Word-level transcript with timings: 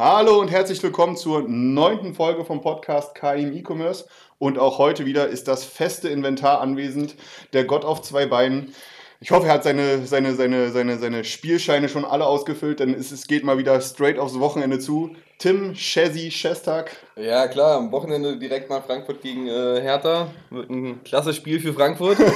Hallo 0.00 0.38
und 0.38 0.52
herzlich 0.52 0.80
willkommen 0.80 1.16
zur 1.16 1.42
neunten 1.48 2.14
Folge 2.14 2.44
vom 2.44 2.60
Podcast 2.60 3.16
KI 3.16 3.42
im 3.42 3.52
E-Commerce. 3.52 4.04
Und 4.38 4.56
auch 4.56 4.78
heute 4.78 5.06
wieder 5.06 5.26
ist 5.26 5.48
das 5.48 5.64
feste 5.64 6.08
Inventar 6.08 6.60
anwesend, 6.60 7.16
der 7.52 7.64
Gott 7.64 7.84
auf 7.84 8.00
zwei 8.02 8.24
Beinen. 8.26 8.72
Ich 9.18 9.32
hoffe, 9.32 9.48
er 9.48 9.54
hat 9.54 9.64
seine, 9.64 10.06
seine, 10.06 10.36
seine, 10.36 10.70
seine, 10.70 10.98
seine 10.98 11.24
Spielscheine 11.24 11.88
schon 11.88 12.04
alle 12.04 12.26
ausgefüllt, 12.26 12.78
denn 12.78 12.94
es, 12.94 13.10
es 13.10 13.26
geht 13.26 13.42
mal 13.42 13.58
wieder 13.58 13.80
straight 13.80 14.20
aufs 14.20 14.38
Wochenende 14.38 14.78
zu. 14.78 15.16
Tim 15.40 15.74
Chesi 15.74 16.30
Schestak. 16.30 16.96
Ja, 17.16 17.48
klar, 17.48 17.78
am 17.78 17.90
Wochenende 17.90 18.38
direkt 18.38 18.70
mal 18.70 18.80
Frankfurt 18.80 19.20
gegen 19.20 19.48
äh, 19.48 19.80
Hertha. 19.80 20.28
Wird 20.50 20.70
ein 20.70 21.02
klasse 21.02 21.34
Spiel 21.34 21.58
für 21.58 21.72
Frankfurt. 21.72 22.20
ja, 22.20 22.26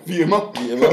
Wie 0.04 0.20
immer. 0.20 0.52
wie 0.60 0.72
immer. 0.72 0.90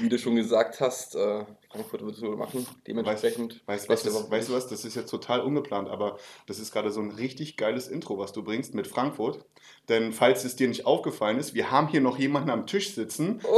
Wie 0.00 0.08
du 0.08 0.18
schon 0.18 0.34
gesagt 0.34 0.80
hast, 0.80 1.14
äh, 1.14 1.44
Frankfurt 1.74 2.06
wird 2.06 2.16
es 2.16 2.22
wohl 2.22 2.36
machen. 2.36 2.64
Dementsprechend. 2.86 3.60
Weißt, 3.66 3.88
weißt, 3.88 4.06
was, 4.06 4.30
weißt 4.30 4.48
du 4.48 4.52
was, 4.52 4.68
das 4.68 4.84
ist 4.84 4.94
jetzt 4.94 5.10
total 5.10 5.40
ungeplant, 5.40 5.88
aber 5.88 6.18
das 6.46 6.60
ist 6.60 6.72
gerade 6.72 6.92
so 6.92 7.00
ein 7.00 7.10
richtig 7.10 7.56
geiles 7.56 7.88
Intro, 7.88 8.16
was 8.16 8.32
du 8.32 8.44
bringst 8.44 8.74
mit 8.74 8.86
Frankfurt. 8.86 9.44
Denn 9.88 10.12
falls 10.12 10.44
es 10.44 10.54
dir 10.54 10.68
nicht 10.68 10.86
aufgefallen 10.86 11.38
ist, 11.38 11.54
wir 11.54 11.72
haben 11.72 11.88
hier 11.88 12.00
noch 12.00 12.16
jemanden 12.16 12.50
am 12.50 12.66
Tisch 12.66 12.94
sitzen. 12.94 13.40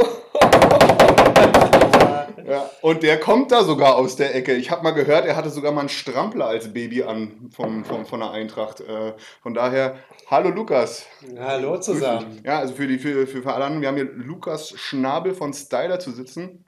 Ja, 2.45 2.69
und 2.81 3.03
der 3.03 3.19
kommt 3.19 3.51
da 3.51 3.65
sogar 3.65 3.97
aus 3.97 4.15
der 4.15 4.33
Ecke. 4.33 4.53
Ich 4.53 4.71
habe 4.71 4.81
mal 4.81 4.91
gehört, 4.91 5.25
er 5.25 5.35
hatte 5.35 5.49
sogar 5.49 5.73
mal 5.73 5.81
einen 5.81 5.89
Strampler 5.89 6.45
als 6.45 6.71
Baby 6.71 7.03
an 7.03 7.49
vom, 7.53 7.83
vom, 7.83 8.05
von 8.05 8.21
der 8.21 8.31
Eintracht. 8.31 8.79
Äh, 8.79 9.15
von 9.43 9.53
daher, 9.53 9.97
hallo 10.31 10.49
Lukas. 10.51 11.05
Hallo 11.37 11.77
zusammen. 11.77 12.39
Ja, 12.45 12.59
also 12.59 12.73
für, 12.73 12.87
die, 12.87 12.99
für, 12.99 13.27
für, 13.27 13.41
für 13.41 13.53
alle 13.53 13.65
anderen, 13.65 13.81
wir 13.81 13.89
haben 13.89 13.97
hier 13.97 14.25
Lukas 14.25 14.69
Schnabel 14.77 15.33
von 15.33 15.51
Styler 15.53 15.99
zu 15.99 16.11
sitzen 16.11 16.63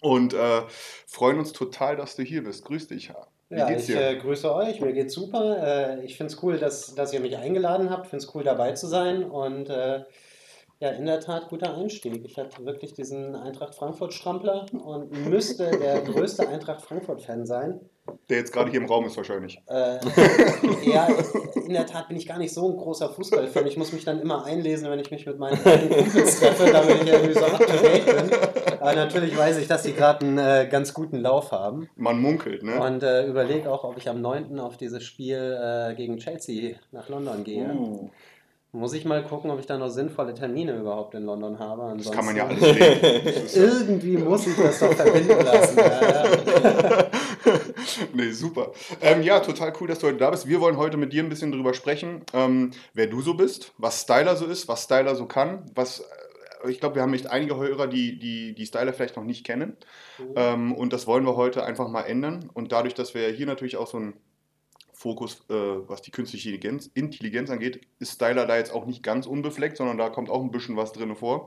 und 0.00 0.34
äh, 0.34 0.62
freuen 1.06 1.38
uns 1.38 1.52
total, 1.52 1.96
dass 1.96 2.16
du 2.16 2.22
hier 2.22 2.44
bist. 2.44 2.64
Grüß 2.64 2.88
dich. 2.88 3.12
Wie 3.48 3.58
Ja, 3.58 3.70
ich 3.70 3.88
äh, 3.90 4.16
grüße 4.16 4.54
euch, 4.54 4.80
mir 4.80 4.92
geht's 4.92 5.14
super. 5.14 5.98
Äh, 5.98 6.04
ich 6.04 6.16
finde 6.16 6.32
es 6.32 6.42
cool, 6.42 6.58
dass, 6.58 6.94
dass 6.94 7.12
ihr 7.12 7.20
mich 7.20 7.36
eingeladen 7.36 7.90
habt. 7.90 8.06
finde 8.06 8.24
es 8.24 8.34
cool, 8.34 8.44
dabei 8.44 8.72
zu 8.72 8.86
sein. 8.86 9.24
Und 9.24 9.68
äh, 9.68 10.04
ja, 10.80 10.90
in 10.90 11.04
der 11.04 11.20
Tat 11.20 11.48
guter 11.50 11.76
Einstieg. 11.76 12.24
Ich 12.24 12.38
hatte 12.38 12.64
wirklich 12.64 12.94
diesen 12.94 13.36
Eintracht 13.36 13.74
Frankfurt-Strampler 13.74 14.66
und 14.72 15.12
müsste 15.28 15.70
der 15.70 16.00
größte 16.00 16.48
Eintracht 16.48 16.82
Frankfurt-Fan 16.82 17.44
sein. 17.44 17.80
Der 18.28 18.38
jetzt 18.38 18.52
gerade 18.52 18.70
hier 18.70 18.80
im 18.80 18.86
Raum 18.86 19.04
ist 19.06 19.16
wahrscheinlich. 19.16 19.60
Äh, 19.68 19.98
ja, 20.90 21.08
in 21.66 21.72
der 21.72 21.86
Tat 21.86 22.08
bin 22.08 22.16
ich 22.16 22.26
gar 22.26 22.38
nicht 22.38 22.52
so 22.52 22.68
ein 22.70 22.76
großer 22.76 23.08
Fußballfan. 23.10 23.66
Ich 23.66 23.76
muss 23.76 23.92
mich 23.92 24.04
dann 24.04 24.20
immer 24.20 24.44
einlesen, 24.44 24.90
wenn 24.90 24.98
ich 24.98 25.10
mich 25.10 25.26
mit 25.26 25.38
meinen 25.38 25.62
Kumpels 25.62 26.40
treffe, 26.40 26.70
damit 26.72 27.02
ich 27.02 27.08
irgendwie 27.12 27.34
so 27.34 27.44
up 27.44 27.58
to 27.58 27.72
date 27.82 28.06
bin. 28.06 28.30
Aber 28.80 28.94
natürlich 28.94 29.36
weiß 29.36 29.58
ich, 29.58 29.68
dass 29.68 29.82
die 29.82 29.92
gerade 29.92 30.24
einen 30.26 30.38
äh, 30.38 30.68
ganz 30.70 30.94
guten 30.94 31.16
Lauf 31.20 31.52
haben. 31.52 31.88
Man 31.96 32.20
munkelt, 32.20 32.62
ne? 32.62 32.80
Und 32.80 33.02
äh, 33.02 33.26
überlege 33.26 33.70
auch, 33.70 33.84
ob 33.84 33.96
ich 33.98 34.08
am 34.08 34.20
9. 34.20 34.58
auf 34.58 34.76
dieses 34.76 35.04
Spiel 35.04 35.58
äh, 35.62 35.94
gegen 35.94 36.16
Chelsea 36.18 36.76
nach 36.92 37.08
London 37.08 37.44
gehe. 37.44 37.70
Uh, 37.72 38.08
Muss 38.72 38.92
ich 38.94 39.04
mal 39.04 39.22
gucken, 39.22 39.50
ob 39.50 39.58
ich 39.60 39.66
da 39.66 39.76
noch 39.78 39.88
sinnvolle 39.90 40.32
Termine 40.32 40.76
überhaupt 40.76 41.14
in 41.14 41.24
London 41.24 41.58
habe. 41.58 41.92
das 41.98 42.10
kann 42.10 42.24
man 42.24 42.36
ja 42.36 42.44
Ansonsten- 42.46 42.82
alles 42.82 43.54
ja- 43.54 43.62
Irgendwie 43.62 44.16
muss 44.16 44.46
ich 44.46 44.56
das 44.56 44.78
doch 44.78 44.92
verbinden 44.92 45.44
lassen. 45.44 45.76
Ja, 45.76 46.24
ja. 46.24 47.06
nee, 48.14 48.30
super. 48.32 48.72
Ähm, 49.00 49.22
ja, 49.22 49.40
total 49.40 49.72
cool, 49.80 49.88
dass 49.88 49.98
du 50.00 50.06
heute 50.08 50.18
da 50.18 50.30
bist. 50.30 50.46
Wir 50.46 50.60
wollen 50.60 50.76
heute 50.76 50.96
mit 50.96 51.12
dir 51.12 51.22
ein 51.22 51.28
bisschen 51.28 51.52
drüber 51.52 51.74
sprechen, 51.74 52.24
ähm, 52.32 52.72
wer 52.94 53.06
du 53.06 53.20
so 53.22 53.34
bist, 53.34 53.72
was 53.78 54.02
Styler 54.02 54.36
so 54.36 54.46
ist, 54.46 54.68
was 54.68 54.84
Styler 54.84 55.14
so 55.14 55.26
kann, 55.26 55.70
was. 55.74 56.00
äh, 56.00 56.70
Ich 56.70 56.80
glaube, 56.80 56.96
wir 56.96 57.02
haben 57.02 57.10
nicht 57.10 57.28
einige 57.28 57.56
Hörer, 57.56 57.86
die, 57.86 58.18
die, 58.18 58.54
die 58.54 58.66
Styler 58.66 58.92
vielleicht 58.92 59.16
noch 59.16 59.24
nicht 59.24 59.44
kennen. 59.44 59.76
Ähm, 60.36 60.72
und 60.74 60.92
das 60.92 61.06
wollen 61.06 61.24
wir 61.24 61.36
heute 61.36 61.64
einfach 61.64 61.88
mal 61.88 62.02
ändern. 62.02 62.50
Und 62.52 62.72
dadurch, 62.72 62.94
dass 62.94 63.14
wir 63.14 63.28
hier 63.30 63.46
natürlich 63.46 63.76
auch 63.78 63.86
so 63.86 63.96
einen 63.98 64.14
Fokus, 64.92 65.40
äh, 65.48 65.54
was 65.54 66.02
die 66.02 66.10
künstliche 66.10 66.50
Intelligenz, 66.50 66.90
Intelligenz 66.94 67.50
angeht, 67.50 67.80
ist 67.98 68.12
Styler 68.14 68.46
da 68.46 68.56
jetzt 68.58 68.72
auch 68.72 68.86
nicht 68.86 69.02
ganz 69.02 69.26
unbefleckt, 69.26 69.78
sondern 69.78 69.96
da 69.98 70.10
kommt 70.10 70.28
auch 70.30 70.42
ein 70.42 70.50
bisschen 70.50 70.76
was 70.76 70.92
drin 70.92 71.16
vor. 71.16 71.46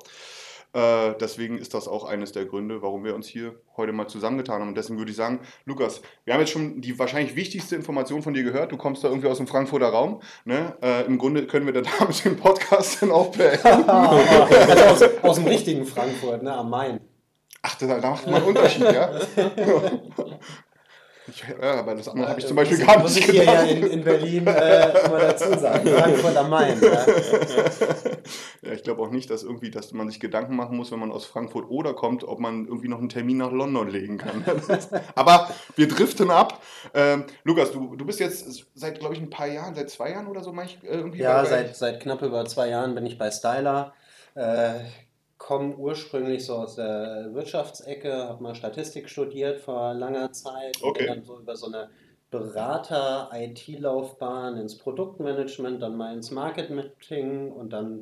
Äh, 0.74 1.14
deswegen 1.20 1.58
ist 1.60 1.74
das 1.74 1.88
auch 1.88 2.04
eines 2.04 2.32
der 2.32 2.46
Gründe, 2.46 2.82
warum 2.82 3.04
wir 3.04 3.14
uns 3.14 3.28
hier 3.28 3.56
heute 3.78 3.94
mal 3.94 4.08
zusammengetan 4.08 4.62
haben. 4.62 4.70
Und 4.70 4.76
deswegen 4.76 4.98
würde 4.98 5.12
ich 5.12 5.18
sagen, 5.18 5.40
Lukas, 5.66 6.02
wir 6.26 6.34
haben 6.34 6.42
jetzt 6.42 6.52
schon 6.52 6.82
die 6.82 6.98
wahrscheinlich 6.98 7.36
wichtigste 7.36 7.76
Information 7.76 8.24
von 8.24 8.34
dir 8.34 8.44
gehört. 8.44 8.72
Du 8.72 8.78
kommst 8.78 9.04
da 9.04 9.10
irgendwie 9.10 9.28
aus 9.28 9.38
dem 9.38 9.48
Frankfurter 9.48 9.90
Raum. 9.90 10.22
Ne? 10.46 10.76
Äh, 10.82 11.06
Im 11.06 11.20
Grunde 11.20 11.46
können 11.46 11.68
wir 11.68 11.74
da 11.74 11.82
damit 12.00 12.26
den 12.26 12.38
Podcast 12.38 13.02
dann 13.02 13.12
auch 13.12 13.32
beenden. 13.32 13.64
Also 13.94 15.06
aus, 15.06 15.24
aus 15.24 15.36
dem 15.36 15.46
richtigen 15.46 15.86
Frankfurt, 15.86 16.44
ne, 16.44 16.54
am 16.54 16.70
Main. 16.70 17.00
Ach, 17.62 17.76
da, 17.76 18.00
da 18.00 18.10
macht 18.10 18.26
man 18.26 18.36
einen 18.36 18.46
Unterschied, 18.46 18.84
ja? 18.84 19.12
Ja, 21.62 21.76
aber 21.76 21.96
das 21.96 22.10
andere 22.10 22.30
habe 22.30 22.40
ich 22.40 22.46
zum 22.46 22.56
Beispiel 22.56 22.78
muss, 22.80 22.88
gar 22.88 23.00
muss 23.00 23.16
nicht 23.16 23.30
ich 23.30 23.36
hier 23.36 23.44
ja 23.46 23.62
in, 23.64 23.84
in 23.88 24.04
Berlin 24.04 24.46
äh, 24.48 25.06
immer 25.06 25.20
dazu 25.20 25.58
sagen. 25.58 25.88
Frankfurt 25.88 26.36
am 26.36 26.50
Main. 26.50 26.82
Ja. 26.82 27.06
Ja, 28.62 28.72
ich 28.72 28.84
glaube 28.84 29.02
auch 29.02 29.10
nicht, 29.10 29.30
dass 29.30 29.44
irgendwie, 29.44 29.70
dass 29.70 29.92
man 29.92 30.10
sich 30.10 30.22
Gedanken 30.22 30.56
machen 30.56 30.78
muss, 30.78 30.90
wenn 30.92 31.00
man 31.00 31.12
aus 31.12 31.26
Frankfurt 31.26 31.70
oder 31.70 31.94
kommt, 31.94 32.24
ob 32.24 32.40
man 32.40 32.66
irgendwie 32.66 32.88
noch 32.88 33.00
einen 33.00 33.10
Termin 33.10 33.38
nach 33.38 33.52
London 33.52 33.90
legen 33.90 34.18
kann. 34.18 34.44
Aber 35.16 35.50
wir 35.76 35.90
driften 35.90 36.32
ab. 36.32 36.62
Ähm, 36.94 37.26
Lukas, 37.44 37.74
du, 37.74 37.98
du 37.98 38.06
bist 38.06 38.22
jetzt 38.22 38.66
seit, 38.74 39.00
glaube 39.00 39.16
ich, 39.16 39.22
ein 39.22 39.30
paar 39.30 39.48
Jahren, 39.48 39.76
seit 39.76 39.90
zwei 39.90 40.12
Jahren 40.12 40.28
oder 40.28 40.42
so, 40.44 40.54
meine 40.54 40.70
ich, 40.70 40.82
äh, 40.84 40.96
irgendwie 40.96 41.20
Ja, 41.20 41.44
seit, 41.46 41.76
seit 41.76 42.00
knapp 42.00 42.22
über 42.22 42.46
zwei 42.46 42.70
Jahren 42.70 42.96
bin 42.96 43.06
ich 43.06 43.18
bei 43.18 43.32
Styler. 43.32 43.94
Äh, 44.36 44.80
komme 45.38 45.76
ursprünglich 45.76 46.46
so 46.46 46.56
aus 46.56 46.76
der 46.76 47.30
Wirtschaftsecke, 47.34 48.14
habe 48.30 48.42
mal 48.44 48.56
Statistik 48.56 49.10
studiert 49.10 49.60
vor 49.60 49.94
langer 49.94 50.32
Zeit 50.32 50.82
und 50.82 50.90
Okay. 50.90 51.06
bin 51.06 51.16
dann 51.16 51.24
so 51.24 51.40
über 51.40 51.56
so 51.56 51.68
eine 51.68 51.90
Berater-IT-Laufbahn 52.32 54.58
ins 54.58 54.78
Produktmanagement, 54.78 55.82
dann 55.82 55.96
mal 55.96 56.14
ins 56.14 56.32
Marketing 56.32 57.52
und 57.52 57.72
dann 57.72 58.02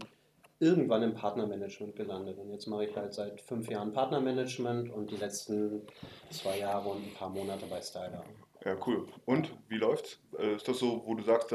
irgendwann 0.60 1.04
im 1.04 1.14
Partnermanagement 1.16 1.96
gelandet. 1.96 2.38
Und 2.38 2.52
jetzt 2.52 2.68
mache 2.68 2.86
ich 2.86 2.96
halt 2.96 3.14
seit 3.14 3.42
fünf 3.42 3.70
Jahren 3.70 3.94
Partnermanagement 3.94 4.92
und 4.92 5.10
die 5.12 5.18
letzten 5.18 5.82
zwei 6.30 6.60
Jahre 6.60 6.90
und 6.90 7.08
ein 7.08 7.14
paar 7.16 7.30
Monate 7.30 7.66
bei 7.66 7.82
Styler. 7.82 8.24
Ja, 8.64 8.76
cool. 8.86 9.08
Und 9.26 9.52
wie 9.70 9.78
läuft's? 9.78 10.20
Äh, 10.38 10.56
Ist 10.56 10.68
das 10.68 10.78
so, 10.78 11.02
wo 11.06 11.16
du 11.16 11.24
sagst, 11.24 11.52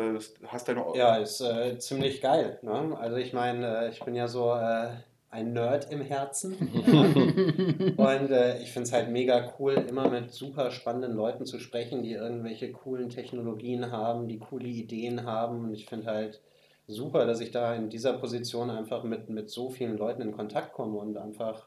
hast 0.49 0.67
deine. 0.69 0.85
Ja, 0.97 1.17
ist 1.17 1.41
äh, 1.41 1.79
ziemlich 1.79 2.21
geil. 2.21 2.59
Ne? 2.63 2.97
Also 2.99 3.17
ich 3.17 3.33
meine, 3.33 3.85
äh, 3.85 3.91
ich 3.91 4.01
bin 4.01 4.17
ja 4.17 4.27
so 4.27 4.53
äh, 4.53 4.89
ein 5.31 5.53
Nerd 5.53 5.91
im 5.91 6.01
Herzen. 6.01 6.55
Und 7.97 8.31
äh, 8.31 8.59
ich 8.63 8.73
finde 8.73 8.87
es 8.87 8.93
halt 8.93 9.11
mega 9.11 9.53
cool, 9.59 9.75
immer 9.75 10.09
mit 10.09 10.33
super 10.33 10.71
spannenden 10.71 11.15
Leuten 11.15 11.47
zu 11.47 11.59
sprechen, 11.59 12.03
die 12.03 12.13
irgendwelche 12.13 12.73
coolen 12.73 13.11
Technologien 13.11 13.91
haben, 13.93 14.29
die 14.29 14.39
coole 14.39 14.69
Ideen 14.69 15.25
haben. 15.25 15.65
Und 15.65 15.75
ich 15.75 15.87
finde 15.87 16.07
halt 16.07 16.41
super, 16.87 17.27
dass 17.27 17.41
ich 17.41 17.51
da 17.51 17.75
in 17.75 17.91
dieser 17.91 18.15
Position 18.15 18.71
einfach 18.71 19.03
mit, 19.03 19.29
mit 19.29 19.51
so 19.51 19.71
vielen 19.71 19.99
Leuten 19.99 20.23
in 20.23 20.33
Kontakt 20.33 20.73
komme 20.73 20.99
und 20.99 21.17
einfach 21.17 21.67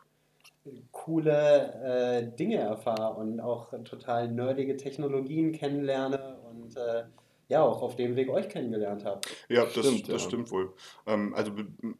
coole 0.92 1.74
äh, 1.84 2.36
Dinge 2.36 2.58
erfahre 2.58 3.16
und 3.16 3.40
auch 3.40 3.72
total 3.84 4.30
nerdige 4.30 4.78
Technologien 4.78 5.52
kennenlerne 5.52 6.38
und 6.50 6.76
äh, 6.78 7.04
ja, 7.50 7.64
auch 7.64 7.82
auf 7.82 7.96
dem 7.96 8.16
Weg 8.16 8.30
euch 8.30 8.48
kennengelernt 8.48 9.04
habe. 9.04 9.22
Ja, 9.50 9.66
das, 9.66 9.74
Stimmt, 9.74 10.08
das 10.08 10.22
ja. 10.22 10.28
stimmt 10.28 10.52
wohl. 10.52 10.72
Ähm, 11.08 11.34
also 11.36 11.52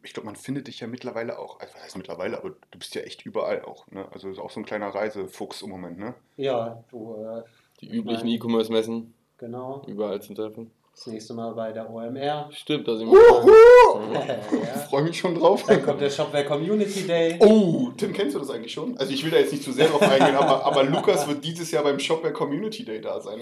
ich 0.04 0.14
glaube, 0.14 0.28
man 0.28 0.36
findet 0.36 0.68
dich 0.68 0.80
ja 0.80 0.88
mittlerweile 0.88 1.40
auch, 1.40 1.60
also 1.60 1.74
was 1.74 1.84
heißt 1.84 1.98
mittlerweile, 1.98 2.38
aber 2.38 2.52
du 2.52 2.80
bist 2.80 2.94
ja 2.94 3.02
echt 3.02 3.26
überall 3.26 3.64
auch. 3.66 3.88
Ne? 3.88 4.08
Also 4.12 4.30
ist 4.30 4.40
auch 4.40 4.52
so 4.52 4.60
ein 4.60 4.66
kleiner 4.66 4.90
Reisefuchs 4.90 5.64
im 5.64 5.70
Moment, 5.70 5.98
ne? 5.98 6.14
Ja, 6.38 6.84
du, 6.92 7.16
äh, 7.16 7.42
Die 7.82 7.90
üblichen 7.90 8.28
E-Commerce-Messen, 8.28 9.14
genau. 9.40 9.84
überall 9.88 10.22
zu 10.22 10.36
treffen. 10.36 10.70
Das 10.94 11.08
nächste 11.08 11.34
Mal 11.34 11.54
bei 11.54 11.72
der 11.72 11.90
OMR. 11.90 12.50
Stimmt, 12.52 12.88
da 12.88 12.96
sind 12.96 13.08
Uhu! 13.08 13.16
wir. 13.16 14.20
ja. 14.28 14.80
Freue 14.90 15.04
mich 15.04 15.18
schon 15.18 15.34
drauf. 15.34 15.64
Dann 15.66 15.82
kommt 15.82 16.02
der 16.02 16.10
Shopware 16.10 16.46
Community 16.46 17.08
Day. 17.08 17.40
Oh, 17.40 17.90
Tim, 17.98 18.14
kennst 18.14 18.36
du 18.36 18.40
das 18.40 18.50
eigentlich 18.52 18.74
schon? 18.74 18.98
Also 18.98 19.14
ich 19.14 19.24
will 19.24 19.32
da 19.32 19.38
jetzt 19.38 19.54
nicht 19.54 19.64
zu 19.64 19.72
sehr 19.72 19.88
drauf 19.88 20.02
eingehen, 20.02 20.36
aber, 20.36 20.66
aber 20.66 20.84
Lukas 20.84 21.28
wird 21.28 21.44
dieses 21.44 21.72
Jahr 21.72 21.84
beim 21.84 22.00
Shopware 22.00 22.34
Community 22.34 22.84
Day 22.84 23.00
da 23.02 23.20
sein. 23.22 23.40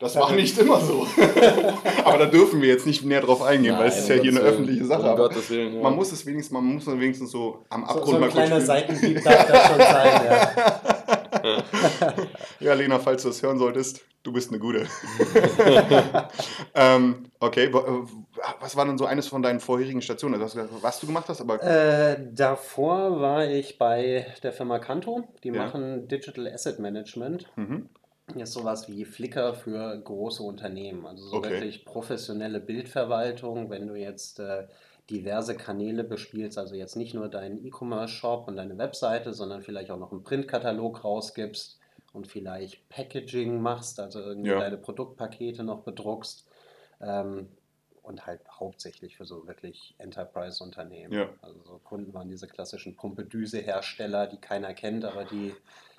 Das 0.00 0.16
war 0.16 0.32
nicht 0.32 0.58
immer 0.58 0.80
so. 0.80 1.06
aber 2.04 2.18
da 2.18 2.26
dürfen 2.26 2.60
wir 2.60 2.68
jetzt 2.68 2.86
nicht 2.86 3.04
näher 3.04 3.20
drauf 3.22 3.42
eingehen, 3.42 3.78
weil 3.78 3.88
es 3.88 3.98
ist 3.98 4.08
ja 4.08 4.16
hier 4.16 4.32
eine 4.32 4.40
öffentliche. 4.40 4.84
Sache. 4.84 5.08
Um 5.10 5.16
Gottes 5.16 5.48
Willen, 5.50 5.74
ja. 5.76 5.82
man 5.82 5.94
muss 5.94 6.12
es 6.12 6.26
wenigstens, 6.26 6.52
man 6.52 6.64
muss 6.64 6.86
wenigstens 6.86 7.30
so 7.30 7.64
am 7.70 7.82
So, 7.82 7.86
Abgrund 7.88 8.06
so 8.06 8.14
ein 8.14 8.20
mal 8.20 8.30
kurz 8.30 8.34
kleiner. 8.46 8.60
Seitenhieb 8.60 9.22
darf 9.24 9.46
das 9.46 9.66
schon 9.68 9.78
sein, 9.78 10.24
ja. 10.26 10.52
Ja, 12.60 12.72
Lena, 12.74 12.98
falls 12.98 13.22
du 13.22 13.28
das 13.28 13.42
hören 13.42 13.58
solltest, 13.58 14.00
du 14.22 14.32
bist 14.32 14.48
eine 14.50 14.58
gute. 14.58 14.86
ähm, 16.74 17.26
okay, 17.40 17.64
äh, 17.66 17.72
was 18.60 18.76
war 18.76 18.86
denn 18.86 18.96
so 18.98 19.04
eines 19.04 19.26
von 19.28 19.42
deinen 19.42 19.60
vorherigen 19.60 20.00
Stationen? 20.02 20.34
Also 20.34 20.44
hast 20.46 20.54
du 20.54 20.60
gesagt, 20.62 20.82
was 20.82 21.00
du 21.00 21.06
gemacht 21.06 21.28
hast, 21.28 21.40
aber 21.40 21.62
Äh, 21.62 22.16
davor 22.32 23.20
war 23.20 23.46
ich 23.46 23.78
bei 23.78 24.26
der 24.42 24.52
Firma 24.52 24.78
Kanto. 24.78 25.24
Die 25.42 25.48
Ja. 25.48 25.66
machen 25.66 26.08
Digital 26.08 26.48
Asset 26.48 26.78
Management. 26.78 27.46
mhm. 27.56 27.88
Ist 28.34 28.52
sowas 28.52 28.88
wie 28.88 29.04
Flickr 29.04 29.54
für 29.54 29.98
große 29.98 30.42
Unternehmen. 30.42 31.06
Also 31.06 31.28
so 31.28 31.36
Okay. 31.36 31.50
wirklich 31.50 31.84
professionelle 31.84 32.58
Bildverwaltung, 32.60 33.68
wenn 33.70 33.86
du 33.86 33.94
jetzt 33.94 34.40
äh, 34.40 34.66
diverse 35.10 35.54
Kanäle 35.56 36.04
bespielst, 36.04 36.56
also 36.56 36.74
jetzt 36.74 36.96
nicht 36.96 37.14
nur 37.14 37.28
deinen 37.28 37.62
E-Commerce-Shop 37.64 38.48
und 38.48 38.56
deine 38.56 38.78
Webseite, 38.78 39.34
sondern 39.34 39.62
vielleicht 39.62 39.90
auch 39.90 39.98
noch 39.98 40.10
einen 40.10 40.24
Printkatalog 40.24 41.04
rausgibst 41.04 41.78
und 42.14 42.26
vielleicht 42.26 42.88
Packaging 42.88 43.60
machst, 43.60 44.00
also 44.00 44.20
irgendwie 44.20 44.50
Ja. 44.50 44.58
deine 44.58 44.78
Produktpakete 44.78 45.62
noch 45.62 45.82
bedruckst. 45.82 46.48
Ähm, 47.00 47.48
und 48.02 48.26
halt 48.26 48.40
hauptsächlich 48.50 49.16
für 49.16 49.24
so 49.24 49.46
wirklich 49.46 49.94
Enterprise-Unternehmen. 49.96 51.12
Ja. 51.14 51.28
Also 51.40 51.58
so 51.62 51.80
Kunden 51.82 52.12
waren 52.12 52.28
diese 52.28 52.46
klassischen 52.46 52.96
Pumpedüse-Hersteller, 52.96 54.26
die 54.26 54.36
keiner 54.36 54.74
kennt, 54.74 55.06
aber 55.06 55.24
die 55.24 55.54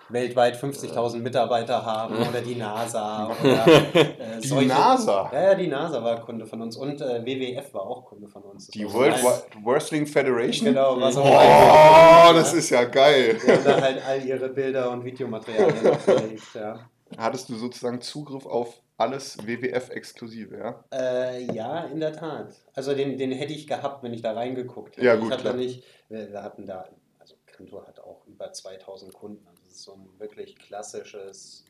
weltweit 0.10 0.56
50.000 0.56 1.18
Mitarbeiter 1.18 1.84
haben 1.86 2.16
oder 2.18 2.42
die 2.42 2.56
NASA 2.56 3.28
oder 3.42 3.68
äh, 3.96 4.40
Die 4.42 4.48
solche- 4.48 4.68
NASA? 4.70 5.30
Ja, 5.34 5.42
ja, 5.44 5.56
die 5.56 5.68
NASA 5.68 6.04
war 6.04 6.22
Kunde 6.22 6.46
von 6.46 6.62
uns 6.62 6.78
und 6.78 7.02
äh, 7.02 7.26
WWF 7.26 7.74
war 7.74 7.84
auch 7.84 8.06
Kunde 8.06 8.28
von 8.28 8.44
uns. 8.44 8.68
Das 8.68 8.74
die 8.74 8.86
World 8.92 9.16
Wrestling 9.64 10.06
Federation? 10.06 10.70
Genau, 10.70 11.00
war 11.00 11.12
so 11.12 11.22
Oh, 11.22 11.26
ein- 11.26 12.36
das 12.36 12.54
ist 12.54 12.70
ja 12.70 12.84
geil. 12.84 13.38
Die 13.44 13.52
haben 13.52 13.64
da 13.64 13.82
halt 13.82 14.06
all 14.08 14.24
ihre 14.26 14.50
Bilder 14.50 14.92
und 14.92 15.04
Videomaterialien 15.04 15.88
abgelegt, 15.92 16.44
ja. 16.54 16.80
Hattest 17.18 17.50
du 17.50 17.56
sozusagen 17.56 18.02
Zugriff 18.02 18.46
auf 18.46 18.82
alles 18.98 19.38
WWF-Exklusive, 19.46 20.58
ja? 20.58 20.84
Äh, 20.92 21.52
ja, 21.54 21.84
in 21.86 22.00
der 22.00 22.14
Tat. 22.14 22.48
Also 22.74 22.94
den, 22.94 23.18
den 23.18 23.32
hätte 23.32 23.54
ich 23.54 23.68
gehabt, 23.68 24.04
wenn 24.04 24.14
ich 24.14 24.22
da 24.22 24.34
reingeguckt 24.34 24.98
hätte. 24.98 25.06
Ja, 25.06 25.16
gut, 25.16 25.34
ich 25.34 25.40
klar. 25.42 25.54
nicht, 25.54 25.84
wir, 26.10 26.32
wir 26.32 26.42
hatten 26.44 26.66
da, 26.66 26.86
also 27.20 27.36
Kantor 27.46 27.86
hat 27.88 28.00
auch 28.00 28.26
über 28.28 28.52
2000 28.52 29.14
Kunden. 29.14 29.46
Ist 29.76 29.84
so 29.84 29.92
ein 29.92 30.08
wirklich 30.20 30.56
klassisches 30.56 31.66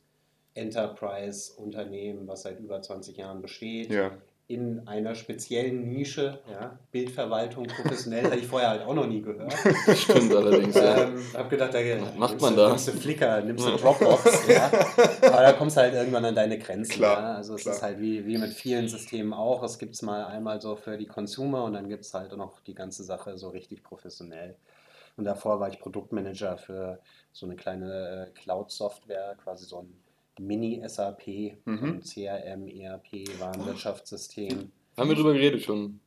Enterprise-Unternehmen, 0.54 2.28
was 2.28 2.44
seit 2.44 2.60
über 2.60 2.80
20 2.80 3.18
Jahren 3.18 3.42
besteht. 3.42 3.90
Ja. 3.90 4.12
In 4.48 4.88
einer 4.88 5.16
speziellen 5.16 5.88
Nische, 5.88 6.40
ja, 6.52 6.78
Bildverwaltung 6.92 7.66
professionell, 7.66 8.25
hatte 8.25 8.38
ich 8.38 8.46
vorher 8.46 8.69
halt 8.69 8.84
auch 8.84 8.94
noch 8.94 9.07
nie 9.07 9.24
gehört. 9.24 9.52
Stimmt 9.96 10.36
allerdings, 10.36 10.75
ja. 10.75 11.06
Ähm, 11.06 11.19
hab 11.34 11.50
gedacht, 11.50 11.74
da 11.74 11.80
macht 12.16 12.34
nimmst 12.34 12.42
man 12.42 12.56
du, 12.56 12.62
da? 12.62 12.69
Nimmst 12.69 12.88
du 12.90 12.92
Flickr, 12.92 13.42
nimmst 13.42 13.66
du 13.66 13.72
Ja. 13.72 13.78
Dropbox, 13.78 14.48
ja. 14.50 14.72
Aber 15.24 15.42
da 15.42 15.54
kommst 15.54 15.78
du 15.78 15.81
halt 15.81 15.96
irgendwann 15.96 16.25
an 16.25 16.36
deine 16.36 16.60
Grenzen. 16.60 16.92
Klar, 16.92 17.19
ja. 17.19 17.36
Also 17.38 17.56
es 17.56 17.63
klar. 17.63 17.74
ist 17.74 17.81
halt 17.81 18.00
wie, 18.00 18.24
wie 18.28 18.38
mit 18.38 18.54
vielen 18.54 18.88
Systemen 18.88 19.34
auch. 19.34 19.63
Es 19.63 19.80
gibt 19.80 19.96
es 19.96 20.04
mal 20.04 20.25
einmal 20.25 20.62
so 20.62 20.75
für 20.75 20.96
die 20.96 21.07
Consumer 21.07 21.63
und 21.63 21.74
dann 21.74 21.90
gibt 21.90 22.06
es 22.06 22.13
halt 22.13 22.38
noch 22.38 22.62
die 22.62 22.75
ganze 22.75 23.04
Sache 23.04 23.40
so 23.40 23.50
richtig 23.50 23.81
professionell. 23.81 24.57
Und 25.18 25.24
davor 25.26 25.60
war 25.60 25.70
ich 25.70 25.80
Produktmanager 25.80 26.58
für 26.58 27.00
so 27.32 27.46
eine 27.46 27.56
kleine 27.56 28.28
äh, 28.36 28.40
Cloud-Software, 28.40 29.36
quasi 29.44 29.66
so 29.66 29.80
ein 29.80 29.94
Mini-SAP, 30.40 31.56
Mhm. 31.66 32.02
CRM, 32.02 32.68
ERP, 32.68 33.26
Warenwirtschaftssystem. 33.40 34.72
Haben 34.98 35.10
wir 35.10 35.16
drüber 35.18 35.34
geredet 35.34 35.62
schon. 35.62 36.00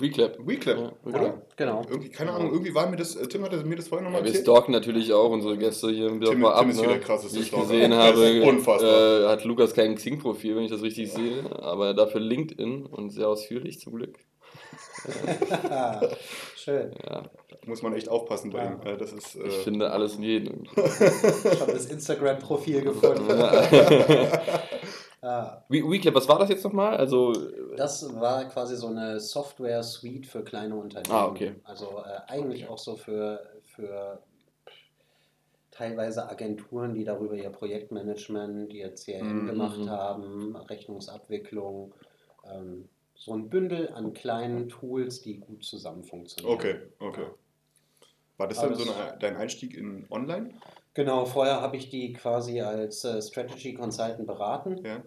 Reclap. 0.00 0.38
WeClap, 0.46 0.78
Ja, 0.78 0.92
oder? 1.04 1.42
Genau. 1.56 1.82
Irgendwie, 1.90 2.08
keine 2.08 2.32
Ahnung, 2.32 2.52
irgendwie 2.52 2.74
war 2.74 2.88
mir 2.88 2.96
das, 2.96 3.16
äh, 3.16 3.26
Tim 3.28 3.42
hatte 3.44 3.62
mir 3.64 3.76
das 3.76 3.88
vorhin 3.88 4.04
nochmal 4.04 4.20
Ja, 4.20 4.24
wir 4.24 4.30
erzählt. 4.34 4.46
stalken 4.46 4.72
natürlich 4.72 5.12
auch 5.12 5.30
unsere 5.30 5.58
Gäste 5.58 5.90
hier 5.90 6.14
wieder 6.14 6.30
Tim- 6.30 6.40
mal 6.40 6.52
ab. 6.54 6.60
Tim 6.60 6.70
ist 6.70 6.76
ne? 6.76 6.82
wieder 6.84 6.92
der 6.94 7.00
krasseste 7.02 7.36
Wie 7.36 7.42
ich 7.42 7.48
Stalker. 7.48 7.66
gesehen 7.66 7.90
Das 7.90 8.14
ist 8.18 8.24
habe, 8.42 8.42
unfassbar. 8.48 9.20
äh, 9.24 9.28
hat 9.28 9.44
Lukas 9.44 9.74
kein 9.74 9.94
Xing-Profil, 9.94 10.56
wenn 10.56 10.64
ich 10.64 10.70
das 10.70 10.80
richtig 10.80 11.12
sehe, 11.12 11.44
aber 11.62 11.92
dafür 11.92 12.20
LinkedIn 12.22 12.86
und 12.86 13.10
sehr 13.10 13.28
ausführlich 13.28 13.78
zum 13.80 13.94
Glück. 13.94 14.18
Schön. 16.56 16.92
Ja, 17.08 17.22
Muss 17.66 17.82
man 17.82 17.94
echt 17.94 18.08
aufpassen 18.08 18.50
bei 18.50 18.64
Ja. 18.64 18.72
ihm. 18.72 18.98
Das 18.98 19.12
ist, 19.12 19.34
ich 19.36 19.42
äh, 19.44 19.50
finde 19.64 19.90
alles 19.90 20.16
in 20.16 20.22
jedem. 20.22 20.64
Schon 20.74 21.66
das 21.68 21.86
Instagram-Profil 21.86 22.82
gefunden. 22.82 23.28
Ah. 25.26 25.64
We- 25.70 25.82
Reclap, 25.82 26.14
was 26.14 26.28
war 26.28 26.38
das 26.38 26.50
jetzt 26.50 26.64
nochmal? 26.64 26.98
Also, 26.98 27.32
Das 27.78 28.14
war 28.20 28.44
quasi 28.44 28.76
so 28.76 28.88
eine 28.88 29.18
Software-Suite 29.18 30.26
für 30.26 30.44
kleine 30.44 30.76
Unternehmen. 30.76 31.14
Ah, 31.16 31.24
okay. 31.28 31.54
Also 31.64 32.02
äh, 32.04 32.30
eigentlich 32.30 32.68
auch 32.68 32.76
so 32.76 32.94
für, 32.96 33.40
für 33.62 34.18
teilweise 35.70 36.28
Agenturen, 36.28 36.92
die 36.92 37.04
darüber 37.04 37.36
ihr 37.36 37.48
Projektmanagement, 37.48 38.70
ihr 38.74 38.94
CRM 38.94 39.44
Mhm. 39.44 39.46
gemacht 39.46 39.88
haben, 39.88 40.56
Rechnungsabwicklung. 40.56 41.94
Ähm, 42.52 42.90
so 43.24 43.32
ein 43.32 43.48
Bündel 43.48 43.88
an 43.88 44.12
kleinen 44.12 44.68
Tools, 44.68 45.22
die 45.22 45.38
gut 45.38 45.64
zusammen 45.64 46.04
funktionieren. 46.04 46.54
okay, 46.54 46.76
okay. 46.98 47.26
War 48.36 48.48
das 48.48 48.60
dann 48.60 48.74
so 48.74 48.92
eine, 48.92 49.16
dein 49.18 49.36
Einstieg 49.36 49.74
in 49.74 50.06
Online? 50.10 50.50
Genau, 50.92 51.24
vorher 51.24 51.60
habe 51.60 51.76
ich 51.76 51.88
die 51.88 52.12
quasi 52.12 52.60
als 52.60 53.04
äh, 53.04 53.22
Strategy 53.22 53.74
Consultant 53.74 54.26
beraten. 54.26 54.84
Ja. 54.84 55.02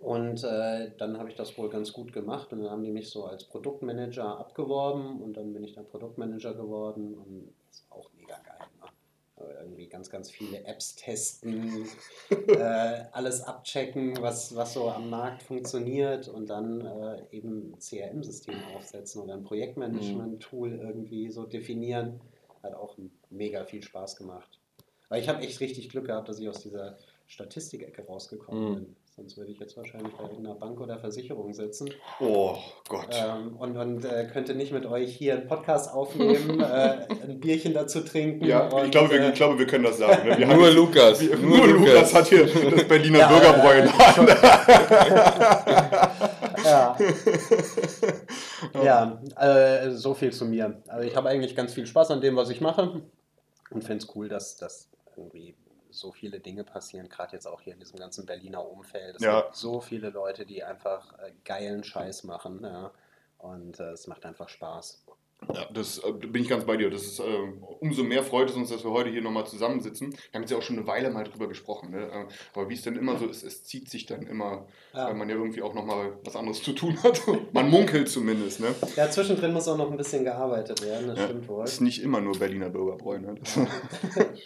Und 0.00 0.44
äh, 0.44 0.92
dann 0.96 1.18
habe 1.18 1.28
ich 1.30 1.34
das 1.34 1.58
wohl 1.58 1.70
ganz 1.70 1.92
gut 1.92 2.12
gemacht 2.12 2.52
und 2.52 2.62
dann 2.62 2.70
haben 2.70 2.84
die 2.84 2.92
mich 2.92 3.10
so 3.10 3.24
als 3.24 3.44
Produktmanager 3.44 4.38
abgeworben 4.38 5.20
und 5.20 5.36
dann 5.36 5.52
bin 5.52 5.64
ich 5.64 5.72
dann 5.72 5.86
Produktmanager 5.86 6.54
geworden 6.54 7.14
und 7.14 7.52
ist 7.70 7.84
auch 7.90 8.10
mega 8.16 8.36
geil. 8.38 8.66
Ne? 8.80 8.88
Aber 9.29 9.29
irgendwie 9.60 9.86
ganz, 9.88 10.10
ganz 10.10 10.30
viele 10.30 10.64
Apps 10.64 10.94
testen, 10.96 11.86
äh, 12.48 13.04
alles 13.12 13.42
abchecken, 13.42 14.16
was, 14.20 14.54
was 14.54 14.74
so 14.74 14.88
am 14.90 15.10
Markt 15.10 15.42
funktioniert 15.42 16.28
und 16.28 16.48
dann 16.50 16.80
äh, 16.84 17.22
eben 17.30 17.72
ein 17.72 17.78
CRM-System 17.78 18.54
aufsetzen 18.76 19.22
oder 19.22 19.34
ein 19.34 19.44
Projektmanagement-Tool 19.44 20.72
irgendwie 20.80 21.30
so 21.30 21.44
definieren. 21.44 22.20
Hat 22.62 22.74
auch 22.74 22.96
mega 23.30 23.64
viel 23.64 23.82
Spaß 23.82 24.16
gemacht. 24.16 24.58
Weil 25.08 25.22
ich 25.22 25.28
habe 25.28 25.40
echt 25.42 25.60
richtig 25.60 25.88
Glück 25.88 26.06
gehabt, 26.06 26.28
dass 26.28 26.38
ich 26.38 26.48
aus 26.48 26.60
dieser 26.62 26.96
Statistikecke 27.26 28.04
rausgekommen 28.06 28.70
Mhm. 28.70 28.74
bin. 28.74 28.96
Sonst 29.16 29.36
würde 29.36 29.50
ich 29.50 29.58
jetzt 29.58 29.76
wahrscheinlich 29.76 30.14
bei 30.14 30.22
irgendeiner 30.22 30.54
Bank 30.54 30.80
oder 30.80 30.98
Versicherung 30.98 31.52
sitzen 31.52 31.90
Oh 32.20 32.56
Gott. 32.88 33.08
ähm, 33.12 33.56
und, 33.58 33.76
und 33.76 34.04
äh, 34.04 34.28
könnte 34.32 34.54
nicht 34.54 34.72
mit 34.72 34.86
euch 34.86 35.14
hier 35.14 35.34
einen 35.34 35.46
Podcast 35.46 35.92
aufnehmen, 35.92 36.60
äh, 36.60 37.06
ein 37.24 37.38
Bierchen 37.40 37.74
dazu 37.74 38.00
trinken. 38.00 38.44
ja, 38.46 38.68
und, 38.68 38.84
ich 38.86 38.90
glaube, 38.92 39.10
wir, 39.10 39.20
äh, 39.20 39.28
ich 39.28 39.34
glaube, 39.34 39.58
wir 39.58 39.66
können 39.66 39.84
das 39.84 39.98
sagen. 39.98 40.26
ne? 40.28 40.38
Wir 40.38 40.48
haben 40.48 40.56
nur 40.56 40.66
jetzt- 40.68 40.76
Lukas. 40.76 41.20
wir, 41.20 41.36
nur, 41.36 41.66
Lukas 41.66 42.14
hat 42.14 42.28
hier 42.28 42.46
das 42.70 42.84
Berliner 42.88 43.18
Ja, 43.18 43.28
Bürgerbräu 43.28 43.78
äh, 43.78 43.88
Hand. 43.88 44.28
ja, 46.64 46.96
ja 48.82 49.20
äh, 49.36 49.90
so 49.92 50.14
viel 50.14 50.32
zu 50.32 50.44
mir. 50.46 50.82
Also 50.88 51.06
ich 51.06 51.16
habe 51.16 51.28
eigentlich 51.28 51.56
ganz 51.56 51.74
viel 51.74 51.86
Spaß 51.86 52.10
an 52.12 52.20
dem, 52.20 52.36
was 52.36 52.48
ich 52.50 52.60
mache 52.60 53.02
und 53.70 53.84
finde 53.84 54.04
es 54.04 54.14
cool, 54.14 54.28
dass, 54.28 54.56
dass 54.56 54.88
irgendwie 55.16 55.54
so 55.92 56.12
viele 56.12 56.40
Dinge 56.40 56.64
passieren, 56.64 57.08
gerade 57.08 57.32
jetzt 57.34 57.46
auch 57.46 57.60
hier 57.62 57.74
in 57.74 57.80
diesem 57.80 57.98
ganzen 57.98 58.26
Berliner 58.26 58.66
Umfeld. 58.68 59.16
Es 59.16 59.22
Ja. 59.22 59.40
gibt 59.42 59.56
so 59.56 59.80
viele 59.80 60.10
Leute, 60.10 60.46
die 60.46 60.62
einfach 60.64 61.18
äh, 61.18 61.32
geilen 61.44 61.84
Scheiß 61.84 62.24
machen 62.24 62.60
ja, 62.64 62.92
und 63.38 63.80
äh, 63.80 63.92
es 63.92 64.06
macht 64.06 64.24
einfach 64.26 64.48
Spaß. 64.48 65.04
Ja, 65.54 65.66
das 65.72 65.98
äh, 65.98 66.12
bin 66.12 66.42
ich 66.42 66.48
ganz 66.48 66.64
bei 66.64 66.76
dir. 66.76 66.90
Das 66.90 67.02
ist, 67.02 67.18
äh, 67.20 67.22
umso 67.80 68.02
mehr 68.04 68.22
freut 68.22 68.50
es 68.50 68.56
uns, 68.56 68.68
dass 68.70 68.84
wir 68.84 68.90
heute 68.90 69.10
hier 69.10 69.22
nochmal 69.22 69.46
zusammensitzen. 69.46 70.10
Wir 70.12 70.18
haben 70.34 70.42
jetzt 70.42 70.50
ja 70.50 70.58
auch 70.58 70.62
schon 70.62 70.76
eine 70.78 70.86
Weile 70.86 71.10
mal 71.10 71.24
drüber 71.24 71.48
gesprochen. 71.48 71.90
Ne? 71.90 72.02
Äh, 72.06 72.26
Aber 72.54 72.68
wie 72.68 72.74
es 72.74 72.82
denn 72.82 72.96
immer 72.96 73.18
so 73.18 73.26
ist, 73.26 73.42
es 73.42 73.64
zieht 73.64 73.88
sich 73.90 74.06
dann 74.06 74.22
immer, 74.22 74.66
Ja. 74.94 75.06
weil 75.06 75.14
man 75.14 75.28
ja 75.28 75.36
irgendwie 75.36 75.62
auch 75.62 75.74
nochmal 75.74 76.12
was 76.24 76.36
anderes 76.36 76.62
zu 76.62 76.72
tun 76.72 76.96
hat. 77.02 77.20
Man 77.52 77.70
munkelt 77.70 78.08
zumindest. 78.08 78.60
Ne? 78.60 78.74
Ja, 78.96 79.10
zwischendrin 79.10 79.52
muss 79.52 79.66
auch 79.68 79.76
noch 79.78 79.90
ein 79.90 79.96
bisschen 79.96 80.24
gearbeitet 80.24 80.82
werden, 80.82 81.08
das 81.08 81.18
Ja, 81.18 81.24
stimmt 81.24 81.48
wohl. 81.48 81.64
ist 81.64 81.80
nicht 81.80 82.02
immer 82.02 82.20
nur 82.20 82.38
Berliner 82.38 82.68
Bürgerbräu. 82.70 83.18
Ne? 83.18 83.34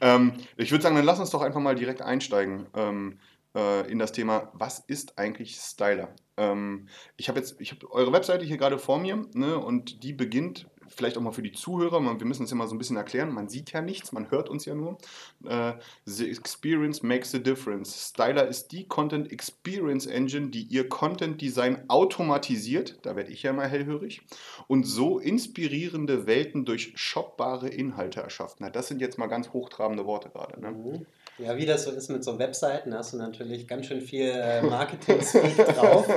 Ähm, 0.00 0.32
ich 0.56 0.70
würde 0.70 0.82
sagen, 0.82 0.96
dann 0.96 1.04
lass 1.04 1.18
uns 1.20 1.30
doch 1.30 1.42
einfach 1.42 1.60
mal 1.60 1.74
direkt 1.74 2.02
einsteigen 2.02 2.66
ähm, 2.74 3.18
äh, 3.54 3.90
in 3.90 3.98
das 3.98 4.12
Thema, 4.12 4.50
was 4.54 4.80
ist 4.80 5.18
eigentlich 5.18 5.56
Styler? 5.56 6.14
Ähm, 6.36 6.88
ich 7.16 7.28
habe 7.28 7.38
jetzt, 7.38 7.60
ich 7.60 7.72
habe 7.72 7.90
eure 7.92 8.12
Webseite 8.12 8.44
hier 8.44 8.56
gerade 8.56 8.78
vor 8.78 8.98
mir 8.98 9.26
ne, 9.34 9.58
und 9.58 10.02
die 10.02 10.12
beginnt, 10.12 10.66
vielleicht 10.88 11.16
auch 11.16 11.22
mal 11.22 11.32
für 11.32 11.42
die 11.42 11.52
Zuhörer, 11.52 12.00
man, 12.00 12.20
wir 12.20 12.26
müssen 12.26 12.44
es 12.44 12.52
immer 12.52 12.66
so 12.66 12.74
ein 12.74 12.78
bisschen 12.78 12.96
erklären, 12.96 13.32
man 13.32 13.48
sieht 13.48 13.72
ja 13.72 13.80
nichts, 13.80 14.12
man 14.12 14.30
hört 14.30 14.48
uns 14.48 14.64
ja 14.64 14.74
nur. 14.74 14.98
Äh, 15.44 15.74
the 16.04 16.30
experience 16.30 17.02
makes 17.02 17.34
a 17.34 17.38
difference. 17.38 18.10
Styler 18.10 18.46
ist 18.46 18.72
die 18.72 18.86
Content 18.86 19.30
Experience 19.32 20.06
Engine, 20.06 20.50
die 20.50 20.62
ihr 20.62 20.88
Content 20.88 21.40
Design 21.40 21.84
automatisiert, 21.88 22.98
da 23.02 23.16
werde 23.16 23.30
ich 23.30 23.42
ja 23.42 23.52
mal 23.52 23.68
hellhörig, 23.68 24.22
und 24.68 24.84
so 24.84 25.18
inspirierende 25.18 26.26
Welten 26.26 26.64
durch 26.64 26.92
shoppbare 26.96 27.68
Inhalte 27.68 28.20
erschafft. 28.20 28.58
Na, 28.60 28.70
das 28.70 28.88
sind 28.88 29.00
jetzt 29.00 29.18
mal 29.18 29.26
ganz 29.26 29.50
hochtrabende 29.50 30.06
Worte 30.06 30.30
gerade. 30.30 30.60
Ne? 30.60 30.70
Mhm. 30.70 31.06
Ja, 31.44 31.56
wie 31.56 31.66
das 31.66 31.84
so 31.84 31.90
ist 31.90 32.08
mit 32.10 32.22
so 32.24 32.38
Webseiten, 32.38 32.94
hast 32.94 33.12
du 33.12 33.16
natürlich 33.18 33.66
ganz 33.66 33.86
schön 33.86 34.00
viel 34.00 34.30
äh, 34.30 34.62
Marketing-Speak 34.62 35.56
drauf. 35.76 36.06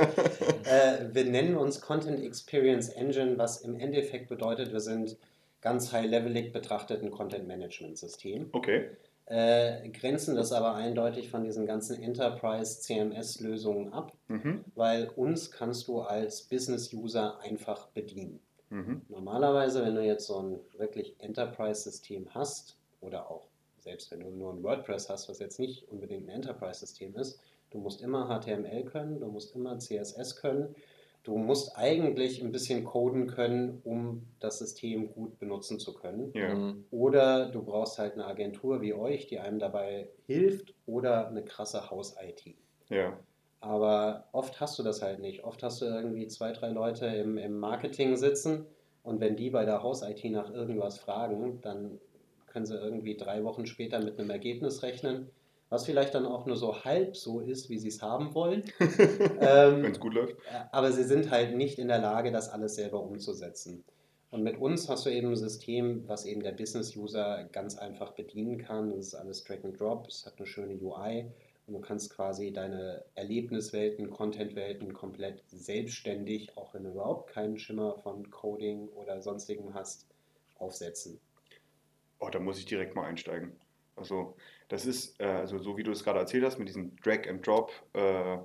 Äh, 0.68 1.14
wir 1.14 1.24
nennen 1.26 1.56
uns 1.56 1.80
Content 1.80 2.20
Experience 2.20 2.88
Engine, 2.88 3.38
was 3.38 3.58
im 3.60 3.78
Endeffekt 3.78 4.28
bedeutet, 4.28 4.72
wir 4.72 4.80
sind 4.80 5.16
ganz 5.60 5.92
high-levelig 5.92 6.52
betrachtet 6.52 7.04
ein 7.04 7.12
Content-Management-System. 7.12 8.48
Okay. 8.50 8.90
äh, 9.26 9.88
grenzen 9.90 10.34
das 10.34 10.50
aber 10.50 10.74
eindeutig 10.74 11.30
von 11.30 11.44
diesen 11.44 11.66
ganzen 11.66 12.02
Enterprise-CMS-Lösungen 12.02 13.92
ab, 13.92 14.12
Mhm. 14.26 14.64
weil 14.74 15.08
uns 15.14 15.52
kannst 15.52 15.86
du 15.88 16.00
als 16.00 16.42
Business-User 16.42 17.38
einfach 17.40 17.86
bedienen. 17.88 18.40
Mhm. 18.70 19.02
Normalerweise, 19.08 19.84
wenn 19.84 19.94
du 19.94 20.02
jetzt 20.04 20.26
so 20.26 20.38
ein 20.42 20.58
wirklich 20.78 21.14
Enterprise-System 21.20 22.34
hast 22.34 22.76
oder 23.00 23.30
auch 23.30 23.46
selbst 23.86 24.10
wenn 24.10 24.18
du 24.18 24.30
nur 24.30 24.52
ein 24.52 24.64
WordPress 24.64 25.08
hast, 25.08 25.28
was 25.28 25.38
jetzt 25.38 25.60
nicht 25.60 25.88
unbedingt 25.88 26.26
ein 26.26 26.34
Enterprise-System 26.34 27.14
ist, 27.16 27.40
du 27.70 27.78
musst 27.78 28.02
immer 28.02 28.26
HTML 28.26 28.84
können, 28.84 29.20
du 29.20 29.28
musst 29.28 29.54
immer 29.54 29.78
CSS 29.78 30.34
können, 30.34 30.74
du 31.22 31.36
musst 31.36 31.76
eigentlich 31.76 32.42
ein 32.42 32.50
bisschen 32.50 32.84
coden 32.84 33.28
können, 33.28 33.80
um 33.84 34.26
das 34.40 34.58
System 34.58 35.12
gut 35.12 35.38
benutzen 35.38 35.78
zu 35.78 35.94
können. 35.94 36.32
Ja. 36.34 36.52
Mhm. 36.52 36.84
Oder 36.90 37.48
du 37.48 37.62
brauchst 37.62 38.00
halt 38.00 38.14
eine 38.14 38.26
Agentur 38.26 38.80
wie 38.80 38.92
euch, 38.92 39.28
die 39.28 39.38
einem 39.38 39.60
dabei 39.60 40.08
hilft 40.26 40.74
oder 40.86 41.28
eine 41.28 41.44
krasse 41.44 41.88
Haus-IT. 41.88 42.56
Ja. 42.88 43.16
Aber 43.60 44.24
oft 44.32 44.60
hast 44.60 44.80
du 44.80 44.82
das 44.82 45.00
halt 45.00 45.20
nicht. 45.20 45.44
Oft 45.44 45.62
hast 45.62 45.80
du 45.80 45.86
irgendwie 45.86 46.26
zwei, 46.26 46.50
drei 46.50 46.70
Leute 46.70 47.06
im, 47.06 47.38
im 47.38 47.56
Marketing 47.56 48.16
sitzen 48.16 48.66
und 49.04 49.20
wenn 49.20 49.36
die 49.36 49.50
bei 49.50 49.64
der 49.64 49.84
Haus-IT 49.84 50.24
nach 50.32 50.52
irgendwas 50.52 50.98
fragen, 50.98 51.60
dann 51.60 52.00
können 52.56 52.64
sie 52.64 52.74
irgendwie 52.74 53.18
drei 53.18 53.44
Wochen 53.44 53.66
später 53.66 54.02
mit 54.02 54.18
einem 54.18 54.30
Ergebnis 54.30 54.82
rechnen, 54.82 55.28
was 55.68 55.84
vielleicht 55.84 56.14
dann 56.14 56.24
auch 56.24 56.46
nur 56.46 56.56
so 56.56 56.84
halb 56.86 57.14
so 57.14 57.40
ist, 57.40 57.68
wie 57.68 57.76
sie 57.76 57.88
es 57.88 58.00
haben 58.00 58.34
wollen. 58.34 58.62
Wenn 58.78 59.38
ähm, 59.84 59.84
es 59.84 60.00
gut 60.00 60.14
läuft. 60.14 60.36
aber 60.72 60.90
sie 60.90 61.04
sind 61.04 61.30
halt 61.30 61.54
nicht 61.54 61.78
in 61.78 61.88
der 61.88 61.98
Lage, 61.98 62.32
das 62.32 62.48
alles 62.48 62.76
selber 62.76 63.02
umzusetzen. 63.02 63.84
Und 64.30 64.42
mit 64.42 64.56
uns 64.56 64.88
hast 64.88 65.04
du 65.04 65.10
eben 65.10 65.28
ein 65.28 65.36
System, 65.36 66.08
was 66.08 66.24
eben 66.24 66.42
der 66.42 66.52
Business-User 66.52 67.46
ganz 67.52 67.76
einfach 67.76 68.12
bedienen 68.12 68.56
kann. 68.56 68.88
Das 68.88 69.08
ist 69.08 69.14
alles 69.14 69.44
Drag 69.44 69.62
and 69.62 69.78
Drop, 69.78 70.06
es 70.06 70.24
hat 70.24 70.38
eine 70.38 70.46
schöne 70.46 70.80
UI 70.80 71.26
und 71.66 71.74
du 71.74 71.80
kannst 71.80 72.08
quasi 72.08 72.54
deine 72.54 73.04
Erlebniswelten, 73.16 74.08
Contentwelten 74.08 74.94
komplett 74.94 75.42
selbstständig, 75.48 76.56
auch 76.56 76.72
wenn 76.72 76.84
du 76.84 76.92
überhaupt 76.92 77.28
keinen 77.28 77.58
Schimmer 77.58 77.98
von 77.98 78.30
Coding 78.30 78.88
oder 78.94 79.20
sonstigem 79.20 79.74
hast, 79.74 80.06
aufsetzen. 80.58 81.20
Oh, 82.18 82.28
da 82.30 82.38
muss 82.38 82.58
ich 82.58 82.66
direkt 82.66 82.94
mal 82.94 83.04
einsteigen. 83.04 83.52
Also, 83.96 84.36
das 84.68 84.86
ist, 84.86 85.20
äh, 85.20 85.24
also 85.24 85.58
so 85.58 85.76
wie 85.76 85.82
du 85.82 85.90
es 85.90 86.04
gerade 86.04 86.18
erzählt 86.18 86.44
hast, 86.44 86.58
mit 86.58 86.68
diesem 86.68 86.96
Drag 86.96 87.28
and 87.28 87.46
Drop, 87.46 87.72
äh, 87.94 88.38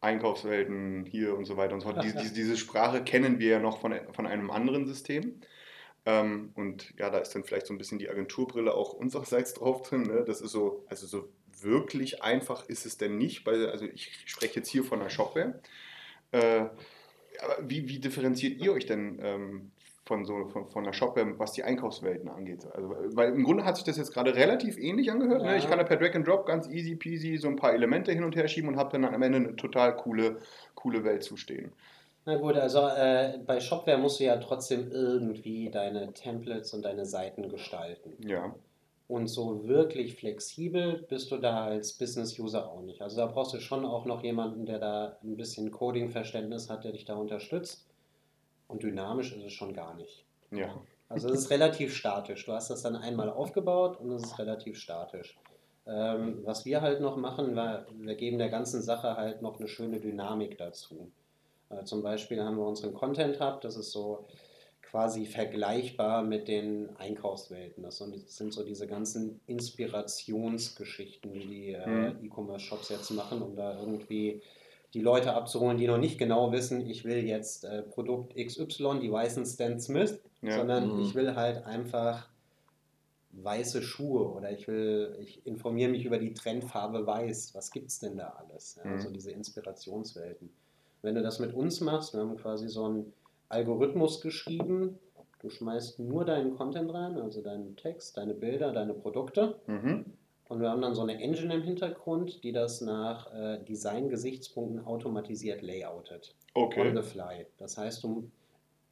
Einkaufswelten 0.00 1.04
hier 1.06 1.36
und 1.36 1.46
so 1.46 1.56
weiter 1.56 1.74
und 1.74 1.80
so 1.80 1.88
fort. 1.88 2.04
Diese, 2.04 2.32
diese, 2.32 2.56
Sprache 2.56 3.02
kennen 3.02 3.38
wir 3.38 3.48
ja 3.48 3.58
noch 3.58 3.80
von, 3.80 3.94
von 4.12 4.26
einem 4.26 4.50
anderen 4.50 4.86
System. 4.86 5.40
Ähm, 6.04 6.52
und 6.54 6.94
ja, 6.98 7.10
da 7.10 7.18
ist 7.18 7.34
dann 7.34 7.44
vielleicht 7.44 7.66
so 7.66 7.74
ein 7.74 7.78
bisschen 7.78 7.98
die 7.98 8.08
Agenturbrille 8.08 8.72
auch 8.72 8.92
unsererseits 8.92 9.54
drauf 9.54 9.82
drin. 9.82 10.02
Ne? 10.02 10.24
Das 10.24 10.40
ist 10.40 10.52
so, 10.52 10.84
also 10.88 11.06
so 11.06 11.28
wirklich 11.60 12.22
einfach 12.22 12.68
ist 12.68 12.86
es 12.86 12.98
denn 12.98 13.18
nicht, 13.18 13.46
weil, 13.46 13.68
also 13.70 13.86
ich 13.86 14.12
spreche 14.26 14.56
jetzt 14.56 14.68
hier 14.68 14.84
von 14.84 15.00
der 15.00 15.08
Shopware. 15.08 15.60
Äh, 16.30 16.66
wie, 17.60 17.88
wie 17.88 17.98
differenziert 17.98 18.60
ihr 18.60 18.72
euch 18.72 18.86
denn 18.86 19.18
ähm, 19.20 19.72
von, 20.06 20.24
so, 20.24 20.46
von, 20.46 20.66
von 20.68 20.84
der 20.84 20.92
Shopware, 20.92 21.38
was 21.38 21.52
die 21.52 21.64
Einkaufswelten 21.64 22.28
angeht? 22.28 22.64
Also, 22.72 22.88
weil 23.14 23.34
im 23.34 23.44
Grunde 23.44 23.64
hat 23.64 23.76
sich 23.76 23.84
das 23.84 23.96
jetzt 23.96 24.14
gerade 24.14 24.34
relativ 24.34 24.78
ähnlich 24.78 25.10
angehört. 25.10 25.42
Ne? 25.42 25.50
Ja. 25.50 25.56
Ich 25.56 25.68
kann 25.68 25.78
da 25.78 25.84
per 25.84 25.96
Drag 25.96 26.14
and 26.14 26.26
Drop 26.26 26.46
ganz 26.46 26.68
easy 26.68 26.94
peasy 26.94 27.36
so 27.36 27.48
ein 27.48 27.56
paar 27.56 27.74
Elemente 27.74 28.12
hin 28.12 28.24
und 28.24 28.36
her 28.36 28.48
schieben 28.48 28.70
und 28.70 28.76
habe 28.76 28.92
dann 28.92 29.04
am 29.04 29.22
Ende 29.22 29.38
eine 29.38 29.56
total 29.56 29.96
coole, 29.96 30.38
coole 30.74 31.04
Welt 31.04 31.24
zu 31.24 31.36
stehen. 31.36 31.72
Na 32.24 32.36
gut, 32.36 32.56
also 32.56 32.80
äh, 32.88 33.38
bei 33.44 33.60
Shopware 33.60 33.98
musst 33.98 34.20
du 34.20 34.24
ja 34.24 34.36
trotzdem 34.36 34.90
irgendwie 34.90 35.70
deine 35.70 36.12
Templates 36.12 36.72
und 36.74 36.84
deine 36.84 37.04
Seiten 37.04 37.48
gestalten. 37.48 38.12
Ja. 38.26 38.54
Und 39.08 39.28
so 39.28 39.68
wirklich 39.68 40.16
flexibel 40.16 41.04
bist 41.08 41.30
du 41.30 41.36
da 41.36 41.66
als 41.66 41.92
Business-User 41.92 42.68
auch 42.68 42.82
nicht. 42.82 43.02
Also 43.02 43.16
da 43.18 43.26
brauchst 43.26 43.54
du 43.54 43.60
schon 43.60 43.84
auch 43.84 44.04
noch 44.04 44.24
jemanden, 44.24 44.66
der 44.66 44.80
da 44.80 45.16
ein 45.22 45.36
bisschen 45.36 45.70
Coding-Verständnis 45.70 46.68
hat, 46.68 46.82
der 46.82 46.92
dich 46.92 47.04
da 47.04 47.14
unterstützt. 47.14 47.85
Und 48.68 48.82
dynamisch 48.82 49.32
ist 49.32 49.44
es 49.44 49.52
schon 49.52 49.72
gar 49.72 49.94
nicht. 49.94 50.24
Ja. 50.50 50.80
Also 51.08 51.28
es 51.28 51.40
ist 51.42 51.50
relativ 51.50 51.94
statisch. 51.94 52.46
Du 52.46 52.52
hast 52.52 52.68
das 52.68 52.82
dann 52.82 52.96
einmal 52.96 53.30
aufgebaut 53.30 54.00
und 54.00 54.10
es 54.10 54.24
ist 54.24 54.38
relativ 54.38 54.78
statisch. 54.78 55.38
Ähm, 55.86 56.40
was 56.44 56.64
wir 56.64 56.80
halt 56.80 57.00
noch 57.00 57.16
machen, 57.16 57.54
wir, 57.54 57.86
wir 57.92 58.16
geben 58.16 58.38
der 58.38 58.48
ganzen 58.48 58.82
Sache 58.82 59.16
halt 59.16 59.40
noch 59.40 59.58
eine 59.58 59.68
schöne 59.68 60.00
Dynamik 60.00 60.58
dazu. 60.58 61.12
Äh, 61.70 61.84
zum 61.84 62.02
Beispiel 62.02 62.42
haben 62.42 62.56
wir 62.56 62.66
unseren 62.66 62.92
Content 62.92 63.40
Hub, 63.40 63.60
das 63.60 63.76
ist 63.76 63.92
so 63.92 64.26
quasi 64.82 65.26
vergleichbar 65.26 66.22
mit 66.22 66.48
den 66.48 66.96
Einkaufswelten. 66.96 67.84
Das 67.84 67.98
sind, 67.98 68.14
das 68.14 68.36
sind 68.36 68.52
so 68.52 68.64
diese 68.64 68.86
ganzen 68.86 69.40
Inspirationsgeschichten, 69.46 71.32
die 71.32 71.46
die 71.46 71.72
äh, 71.72 71.86
Mhm. 71.86 72.24
E-Commerce-Shops 72.24 72.88
jetzt 72.88 73.10
machen, 73.10 73.42
um 73.42 73.54
da 73.54 73.78
irgendwie 73.78 74.42
die 74.96 75.02
Leute 75.02 75.34
abzuholen, 75.34 75.76
die 75.76 75.86
noch 75.86 75.98
nicht 75.98 76.16
genau 76.18 76.52
wissen, 76.52 76.88
ich 76.88 77.04
will 77.04 77.18
jetzt 77.26 77.64
äh, 77.66 77.82
Produkt 77.82 78.34
XY, 78.34 78.98
die 79.02 79.12
weißen 79.12 79.44
Stan 79.44 79.78
Smith, 79.78 80.18
Ja. 80.40 80.52
sondern 80.56 80.94
Mhm. 80.96 81.02
ich 81.02 81.14
will 81.14 81.36
halt 81.36 81.66
einfach 81.66 82.30
weiße 83.32 83.82
Schuhe 83.82 84.26
oder 84.32 84.50
ich 84.52 84.66
will, 84.66 85.14
ich 85.20 85.46
informiere 85.46 85.90
mich 85.90 86.06
über 86.06 86.16
die 86.18 86.32
Trendfarbe 86.32 87.06
weiß. 87.06 87.54
Was 87.54 87.70
gibt 87.70 87.88
es 87.90 87.98
denn 87.98 88.16
da 88.16 88.28
alles? 88.42 88.76
Ja, 88.76 88.86
Mhm. 88.88 88.92
Also 88.96 89.10
diese 89.10 89.32
Inspirationswelten. 89.32 90.48
Wenn 91.02 91.14
du 91.14 91.22
das 91.22 91.40
mit 91.40 91.52
uns 91.52 91.82
machst, 91.82 92.14
wir 92.14 92.20
haben 92.22 92.36
quasi 92.38 92.70
so 92.70 92.84
einen 92.86 93.12
Algorithmus 93.50 94.22
geschrieben, 94.22 94.98
du 95.42 95.50
schmeißt 95.50 95.98
nur 95.98 96.24
deinen 96.24 96.56
Content 96.56 96.90
rein, 96.94 97.18
also 97.20 97.42
deinen 97.42 97.76
Text, 97.76 98.16
deine 98.16 98.32
Bilder, 98.32 98.72
deine 98.72 98.94
Produkte 98.94 99.56
Mhm. 99.66 100.06
Und 100.48 100.60
wir 100.60 100.70
haben 100.70 100.82
dann 100.82 100.94
so 100.94 101.02
eine 101.02 101.20
Engine 101.20 101.54
im 101.54 101.62
Hintergrund, 101.62 102.42
die 102.44 102.52
das 102.52 102.80
nach 102.80 103.32
äh, 103.34 103.58
Design-Gesichtspunkten 103.64 104.84
automatisiert 104.84 105.62
layoutet. 105.62 106.34
On 106.54 106.64
Okay. 106.66 106.96
the 106.96 107.02
fly. 107.02 107.46
Das 107.58 107.76
heißt, 107.76 108.02
du, 108.04 108.30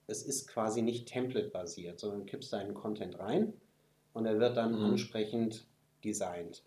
es 0.06 0.22
ist 0.22 0.48
quasi 0.48 0.82
nicht 0.82 1.08
template-basiert, 1.08 1.98
sondern 2.00 2.20
du 2.20 2.26
kippst 2.26 2.52
deinen 2.52 2.74
Content 2.74 3.18
rein 3.18 3.54
und 4.12 4.26
er 4.26 4.38
wird 4.38 4.56
dann 4.56 4.72
Mhm. 4.78 4.84
ansprechend 4.84 5.66
designt. 6.04 6.62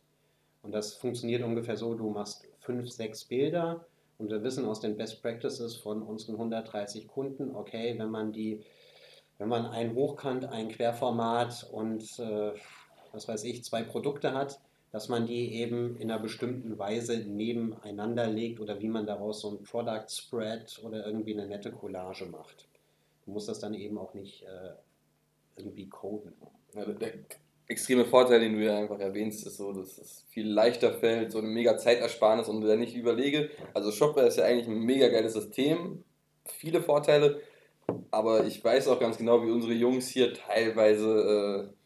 Und 0.63 0.71
das 0.73 0.93
funktioniert 0.95 1.43
ungefähr 1.43 1.77
so, 1.77 1.93
du 1.93 2.09
machst 2.09 2.47
fünf, 2.59 2.89
sechs 2.89 3.25
Bilder 3.25 3.85
und 4.17 4.29
wir 4.31 4.41
wissen 4.43 4.65
aus 4.65 4.79
den 4.79 4.97
Best 4.97 5.21
Practices 5.21 5.75
von 5.75 6.01
unseren 6.01 6.35
130 6.35 7.07
Kunden, 7.07 7.55
okay, 7.55 7.95
wenn 7.99 8.09
man 8.09 8.31
die, 8.33 8.63
wenn 9.37 9.49
man 9.49 9.65
ein 9.67 9.93
Hochkant, 9.93 10.45
ein 10.45 10.69
Querformat 10.69 11.67
und 11.71 12.17
äh, 12.19 12.53
was 13.11 13.27
weiß 13.27 13.43
ich, 13.43 13.63
zwei 13.63 13.83
Produkte 13.83 14.33
hat, 14.33 14.59
dass 14.91 15.09
man 15.09 15.27
die 15.27 15.53
eben 15.55 15.97
in 15.97 16.09
einer 16.09 16.21
bestimmten 16.21 16.77
Weise 16.77 17.17
nebeneinander 17.19 18.27
legt 18.27 18.59
oder 18.59 18.79
wie 18.81 18.87
man 18.87 19.05
daraus 19.05 19.41
so 19.41 19.51
ein 19.51 19.63
Product 19.63 20.07
Spread 20.09 20.79
oder 20.83 21.05
irgendwie 21.05 21.33
eine 21.33 21.47
nette 21.47 21.71
Collage 21.71 22.25
macht. 22.25 22.67
Du 23.25 23.31
musst 23.31 23.49
das 23.49 23.59
dann 23.59 23.73
eben 23.73 23.97
auch 23.97 24.13
nicht 24.13 24.43
äh, 24.43 24.71
irgendwie 25.57 25.89
coden. 25.89 26.33
Ja, 26.73 26.85
der, 26.85 27.13
extreme 27.67 28.05
Vorteil, 28.05 28.39
den 28.39 28.53
du 28.53 28.63
ja 28.63 28.77
einfach 28.77 28.99
erwähnst, 28.99 29.45
ist 29.45 29.57
so, 29.57 29.73
dass 29.73 29.97
es 29.97 30.25
viel 30.29 30.47
leichter 30.47 30.93
fällt, 30.93 31.31
so 31.31 31.39
eine 31.39 31.47
mega 31.47 31.77
Zeitersparnis 31.77 32.47
und 32.47 32.65
wenn 32.65 32.81
ich 32.81 32.95
überlege, 32.95 33.49
also 33.73 33.91
Shopware 33.91 34.27
ist 34.27 34.37
ja 34.37 34.45
eigentlich 34.45 34.67
ein 34.67 34.79
mega 34.79 35.09
geiles 35.09 35.33
System, 35.33 36.03
viele 36.45 36.81
Vorteile, 36.81 37.41
aber 38.09 38.45
ich 38.45 38.63
weiß 38.63 38.87
auch 38.87 38.99
ganz 38.99 39.17
genau, 39.17 39.45
wie 39.45 39.51
unsere 39.51 39.73
Jungs 39.73 40.07
hier 40.07 40.33
teilweise 40.33 41.69
äh, 41.73 41.76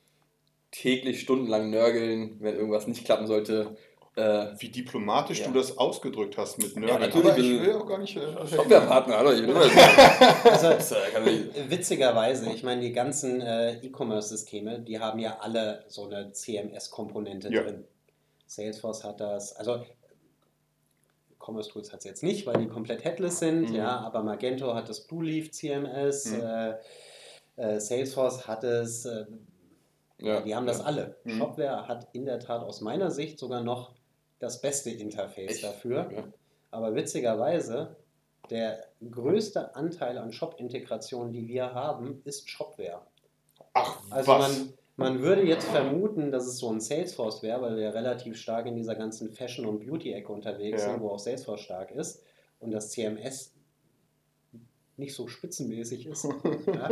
täglich 0.71 1.21
stundenlang 1.21 1.69
nörgeln, 1.69 2.37
wenn 2.39 2.55
irgendwas 2.55 2.87
nicht 2.87 3.05
klappen 3.05 3.27
sollte. 3.27 3.75
Äh, 4.15 4.47
Wie 4.59 4.67
diplomatisch 4.69 5.39
Ja. 5.39 5.47
du 5.47 5.53
das 5.53 5.77
ausgedrückt 5.77 6.37
hast 6.37 6.57
mit 6.57 6.75
Nerd. 6.75 6.89
Ja, 6.91 6.99
natürlich. 6.99 7.27
Aber 7.31 7.37
ich 7.39 7.61
will 7.61 7.73
auch 7.75 7.85
gar 7.87 7.97
nicht. 7.97 8.17
Äh, 8.17 8.21
Shopware-Partner, 8.47 9.17
hallo, 9.17 9.31
ich 9.31 9.43
immer. 9.43 9.61
Also, 10.43 10.95
Witzigerweise, 11.69 12.51
ich 12.51 12.63
meine, 12.63 12.81
die 12.81 12.91
ganzen 12.91 13.39
äh, 13.41 13.77
E-Commerce-Systeme, 13.77 14.79
die 14.79 14.99
haben 14.99 15.19
ja 15.19 15.37
alle 15.39 15.85
so 15.87 16.05
eine 16.09 16.31
CMS-Komponente 16.33 17.53
Ja. 17.53 17.63
drin. 17.63 17.85
Salesforce 18.47 19.05
hat 19.05 19.21
das, 19.21 19.55
also 19.55 19.81
Commerce 21.39 21.69
Tools 21.69 21.91
hat 21.91 21.99
es 21.99 22.05
jetzt 22.05 22.23
nicht, 22.23 22.45
weil 22.45 22.57
die 22.57 22.67
komplett 22.67 23.03
headless 23.05 23.39
sind, 23.39 23.69
Mhm. 23.69 23.75
ja, 23.75 23.97
aber 23.99 24.21
Magento 24.23 24.73
hat 24.75 24.89
das 24.89 25.07
Blue 25.07 25.23
Leaf 25.23 25.51
CMS, 25.51 26.25
Mhm. 26.25 26.41
äh, 26.41 26.73
äh, 27.55 27.79
Salesforce 27.79 28.45
hat 28.47 28.63
es, 28.65 29.05
äh, 29.05 29.25
ja, 30.21 30.41
die 30.41 30.55
haben 30.55 30.65
das 30.65 30.79
ja. 30.79 30.85
alle. 30.85 31.17
Mhm. 31.23 31.37
Shopware 31.37 31.87
hat 31.87 32.07
in 32.13 32.25
der 32.25 32.39
Tat 32.39 32.63
aus 32.63 32.81
meiner 32.81 33.11
Sicht 33.11 33.39
sogar 33.39 33.63
noch 33.63 33.93
das 34.39 34.61
beste 34.61 34.89
Interface 34.89 35.51
Echt? 35.51 35.63
dafür. 35.63 36.09
Ja. 36.11 36.23
Aber 36.71 36.95
witzigerweise, 36.95 37.95
der 38.49 38.85
größte 39.09 39.75
Anteil 39.75 40.17
an 40.17 40.31
Shop-Integration, 40.31 41.31
die 41.31 41.47
wir 41.47 41.73
haben, 41.73 42.21
ist 42.23 42.49
Shopware. 42.49 43.01
Ach, 43.73 44.01
Also 44.09 44.31
was? 44.31 44.57
man, 44.57 44.73
man 44.97 45.21
würde 45.21 45.43
jetzt 45.43 45.67
vermuten, 45.67 46.31
dass 46.31 46.45
es 46.47 46.57
so 46.57 46.69
ein 46.71 46.79
Salesforce 46.79 47.43
wäre, 47.43 47.61
weil 47.61 47.77
wir 47.77 47.93
relativ 47.93 48.37
stark 48.37 48.65
in 48.65 48.75
dieser 48.75 48.95
ganzen 48.95 49.31
Fashion- 49.31 49.65
und 49.65 49.79
Beauty-Ecke 49.85 50.31
unterwegs 50.31 50.83
sind, 50.83 51.01
wo 51.01 51.09
auch 51.09 51.19
Salesforce 51.19 51.61
stark 51.61 51.91
ist 51.91 52.23
und 52.59 52.71
das 52.71 52.91
CMS 52.91 53.53
nicht 54.97 55.13
so 55.15 55.27
spitzenmäßig 55.27 56.07
ist. 56.07 56.25
ja. 56.67 56.89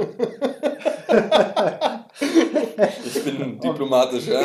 ich 2.20 3.24
bin 3.24 3.60
diplomatisch, 3.60 4.28
ja. 4.28 4.42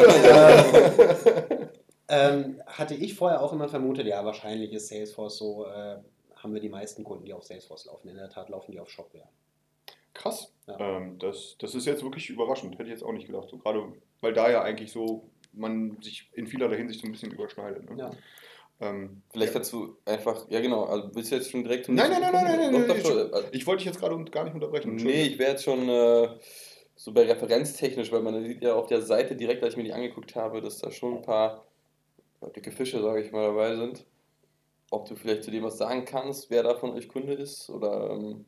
ähm, 2.08 2.60
hatte 2.66 2.94
ich 2.94 3.14
vorher 3.14 3.42
auch 3.42 3.52
immer 3.52 3.68
vermutet, 3.68 4.06
ja, 4.06 4.24
wahrscheinlich 4.24 4.72
ist 4.72 4.88
Salesforce 4.88 5.38
so, 5.38 5.66
äh, 5.66 5.96
haben 6.36 6.54
wir 6.54 6.60
die 6.60 6.68
meisten 6.68 7.04
Kunden, 7.04 7.24
die 7.24 7.32
auf 7.32 7.44
Salesforce 7.44 7.86
laufen. 7.86 8.08
In 8.08 8.16
der 8.16 8.28
Tat 8.28 8.48
laufen 8.50 8.72
die 8.72 8.80
auf 8.80 8.90
Shopware. 8.90 9.28
Krass. 10.12 10.52
Ja. 10.66 10.78
Ähm, 10.78 11.18
das, 11.18 11.56
das 11.58 11.74
ist 11.74 11.86
jetzt 11.86 12.02
wirklich 12.02 12.30
überraschend. 12.30 12.74
Hätte 12.74 12.84
ich 12.84 12.90
jetzt 12.90 13.02
auch 13.02 13.12
nicht 13.12 13.26
gedacht. 13.26 13.48
So, 13.50 13.58
gerade 13.58 13.82
weil 14.20 14.32
da 14.32 14.50
ja 14.50 14.62
eigentlich 14.62 14.92
so 14.92 15.28
man 15.52 16.00
sich 16.02 16.30
in 16.34 16.46
vielerlei 16.46 16.76
Hinsicht 16.76 17.00
so 17.00 17.06
ein 17.06 17.12
bisschen 17.12 17.32
überschneidet. 17.32 17.88
Ne? 17.90 17.96
Ja. 17.98 18.10
Ähm, 18.80 19.22
Vielleicht 19.30 19.54
ja. 19.54 19.60
dazu 19.60 19.96
einfach, 20.04 20.48
ja 20.50 20.60
genau, 20.60 20.84
also 20.84 21.10
willst 21.14 21.30
du 21.30 21.36
jetzt 21.36 21.50
schon 21.50 21.62
direkt 21.62 21.88
Nein, 21.88 22.10
nein, 22.10 22.20
nein, 22.20 22.32
nein, 22.32 22.44
nein, 22.44 22.58
nein, 22.72 22.72
doch, 22.88 22.94
nein, 22.94 23.02
doch, 23.02 23.32
also- 23.32 23.48
Ich 23.52 23.66
wollte 23.66 23.84
dich 23.84 23.86
jetzt 23.86 24.00
gerade 24.00 24.22
gar 24.30 24.44
nicht 24.44 24.54
unterbrechen. 24.54 24.96
Nee, 24.96 25.22
ich 25.22 25.38
wäre 25.38 25.52
jetzt 25.52 25.64
schon 25.64 25.88
äh, 25.88 26.28
so 26.96 27.12
bei 27.12 27.24
referenztechnisch, 27.24 28.12
weil 28.12 28.22
man 28.22 28.44
sieht 28.44 28.62
ja 28.62 28.74
auf 28.74 28.86
der 28.86 29.02
Seite 29.02 29.34
direkt, 29.36 29.62
als 29.62 29.74
ich 29.74 29.76
mir 29.76 29.84
die 29.84 29.92
angeguckt 29.92 30.36
habe, 30.36 30.60
dass 30.60 30.78
da 30.78 30.90
schon 30.90 31.16
ein 31.16 31.22
paar 31.22 31.64
dicke 32.54 32.70
Fische, 32.70 33.00
sage 33.02 33.22
ich 33.22 33.32
mal, 33.32 33.46
dabei 33.46 33.74
sind. 33.76 34.04
Ob 34.90 35.08
du 35.08 35.16
vielleicht 35.16 35.44
zu 35.44 35.50
dem 35.50 35.64
was 35.64 35.78
sagen 35.78 36.04
kannst, 36.04 36.50
wer 36.50 36.62
da 36.62 36.74
von 36.74 36.92
euch 36.92 37.08
Kunde 37.08 37.32
ist 37.32 37.68
oder 37.70 38.10
ähm, 38.10 38.44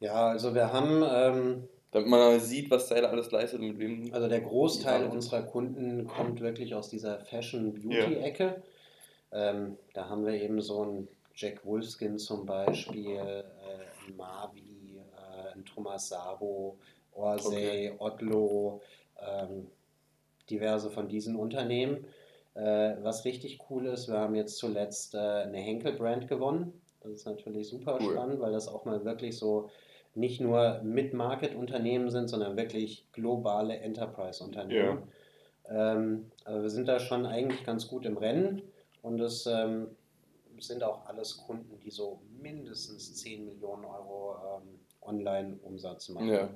Ja, 0.00 0.28
also 0.28 0.54
wir 0.54 0.72
haben, 0.72 1.02
ähm, 1.08 1.68
damit 1.90 2.08
man 2.08 2.40
sieht, 2.40 2.70
was 2.70 2.86
Styler 2.86 3.10
alles 3.10 3.30
leistet 3.30 3.60
und 3.60 3.68
mit 3.68 3.78
wem. 3.78 4.12
also 4.12 4.28
der 4.28 4.40
Großteil 4.40 5.06
unserer 5.08 5.42
Kunden 5.42 6.06
kommt 6.06 6.40
wirklich 6.40 6.74
aus 6.74 6.90
dieser 6.90 7.20
Fashion-Beauty-Ecke. 7.20 8.62
Ähm, 9.32 9.78
da 9.94 10.08
haben 10.08 10.26
wir 10.26 10.34
eben 10.34 10.60
so 10.60 10.82
einen 10.82 11.08
Jack 11.34 11.64
Wolfskin 11.64 12.18
zum 12.18 12.44
Beispiel, 12.44 13.16
äh, 13.16 13.44
Mavi, 14.16 15.00
äh, 15.16 15.62
Thomas 15.62 16.08
Sabo, 16.08 16.78
Orsay, 17.18 17.92
Otlo, 17.98 18.80
ähm, 19.20 19.66
diverse 20.48 20.90
von 20.90 21.08
diesen 21.08 21.36
Unternehmen. 21.36 22.06
Äh, 22.54 22.96
was 23.02 23.24
richtig 23.24 23.60
cool 23.70 23.86
ist, 23.86 24.08
wir 24.08 24.18
haben 24.18 24.34
jetzt 24.34 24.56
zuletzt 24.56 25.14
äh, 25.14 25.18
eine 25.18 25.58
Henkel-Brand 25.58 26.28
gewonnen. 26.28 26.80
Das 27.00 27.12
ist 27.12 27.26
natürlich 27.26 27.68
super 27.68 27.98
Cool. 28.00 28.12
spannend, 28.12 28.40
weil 28.40 28.52
das 28.52 28.68
auch 28.68 28.84
mal 28.84 29.04
wirklich 29.04 29.36
so 29.36 29.70
nicht 30.14 30.40
nur 30.40 30.80
Mid-Market-Unternehmen 30.82 32.10
sind, 32.10 32.28
sondern 32.28 32.56
wirklich 32.56 33.06
globale 33.12 33.76
Enterprise-Unternehmen. 33.78 35.02
Ähm, 35.68 36.30
also 36.44 36.62
wir 36.62 36.70
sind 36.70 36.88
da 36.88 36.98
schon 36.98 37.26
eigentlich 37.26 37.64
ganz 37.64 37.86
gut 37.88 38.06
im 38.06 38.16
Rennen 38.16 38.62
und 39.02 39.20
es 39.20 39.46
ähm, 39.46 39.88
sind 40.58 40.82
auch 40.82 41.06
alles 41.06 41.36
Kunden, 41.36 41.78
die 41.84 41.90
so 41.90 42.20
mindestens 42.40 43.14
10 43.16 43.44
Millionen 43.44 43.84
Euro 43.84 44.36
ähm, 44.56 44.80
Online-Umsatz 45.02 46.08
machen. 46.08 46.28
Ja. 46.28 46.48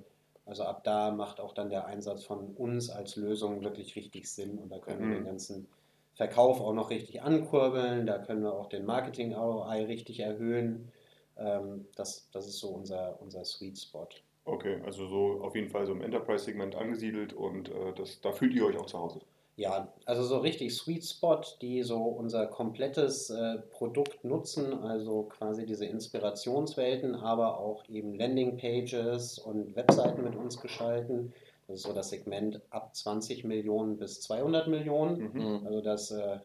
Also 0.45 0.65
ab 0.65 0.85
da 0.85 1.11
macht 1.13 1.41
auch 1.41 1.53
dann 1.55 1.71
der 1.71 1.87
Einsatz 1.87 2.25
von 2.25 2.55
uns 2.55 2.91
als 2.91 3.17
Lösung 3.17 3.63
wirklich 3.63 3.97
richtig 3.97 4.31
Sinn 4.31 4.59
und 4.59 4.71
da 4.71 4.79
können 4.79 5.01
wir 5.01 5.09
Mhm. 5.09 5.15
den 5.17 5.25
ganzen 5.25 5.69
Verkauf 6.15 6.61
auch 6.61 6.73
noch 6.75 6.91
richtig 6.91 7.23
ankurbeln, 7.23 8.07
da 8.07 8.19
können 8.19 8.43
wir 8.43 8.53
auch 8.55 8.69
den 8.69 8.85
Marketing-ROI 8.85 9.85
richtig 9.87 10.21
erhöhen. 10.21 10.93
Ähm, 11.37 11.89
das, 11.97 12.29
das 12.31 12.47
ist 12.47 12.59
so 12.59 12.69
unser, 12.71 13.21
unser 13.21 13.45
Sweet 13.45 13.79
Spot. 13.79 14.09
Okay, 14.45 14.81
also 14.85 15.07
so 15.09 15.41
auf 15.43 15.55
jeden 15.57 15.69
Fall 15.69 15.85
so 15.87 15.93
im 15.93 16.01
Enterprise-Segment 16.01 16.75
angesiedelt 16.77 17.33
und 17.33 17.69
äh, 17.71 17.93
das, 17.95 18.21
da 18.21 18.31
fühlt 18.33 18.55
ihr 18.55 18.65
euch 18.67 18.77
auch 18.77 18.87
zu 18.87 18.99
Hause. 18.99 19.21
Ja, 19.57 19.93
also 20.07 20.23
so 20.23 20.39
richtig 20.39 20.75
Sweet 20.75 21.05
Spot, 21.05 21.41
die 21.61 21.83
so 21.83 22.03
unser 22.03 22.47
komplettes 22.47 23.29
äh, 23.29 23.59
Produkt 23.71 24.25
nutzen, 24.25 24.73
also 24.73 25.25
quasi 25.25 25.67
diese 25.67 25.85
Inspirationswelten, 25.85 27.15
aber 27.15 27.59
auch 27.59 27.87
eben 27.89 28.15
Landingpages 28.15 29.39
und 29.39 29.77
Webseiten 29.77 30.25
mit 30.25 30.37
uns 30.37 30.59
gestalten. 30.61 31.35
Das 31.69 31.77
ist 31.77 31.83
so 31.87 31.93
das 31.93 32.09
Segment 32.09 32.63
ab 32.71 32.97
20 32.97 33.45
Millionen 33.45 33.99
bis 33.99 34.23
200 34.23 34.69
Millionen. 34.69 35.33
Mhm. 35.33 35.67
Also 35.67 35.81
das, 35.83 36.11
äh, 36.13 36.39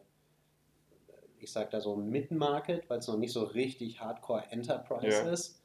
ich 1.39 1.51
sage 1.51 1.69
da 1.71 1.79
so 1.79 1.95
Mid-Market, 1.95 2.89
weil 2.89 2.99
es 2.99 3.07
noch 3.07 3.17
nicht 3.17 3.31
so 3.31 3.43
richtig 3.43 4.01
Hardcore 4.01 4.43
Enterprise 4.49 5.07
Ja. 5.07 5.31
ist. 5.31 5.61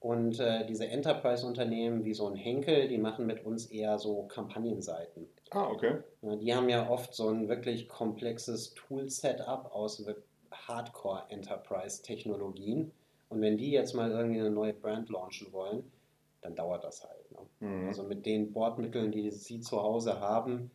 Und 0.00 0.38
äh, 0.38 0.66
diese 0.66 0.86
Enterprise-Unternehmen 0.86 2.04
wie 2.04 2.12
so 2.12 2.26
ein 2.28 2.36
Henkel, 2.36 2.88
die 2.88 2.98
machen 2.98 3.24
mit 3.24 3.46
uns 3.46 3.64
eher 3.66 3.98
so 3.98 4.24
Kampagnenseiten. 4.24 5.26
Ah, 5.54 5.70
okay. 5.70 6.02
Die 6.22 6.54
haben 6.54 6.68
ja 6.68 6.90
oft 6.90 7.14
so 7.14 7.28
ein 7.28 7.48
wirklich 7.48 7.88
komplexes 7.88 8.74
Tool-Setup 8.74 9.72
aus 9.72 10.04
Hardcore-Enterprise-Technologien. 10.50 12.90
Und 13.28 13.40
wenn 13.40 13.56
die 13.56 13.70
jetzt 13.70 13.94
mal 13.94 14.10
irgendwie 14.10 14.40
eine 14.40 14.50
neue 14.50 14.74
Brand 14.74 15.10
launchen 15.10 15.52
wollen, 15.52 15.92
dann 16.40 16.56
dauert 16.56 16.82
das 16.82 17.04
halt. 17.04 17.30
Ne? 17.30 17.38
Mhm. 17.60 17.86
Also 17.86 18.02
mit 18.02 18.26
den 18.26 18.52
Bordmitteln, 18.52 19.12
die 19.12 19.30
sie 19.30 19.60
zu 19.60 19.80
Hause 19.80 20.18
haben, 20.20 20.72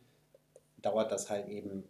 dauert 0.78 1.12
das 1.12 1.28
halt 1.28 1.48
eben 1.48 1.84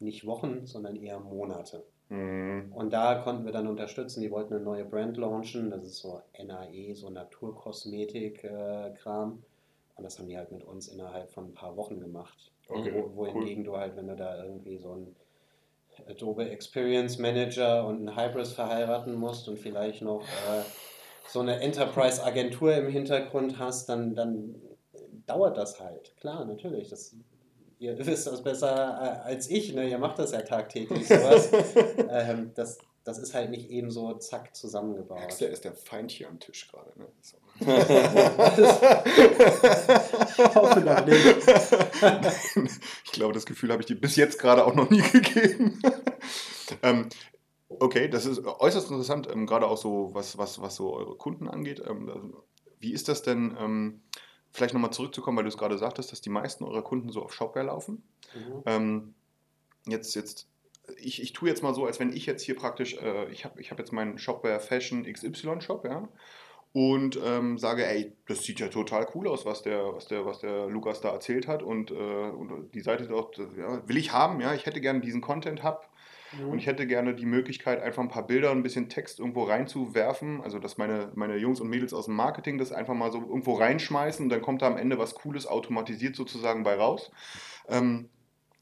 nicht 0.00 0.24
Wochen, 0.26 0.66
sondern 0.66 0.96
eher 0.96 1.20
Monate. 1.20 1.84
Mhm. 2.08 2.72
Und 2.74 2.94
da 2.94 3.16
konnten 3.16 3.44
wir 3.44 3.52
dann 3.52 3.68
unterstützen. 3.68 4.22
Die 4.22 4.30
wollten 4.30 4.54
eine 4.54 4.64
neue 4.64 4.86
Brand 4.86 5.18
launchen. 5.18 5.68
Das 5.70 5.84
ist 5.84 5.98
so 5.98 6.22
NAE, 6.42 6.94
so 6.94 7.10
Naturkosmetik-Kram. 7.10 9.42
Und 9.98 10.04
das 10.04 10.18
haben 10.18 10.28
die 10.28 10.38
halt 10.38 10.52
mit 10.52 10.62
uns 10.64 10.88
innerhalb 10.88 11.30
von 11.30 11.46
ein 11.46 11.54
paar 11.54 11.76
Wochen 11.76 12.00
gemacht. 12.00 12.52
Okay, 12.68 12.92
wo, 12.94 13.16
wohingegen 13.16 13.64
du 13.64 13.76
halt, 13.76 13.96
wenn 13.96 14.06
du 14.06 14.14
da 14.14 14.44
irgendwie 14.44 14.78
so 14.78 14.92
einen 14.92 15.16
Adobe 16.08 16.48
Experience 16.48 17.18
Manager 17.18 17.84
und 17.84 18.08
einen 18.08 18.16
Hybris 18.16 18.52
verheiraten 18.52 19.14
musst 19.14 19.48
und 19.48 19.58
vielleicht 19.58 20.02
noch 20.02 20.22
äh, 20.22 20.62
so 21.28 21.40
eine 21.40 21.60
Enterprise-Agentur 21.60 22.74
im 22.76 22.88
Hintergrund 22.88 23.58
hast, 23.58 23.88
dann, 23.88 24.14
dann 24.14 24.54
dauert 25.26 25.56
das 25.56 25.80
halt. 25.80 26.16
Klar, 26.16 26.44
natürlich. 26.44 26.88
Das, 26.88 27.16
ihr 27.78 27.98
wisst 28.06 28.26
das 28.26 28.42
besser 28.42 29.22
äh, 29.24 29.28
als 29.28 29.48
ich, 29.50 29.72
ne? 29.74 29.88
ihr 29.88 29.98
macht 29.98 30.18
das 30.18 30.32
ja 30.32 30.42
tagtäglich 30.42 31.06
sowas. 31.06 31.50
ähm, 32.10 32.52
das, 32.54 32.78
das 33.04 33.18
ist 33.18 33.34
halt 33.34 33.50
nicht 33.50 33.70
eben 33.70 33.90
so 33.90 34.14
zack 34.14 34.54
zusammengebaut. 34.54 35.18
Merkst 35.18 35.40
du, 35.40 35.46
er 35.46 35.52
ist 35.52 35.64
der 35.64 35.74
Feind 35.74 36.10
hier 36.10 36.28
am 36.28 36.38
Tisch 36.40 36.68
gerade. 36.70 36.92
Ne? 36.98 37.06
So. 37.20 37.36
Ich 40.40 40.54
hoffe 40.54 40.80
doch 40.80 41.04
nicht. 41.06 41.36
ich 43.04 43.12
glaube, 43.12 43.32
das 43.32 43.46
Gefühl 43.46 43.72
habe 43.72 43.82
ich 43.82 43.86
dir 43.86 44.00
bis 44.00 44.14
jetzt 44.14 44.38
gerade 44.38 44.64
auch 44.64 44.74
noch 44.74 44.90
nie 44.90 45.02
gegeben. 45.02 45.82
ähm, 46.82 47.08
okay, 47.68 48.08
das 48.08 48.26
ist 48.26 48.44
äußerst 48.44 48.90
interessant, 48.90 49.28
ähm, 49.32 49.46
gerade 49.46 49.66
auch 49.66 49.76
so, 49.76 50.10
was, 50.12 50.38
was, 50.38 50.60
was 50.60 50.76
so 50.76 50.94
eure 50.94 51.16
Kunden 51.16 51.48
angeht. 51.48 51.82
Ähm, 51.86 52.08
also, 52.08 52.44
wie 52.78 52.92
ist 52.92 53.08
das 53.08 53.22
denn, 53.22 53.56
ähm, 53.58 54.02
vielleicht 54.58 54.74
nochmal 54.74 54.92
zurückzukommen, 54.92 55.36
weil 55.36 55.44
du 55.44 55.48
es 55.48 55.56
gerade 55.56 55.78
sagtest, 55.78 56.12
dass 56.12 56.20
die 56.20 56.30
meisten 56.30 56.64
eurer 56.64 56.82
Kunden 56.82 57.10
so 57.10 57.22
auf 57.22 57.32
Shopware 57.32 57.66
laufen? 57.66 58.02
Mhm. 58.34 58.62
Ähm, 58.66 59.14
jetzt, 59.86 60.14
jetzt, 60.14 60.48
ich, 60.96 61.22
ich 61.22 61.32
tue 61.32 61.48
jetzt 61.48 61.62
mal 61.62 61.74
so, 61.74 61.86
als 61.86 61.98
wenn 62.00 62.12
ich 62.12 62.26
jetzt 62.26 62.42
hier 62.42 62.56
praktisch, 62.56 62.96
äh, 62.96 63.30
ich 63.30 63.44
habe 63.44 63.60
ich 63.60 63.70
hab 63.70 63.78
jetzt 63.78 63.92
meinen 63.92 64.18
Shopware 64.18 64.60
Fashion 64.60 65.04
XY 65.04 65.60
Shop, 65.60 65.84
ja, 65.84 66.08
und 66.72 67.18
ähm, 67.24 67.58
sage, 67.58 67.86
ey, 67.86 68.12
das 68.26 68.42
sieht 68.42 68.60
ja 68.60 68.68
total 68.68 69.06
cool 69.14 69.26
aus, 69.28 69.46
was 69.46 69.62
der, 69.62 69.94
was 69.94 70.06
der, 70.06 70.26
was 70.26 70.40
der 70.40 70.66
Lukas 70.66 71.00
da 71.00 71.10
erzählt 71.10 71.48
hat 71.48 71.62
und, 71.62 71.90
äh, 71.90 71.94
und 71.94 72.72
die 72.74 72.80
Seite 72.80 73.06
dort, 73.06 73.38
ja, 73.56 73.88
will 73.88 73.96
ich 73.96 74.12
haben, 74.12 74.40
ja, 74.40 74.52
ich 74.54 74.66
hätte 74.66 74.80
gerne 74.80 75.00
diesen 75.00 75.20
Content-Hub 75.20 75.88
Mhm. 76.36 76.50
und 76.50 76.58
ich 76.58 76.66
hätte 76.66 76.86
gerne 76.86 77.14
die 77.14 77.26
Möglichkeit, 77.26 77.80
einfach 77.80 78.02
ein 78.02 78.08
paar 78.08 78.26
Bilder, 78.26 78.50
ein 78.50 78.62
bisschen 78.62 78.88
Text 78.88 79.20
irgendwo 79.20 79.44
reinzuwerfen. 79.44 80.40
Also, 80.42 80.58
dass 80.58 80.78
meine, 80.78 81.10
meine 81.14 81.36
Jungs 81.36 81.60
und 81.60 81.68
Mädels 81.68 81.92
aus 81.92 82.06
dem 82.06 82.14
Marketing 82.14 82.58
das 82.58 82.72
einfach 82.72 82.94
mal 82.94 83.12
so 83.12 83.20
irgendwo 83.20 83.54
reinschmeißen 83.54 84.24
und 84.24 84.30
dann 84.30 84.42
kommt 84.42 84.62
da 84.62 84.66
am 84.66 84.76
Ende 84.76 84.98
was 84.98 85.14
Cooles 85.14 85.46
automatisiert 85.46 86.16
sozusagen 86.16 86.62
bei 86.62 86.74
raus. 86.74 87.10
Ähm, 87.68 88.08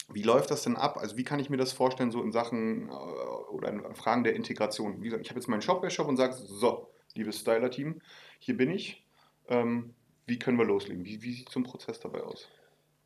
wie 0.08 0.22
läuft 0.22 0.50
das 0.50 0.62
denn 0.62 0.76
ab? 0.76 0.98
Also, 0.98 1.16
wie 1.16 1.24
kann 1.24 1.40
ich 1.40 1.50
mir 1.50 1.56
das 1.56 1.72
vorstellen, 1.72 2.10
so 2.10 2.22
in 2.22 2.32
Sachen 2.32 2.88
äh, 2.88 2.92
oder 2.92 3.70
in 3.70 3.94
Fragen 3.94 4.24
der 4.24 4.34
Integration? 4.34 5.00
Wie 5.00 5.06
gesagt, 5.06 5.22
ich 5.22 5.30
habe 5.30 5.40
jetzt 5.40 5.48
meinen 5.48 5.62
Shopware-Shop 5.62 6.08
und 6.08 6.16
sage, 6.16 6.34
so, 6.34 6.90
liebes 7.14 7.40
Styler-Team, 7.40 8.00
hier 8.38 8.56
bin 8.56 8.70
ich. 8.70 9.04
Ähm, 9.48 9.94
wie 10.26 10.38
können 10.38 10.58
wir 10.58 10.64
loslegen? 10.64 11.04
Wie, 11.04 11.22
wie 11.22 11.32
sieht 11.32 11.50
so 11.50 11.60
ein 11.60 11.64
Prozess 11.64 12.00
dabei 12.00 12.22
aus? 12.22 12.48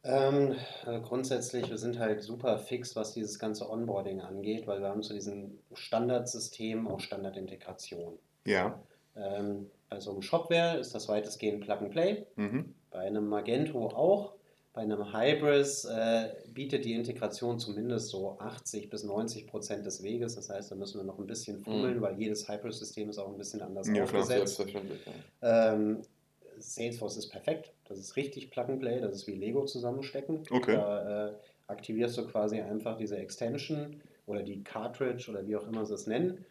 Ähm, 0.03 0.57
also 0.87 1.03
grundsätzlich, 1.03 1.69
wir 1.69 1.77
sind 1.79 1.99
halt 1.99 2.23
super 2.23 2.59
fix, 2.59 2.97
was 2.97 3.13
dieses 3.13 3.39
ganze 3.39 3.69
Onboarding 3.71 4.21
angeht, 4.21 4.67
weil 4.67 4.81
wir 4.81 4.89
haben 4.89 5.03
zu 5.03 5.13
diesem 5.13 5.59
Standardsystem 5.75 6.89
auch 6.89 7.01
Standardintegration. 7.01 8.19
Ja. 8.47 8.81
Ähm, 9.17 9.71
bei 9.91 10.01
so 10.01 10.13
einem 10.13 10.23
Shopware 10.23 10.79
ist 10.79 10.95
das 10.95 11.09
weitestgehend 11.09 11.61
Plug 11.65 11.79
and 11.81 11.91
Play, 11.91 12.27
Mhm. 12.37 12.75
bei 12.91 13.01
einem 13.01 13.27
Magento 13.29 13.89
auch. 13.89 14.35
Bei 14.73 14.83
einem 14.83 15.13
Hybris 15.13 15.85
äh, 15.85 16.29
bietet 16.55 16.85
die 16.85 16.95
Integration 16.95 17.59
zumindest 17.59 18.09
so 18.09 18.39
80 18.39 18.89
bis 18.89 19.03
90 19.03 19.49
Prozent 19.49 19.85
des 19.85 20.03
Weges. 20.05 20.37
Das 20.37 20.49
heißt, 20.49 20.71
da 20.71 20.77
müssen 20.77 20.99
wir 21.01 21.05
noch 21.05 21.19
ein 21.19 21.27
bisschen 21.27 21.59
fummeln, 21.59 21.97
Mhm. 21.99 22.01
weil 22.03 22.19
jedes 22.21 22.49
Hybris-System 22.49 23.11
ist 23.11 23.19
auch 23.19 23.29
ein 23.29 23.37
bisschen 23.37 23.63
anders 23.63 23.89
Ja, 23.89 23.95
klar. 23.95 24.05
aufgesetzt. 24.05 24.29
Selbstverständlich. 24.57 25.01
Ja. 25.43 25.73
Ähm, 25.75 26.03
Salesforce 26.61 27.17
ist 27.17 27.29
perfekt. 27.29 27.73
Das 27.89 27.99
ist 27.99 28.17
richtig 28.17 28.51
Plug 28.51 28.65
and 28.69 28.81
Play. 28.81 29.01
Das 29.01 29.15
ist 29.15 29.27
wie 29.27 29.35
Lego 29.35 29.65
zusammenstecken. 29.65 30.43
Okay. 30.51 30.77
Da 30.77 31.29
äh, 31.29 31.33
aktivierst 31.67 32.17
du 32.19 32.27
quasi 32.27 32.61
einfach 32.61 32.97
diese 32.97 33.17
Extension 33.19 34.01
oder 34.27 34.43
die 34.43 34.63
Cartridge 34.63 35.31
oder 35.31 35.47
wie 35.47 35.57
auch 35.57 35.67
immer 35.67 35.85
sie 35.87 35.95
es 35.95 36.07
nennen. 36.07 36.45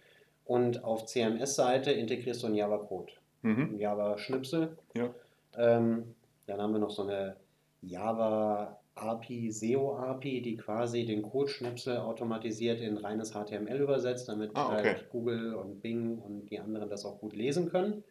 Und 0.46 0.84
auf 0.84 1.06
CMS-Seite 1.06 1.92
integrierst 1.92 2.42
du 2.44 2.48
einen 2.48 2.56
Java-Code, 2.56 3.14
Mhm. 3.44 3.62
einen 3.70 3.80
Java-Schnipsel. 3.80 4.78
Ja. 4.96 5.14
Ähm, 5.58 6.16
Dann 6.48 6.60
haben 6.62 6.74
wir 6.74 6.80
noch 6.80 6.90
so 6.90 7.04
eine 7.04 7.36
Java 7.82 8.80
API, 8.96 9.52
SEO 9.52 9.96
API, 9.98 10.42
die 10.42 10.58
quasi 10.58 11.06
den 11.06 11.22
Codeschnipsel 11.22 11.98
automatisiert 11.98 12.82
in 12.82 12.98
reines 12.98 13.32
HTML 13.34 13.80
übersetzt, 13.82 14.28
damit 14.28 14.52
Ah, 14.56 14.74
okay. 14.74 14.88
halt 14.90 15.10
Google 15.10 15.54
und 15.56 15.82
Bing 15.82 16.18
und 16.18 16.48
die 16.50 16.60
anderen 16.60 16.90
das 16.90 17.06
auch 17.06 17.20
gut 17.20 17.34
lesen 17.36 17.70
können. 17.70 18.04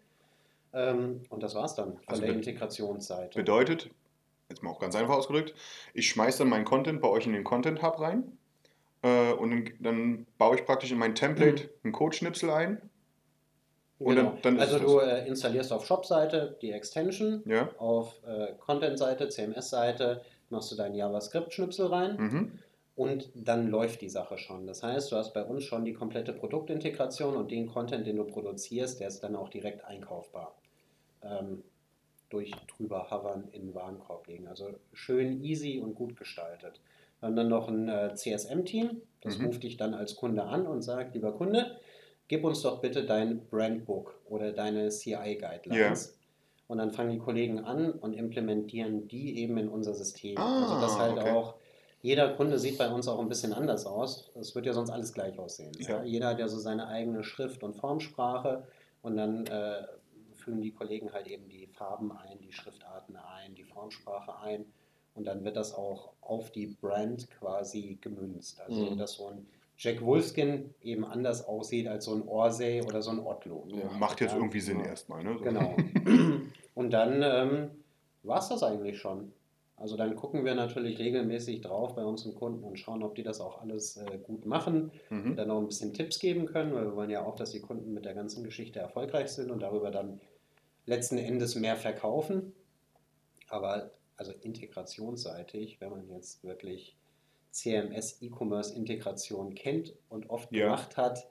Ähm, 0.72 1.22
und 1.30 1.42
das 1.42 1.54
war's 1.54 1.74
dann 1.74 1.94
von 1.96 2.02
Also 2.06 2.22
der 2.22 2.32
Integrationsseite. 2.34 3.38
Bedeutet, 3.38 3.90
jetzt 4.48 4.62
mal 4.62 4.70
auch 4.70 4.78
ganz 4.80 4.94
einfach 4.94 5.14
ausgedrückt, 5.14 5.54
ich 5.94 6.08
schmeiße 6.10 6.38
dann 6.38 6.48
meinen 6.48 6.64
Content 6.64 7.00
bei 7.00 7.08
euch 7.08 7.26
in 7.26 7.32
den 7.32 7.44
Content 7.44 7.82
Hub 7.82 8.00
rein 8.00 8.36
äh, 9.02 9.32
und 9.32 9.72
dann, 9.80 10.26
baue 10.38 10.56
ich 10.56 10.64
praktisch 10.64 10.90
in 10.92 10.98
mein 10.98 11.14
Template 11.14 11.70
einen 11.84 11.92
Codeschnipsel 11.92 12.50
ein. 12.50 12.82
Und 13.98 14.14
Genau. 14.14 14.38
dann, 14.42 14.56
dann 14.56 14.60
also 14.60 14.78
du 14.78 14.98
äh, 15.00 15.26
installierst 15.26 15.72
auf 15.72 15.84
Shop-Seite 15.84 16.56
die 16.62 16.70
Extension, 16.70 17.42
Ja. 17.46 17.68
auf 17.78 18.14
äh, 18.26 18.52
Content-Seite, 18.58 19.28
CMS-Seite 19.28 20.22
machst 20.50 20.70
du 20.70 20.76
deinen 20.76 20.94
JavaScript-Schnipsel 20.94 21.86
rein 21.86 22.16
Mhm. 22.16 22.58
Und 22.98 23.30
dann 23.32 23.68
läuft 23.68 24.00
die 24.00 24.08
Sache 24.08 24.38
schon. 24.38 24.66
Das 24.66 24.82
heißt, 24.82 25.12
du 25.12 25.16
hast 25.16 25.32
bei 25.32 25.44
uns 25.44 25.62
schon 25.62 25.84
die 25.84 25.92
komplette 25.92 26.32
Produktintegration 26.32 27.36
und 27.36 27.52
den 27.52 27.68
Content, 27.68 28.04
den 28.08 28.16
du 28.16 28.24
produzierst, 28.24 28.98
der 28.98 29.06
ist 29.06 29.20
dann 29.20 29.36
auch 29.36 29.48
direkt 29.50 29.84
einkaufbar. 29.84 30.56
Ähm, 31.22 31.62
durch 32.28 32.50
drüber 32.76 33.08
hovern 33.08 33.48
in 33.52 33.66
den 33.66 33.74
Warenkorb 33.74 34.26
legen. 34.26 34.48
Also 34.48 34.70
schön 34.92 35.44
easy 35.44 35.78
und 35.78 35.94
gut 35.94 36.16
gestaltet. 36.16 36.80
Wir 37.20 37.28
haben 37.28 37.36
dann 37.36 37.48
noch 37.48 37.68
ein 37.68 37.88
äh, 37.88 38.14
CSM-Team, 38.14 39.00
das 39.20 39.38
Mhm. 39.38 39.46
ruft 39.46 39.62
dich 39.62 39.76
dann 39.76 39.94
als 39.94 40.16
Kunde 40.16 40.42
an 40.42 40.66
und 40.66 40.82
sagt, 40.82 41.14
lieber 41.14 41.32
Kunde, 41.32 41.78
gib 42.26 42.42
uns 42.42 42.62
doch 42.62 42.80
bitte 42.80 43.06
dein 43.06 43.46
Brandbook 43.46 44.18
oder 44.28 44.50
deine 44.52 44.88
CI-Guidelines. 44.88 46.18
Und 46.66 46.78
dann 46.78 46.90
fangen 46.90 47.12
die 47.12 47.18
Kollegen 47.18 47.60
an 47.60 47.92
und 47.92 48.12
implementieren 48.12 49.06
die 49.06 49.38
eben 49.38 49.56
in 49.56 49.68
unser 49.68 49.94
System. 49.94 50.36
Ah, 50.36 50.62
also 50.62 50.80
das 50.80 50.98
halt 50.98 51.18
okay. 51.18 51.30
auch, 51.30 51.54
jeder 52.00 52.34
Kunde 52.34 52.58
sieht 52.58 52.78
bei 52.78 52.88
uns 52.90 53.08
auch 53.08 53.18
ein 53.20 53.28
bisschen 53.28 53.52
anders 53.52 53.86
aus. 53.86 54.30
Es 54.34 54.54
wird 54.54 54.66
ja 54.66 54.72
sonst 54.72 54.90
alles 54.90 55.12
gleich 55.12 55.38
aussehen. 55.38 55.72
Ja. 55.78 55.98
Ja. 55.98 56.02
Jeder 56.04 56.28
hat 56.28 56.38
ja 56.38 56.48
so 56.48 56.58
seine 56.58 56.86
eigene 56.88 57.24
Schrift- 57.24 57.62
und 57.62 57.74
Formsprache 57.74 58.64
und 59.02 59.16
dann 59.16 59.46
äh, 59.46 59.82
fügen 60.34 60.60
die 60.62 60.70
Kollegen 60.72 61.12
halt 61.12 61.26
eben 61.26 61.48
die 61.48 61.66
Farben 61.66 62.12
ein, 62.12 62.38
die 62.40 62.52
Schriftarten 62.52 63.16
ein, 63.16 63.54
die 63.54 63.64
Formsprache 63.64 64.38
ein 64.40 64.64
und 65.14 65.26
dann 65.26 65.44
wird 65.44 65.56
das 65.56 65.74
auch 65.74 66.12
auf 66.20 66.50
die 66.52 66.68
Brand 66.68 67.28
quasi 67.30 67.98
gemünzt. 68.00 68.60
Also 68.60 68.90
Mhm. 68.92 68.98
dass 68.98 69.14
so 69.14 69.26
ein 69.28 69.46
Jack 69.76 70.04
Wolfskin 70.04 70.74
eben 70.82 71.04
anders 71.04 71.46
aussieht 71.46 71.86
als 71.88 72.04
so 72.06 72.14
ein 72.14 72.22
Orsay 72.26 72.82
oder 72.82 73.00
so 73.02 73.10
ein 73.10 73.20
Otlo. 73.20 73.64
Ja. 73.68 73.90
Macht 73.98 74.20
jetzt 74.20 74.34
irgendwie 74.34 74.60
Sinn 74.60 74.80
erstmal. 74.80 75.22
Ne? 75.22 75.34
So. 75.38 75.44
Genau. 75.44 75.76
Und 76.74 76.90
dann 76.90 77.22
ähm, 77.22 77.70
war 78.22 78.38
es 78.38 78.48
das 78.48 78.62
eigentlich 78.62 78.98
schon. 78.98 79.32
Also 79.78 79.96
dann 79.96 80.16
gucken 80.16 80.44
wir 80.44 80.54
natürlich 80.56 80.98
regelmäßig 80.98 81.60
drauf 81.60 81.94
bei 81.94 82.04
unseren 82.04 82.34
Kunden 82.34 82.64
und 82.64 82.78
schauen, 82.78 83.02
ob 83.04 83.14
die 83.14 83.22
das 83.22 83.40
auch 83.40 83.60
alles 83.62 83.96
äh, 83.96 84.18
gut 84.18 84.44
machen. 84.44 84.90
Mhm. 85.08 85.36
Dann 85.36 85.48
noch 85.48 85.58
ein 85.58 85.68
bisschen 85.68 85.94
Tipps 85.94 86.18
geben 86.18 86.46
können, 86.46 86.74
weil 86.74 86.86
wir 86.86 86.96
wollen 86.96 87.10
ja 87.10 87.24
auch, 87.24 87.36
dass 87.36 87.52
die 87.52 87.60
Kunden 87.60 87.94
mit 87.94 88.04
der 88.04 88.14
ganzen 88.14 88.42
Geschichte 88.42 88.80
erfolgreich 88.80 89.28
sind 89.28 89.50
und 89.52 89.60
darüber 89.62 89.90
dann 89.92 90.20
letzten 90.86 91.16
Endes 91.18 91.54
mehr 91.54 91.76
verkaufen. 91.76 92.52
Aber 93.48 93.92
also 94.16 94.32
integrationsseitig, 94.40 95.80
wenn 95.80 95.90
man 95.90 96.08
jetzt 96.10 96.42
wirklich 96.42 96.96
CMS 97.52 98.20
E-Commerce 98.20 98.74
Integration 98.74 99.54
kennt 99.54 99.94
und 100.08 100.28
oft 100.28 100.52
Ja. 100.52 100.64
gemacht 100.66 100.96
hat, 100.96 101.28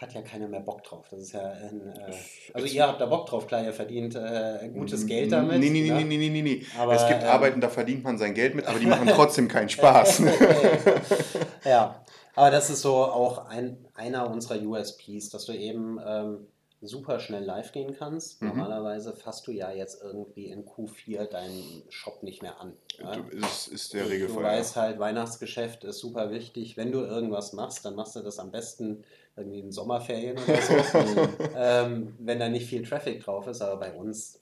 hat 0.00 0.12
ja 0.14 0.22
keiner 0.22 0.48
mehr 0.48 0.60
Bock 0.60 0.82
drauf. 0.84 1.06
Das 1.10 1.20
ist 1.20 1.32
ja 1.32 1.40
ein, 1.40 1.94
äh, 1.96 2.12
also 2.52 2.66
ihr 2.66 2.86
habt 2.86 3.00
da 3.00 3.06
Bock 3.06 3.26
drauf, 3.26 3.46
klar, 3.46 3.62
ihr 3.64 3.72
verdient 3.72 4.14
äh, 4.16 4.68
gutes 4.72 5.06
Geld 5.06 5.32
damit. 5.32 5.58
Nee, 5.58 5.70
nee, 5.70 5.82
nee, 5.82 5.90
ne? 5.90 6.04
nee, 6.04 6.16
nee, 6.16 6.28
nee, 6.28 6.42
nee. 6.42 6.66
Aber, 6.78 6.94
es 6.94 7.06
gibt 7.06 7.22
ähm, 7.22 7.28
Arbeiten, 7.28 7.60
da 7.60 7.68
verdient 7.68 8.04
man 8.04 8.18
sein 8.18 8.34
Geld 8.34 8.54
mit, 8.54 8.66
aber 8.66 8.78
die 8.78 8.86
machen 8.86 9.06
trotzdem 9.14 9.48
keinen 9.48 9.68
Spaß. 9.68 10.22
ja, 11.64 12.02
aber 12.34 12.50
das 12.50 12.70
ist 12.70 12.82
so 12.82 12.96
auch 12.96 13.46
ein, 13.48 13.84
einer 13.94 14.30
unserer 14.30 14.60
USPs, 14.60 15.30
dass 15.30 15.46
du 15.46 15.52
eben 15.52 15.98
ähm, 16.04 16.46
super 16.82 17.20
schnell 17.20 17.44
live 17.44 17.72
gehen 17.72 17.94
kannst. 17.96 18.42
Mhm. 18.42 18.48
Normalerweise 18.48 19.14
fasst 19.14 19.46
du 19.46 19.52
ja 19.52 19.70
jetzt 19.70 20.02
irgendwie 20.02 20.46
in 20.46 20.64
Q4 20.64 21.26
deinen 21.26 21.84
Shop 21.88 22.22
nicht 22.22 22.42
mehr 22.42 22.60
an. 22.60 22.72
Ja? 22.98 23.16
Das 23.40 23.68
ist 23.68 23.94
der 23.94 24.04
Du 24.04 24.10
Regelfall. 24.10 24.42
weißt 24.42 24.76
halt, 24.76 24.98
Weihnachtsgeschäft 24.98 25.84
ist 25.84 26.00
super 26.00 26.30
wichtig. 26.30 26.76
Wenn 26.76 26.90
du 26.90 27.00
irgendwas 27.00 27.52
machst, 27.52 27.84
dann 27.84 27.94
machst 27.94 28.16
du 28.16 28.20
das 28.20 28.38
am 28.38 28.50
besten 28.50 29.04
irgendwie 29.36 29.60
in 29.60 29.72
Sommerferien 29.72 30.36
oder 30.38 30.60
so. 30.60 31.28
ähm, 31.56 32.14
wenn 32.18 32.38
da 32.38 32.48
nicht 32.48 32.66
viel 32.66 32.86
Traffic 32.86 33.24
drauf 33.24 33.46
ist, 33.46 33.62
aber 33.62 33.80
bei 33.80 33.92
uns, 33.92 34.38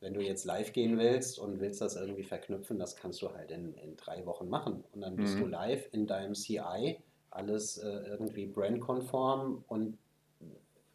wenn 0.00 0.14
du 0.14 0.20
jetzt 0.20 0.44
live 0.44 0.72
gehen 0.72 0.98
willst 0.98 1.38
und 1.38 1.60
willst 1.60 1.80
das 1.80 1.96
irgendwie 1.96 2.24
verknüpfen, 2.24 2.78
das 2.78 2.96
kannst 2.96 3.20
du 3.22 3.32
halt 3.32 3.50
in, 3.50 3.74
in 3.74 3.96
drei 3.96 4.24
Wochen 4.26 4.48
machen. 4.48 4.84
Und 4.92 5.00
dann 5.02 5.16
bist 5.16 5.36
Mhm. 5.36 5.40
du 5.40 5.46
live 5.48 5.88
in 5.92 6.06
deinem 6.06 6.34
CI, 6.34 6.98
alles 7.30 7.78
äh, 7.78 7.88
irgendwie 8.08 8.46
brandkonform 8.46 9.64
und 9.68 9.98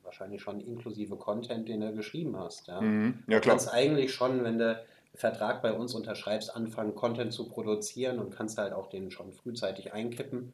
wahrscheinlich 0.04 0.42
schon 0.42 0.60
inklusive 0.60 1.16
Content, 1.18 1.70
den 1.70 1.82
du 1.82 1.94
geschrieben 1.94 2.36
hast. 2.38 2.68
Ja? 2.68 2.82
Mhm. 2.82 3.24
Ja, 3.28 3.38
Du 3.38 3.42
klar. 3.42 3.54
kannst 3.56 3.72
eigentlich 3.72 4.12
schon, 4.14 4.44
wenn 4.44 4.58
du 4.58 4.82
Vertrag 5.14 5.62
bei 5.62 5.74
uns 5.74 5.94
unterschreibst, 5.94 6.56
anfangen, 6.56 6.96
Content 6.96 7.34
zu 7.34 7.48
produzieren 7.48 8.18
und 8.20 8.32
kannst 8.32 8.58
halt 8.58 8.74
auch 8.74 8.88
den 8.90 9.12
schon 9.12 9.34
frühzeitig 9.34 9.94
einkippen 9.94 10.54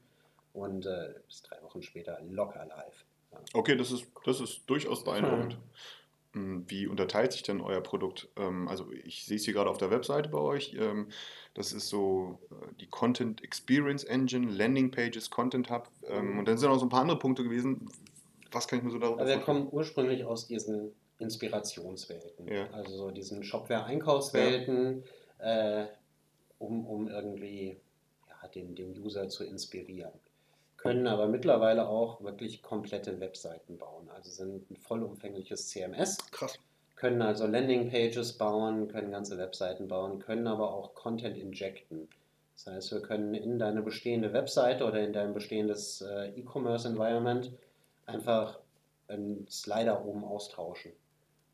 und 0.56 0.86
äh, 0.86 1.13
bis 1.28 1.44
drei 1.44 1.62
Wochen 1.62 1.82
später 1.82 2.20
locker 2.30 2.65
live. 2.65 3.06
Ja. 3.32 3.39
Okay, 3.54 3.76
das 3.76 3.91
ist, 3.91 4.06
das 4.26 4.39
ist 4.39 4.62
durchaus 4.70 5.04
beeindruckend. 5.04 5.58
Mm, 6.34 6.62
Wie 6.68 6.88
unterteilt 6.88 7.32
sich 7.34 7.44
denn 7.44 7.62
euer 7.62 7.82
Produkt? 7.82 8.30
Ähm, 8.38 8.68
Also 8.68 8.91
ich 8.91 9.26
sehe 9.26 9.38
es 9.38 9.46
hier 9.46 9.54
gerade 9.54 9.70
auf 9.70 9.78
der 9.78 9.91
Webseite 9.91 10.30
bei 10.30 10.38
euch. 10.39 10.74
Ähm, 10.80 11.10
Das 11.54 11.72
ist 11.74 11.88
so 11.89 12.39
äh, 12.52 12.74
die 12.80 12.88
Content 12.88 13.44
Experience 13.44 14.04
Engine, 14.04 14.52
Landing 14.52 14.91
Pages, 14.91 15.30
Content 15.30 15.70
Hub. 15.70 15.89
ähm, 16.08 16.39
Und 16.39 16.48
dann 16.48 16.58
sind 16.58 16.70
auch 16.70 16.78
so 16.80 16.86
ein 16.86 16.89
paar 16.89 17.02
andere 17.02 17.20
Punkte 17.20 17.44
gewesen. 17.44 17.89
Was 18.52 18.68
kann 18.68 18.80
ich 18.80 18.86
mir 18.86 18.91
so 18.91 19.00
darunter 19.00 19.22
Also 19.24 19.34
wir 19.34 19.41
vorstellen? 19.41 19.63
kommen 19.65 19.74
ursprünglich 19.74 20.24
aus 20.26 20.48
diesen 20.48 20.94
Inspirationswelten, 21.20 22.48
Ja. 22.48 22.70
also 22.72 22.96
so 22.96 23.12
diesen 23.12 23.44
Shopware-Einkaufswelten, 23.44 25.04
äh, 25.39 25.86
um, 26.60 26.86
um 26.86 27.08
irgendwie 27.08 27.78
ja, 28.28 28.48
den, 28.50 28.76
den 28.76 28.98
User 29.00 29.30
zu 29.30 29.44
inspirieren. 29.46 30.12
Können 30.86 31.08
aber 31.08 31.28
mittlerweile 31.28 31.88
auch 31.88 32.21
wirklich 32.21 32.62
komplette 32.62 33.19
Webseiten 33.19 33.78
bauen, 33.78 34.10
also 34.13 34.30
sind 34.30 34.69
ein 34.69 34.76
vollumfängliches 34.78 35.67
CMS. 35.69 36.17
Krass. 36.32 36.60
können 36.95 37.21
also 37.21 37.48
Landingpages 37.48 38.34
bauen, 38.34 38.88
können 38.88 39.12
ganze 39.12 39.38
Webseiten 39.38 39.88
bauen, 39.88 40.19
können 40.19 40.48
aber 40.48 40.74
auch 40.74 40.93
Content 40.93 41.38
injecten. 41.38 42.08
Das 42.56 42.67
heißt, 42.67 42.91
wir 42.93 43.02
können 43.02 43.34
in 43.34 43.60
deine 43.60 43.82
bestehende 43.82 44.32
Webseite 44.32 44.86
oder 44.86 45.02
in 45.02 45.12
dein 45.12 45.34
bestehendes 45.34 46.02
äh, 46.02 46.30
E-Commerce-Environment 46.39 47.52
einfach 48.06 48.60
einen 49.08 49.48
Slider 49.50 50.06
oben 50.06 50.24
austauschen. 50.24 50.91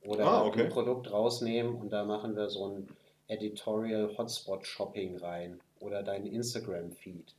Oder 0.03 0.25
Ah, 0.25 0.45
okay. 0.45 0.63
ein 0.63 0.69
Produkt 0.69 1.11
rausnehmen 1.11 1.75
und 1.75 1.89
da 1.91 2.03
machen 2.03 2.35
wir 2.35 2.49
so 2.49 2.67
ein 2.67 2.87
Editorial 3.27 4.15
Hotspot 4.17 4.65
Shopping 4.67 5.17
rein 5.17 5.59
oder 5.79 6.03
dein 6.03 6.25
Instagram-Feed. 6.25 7.33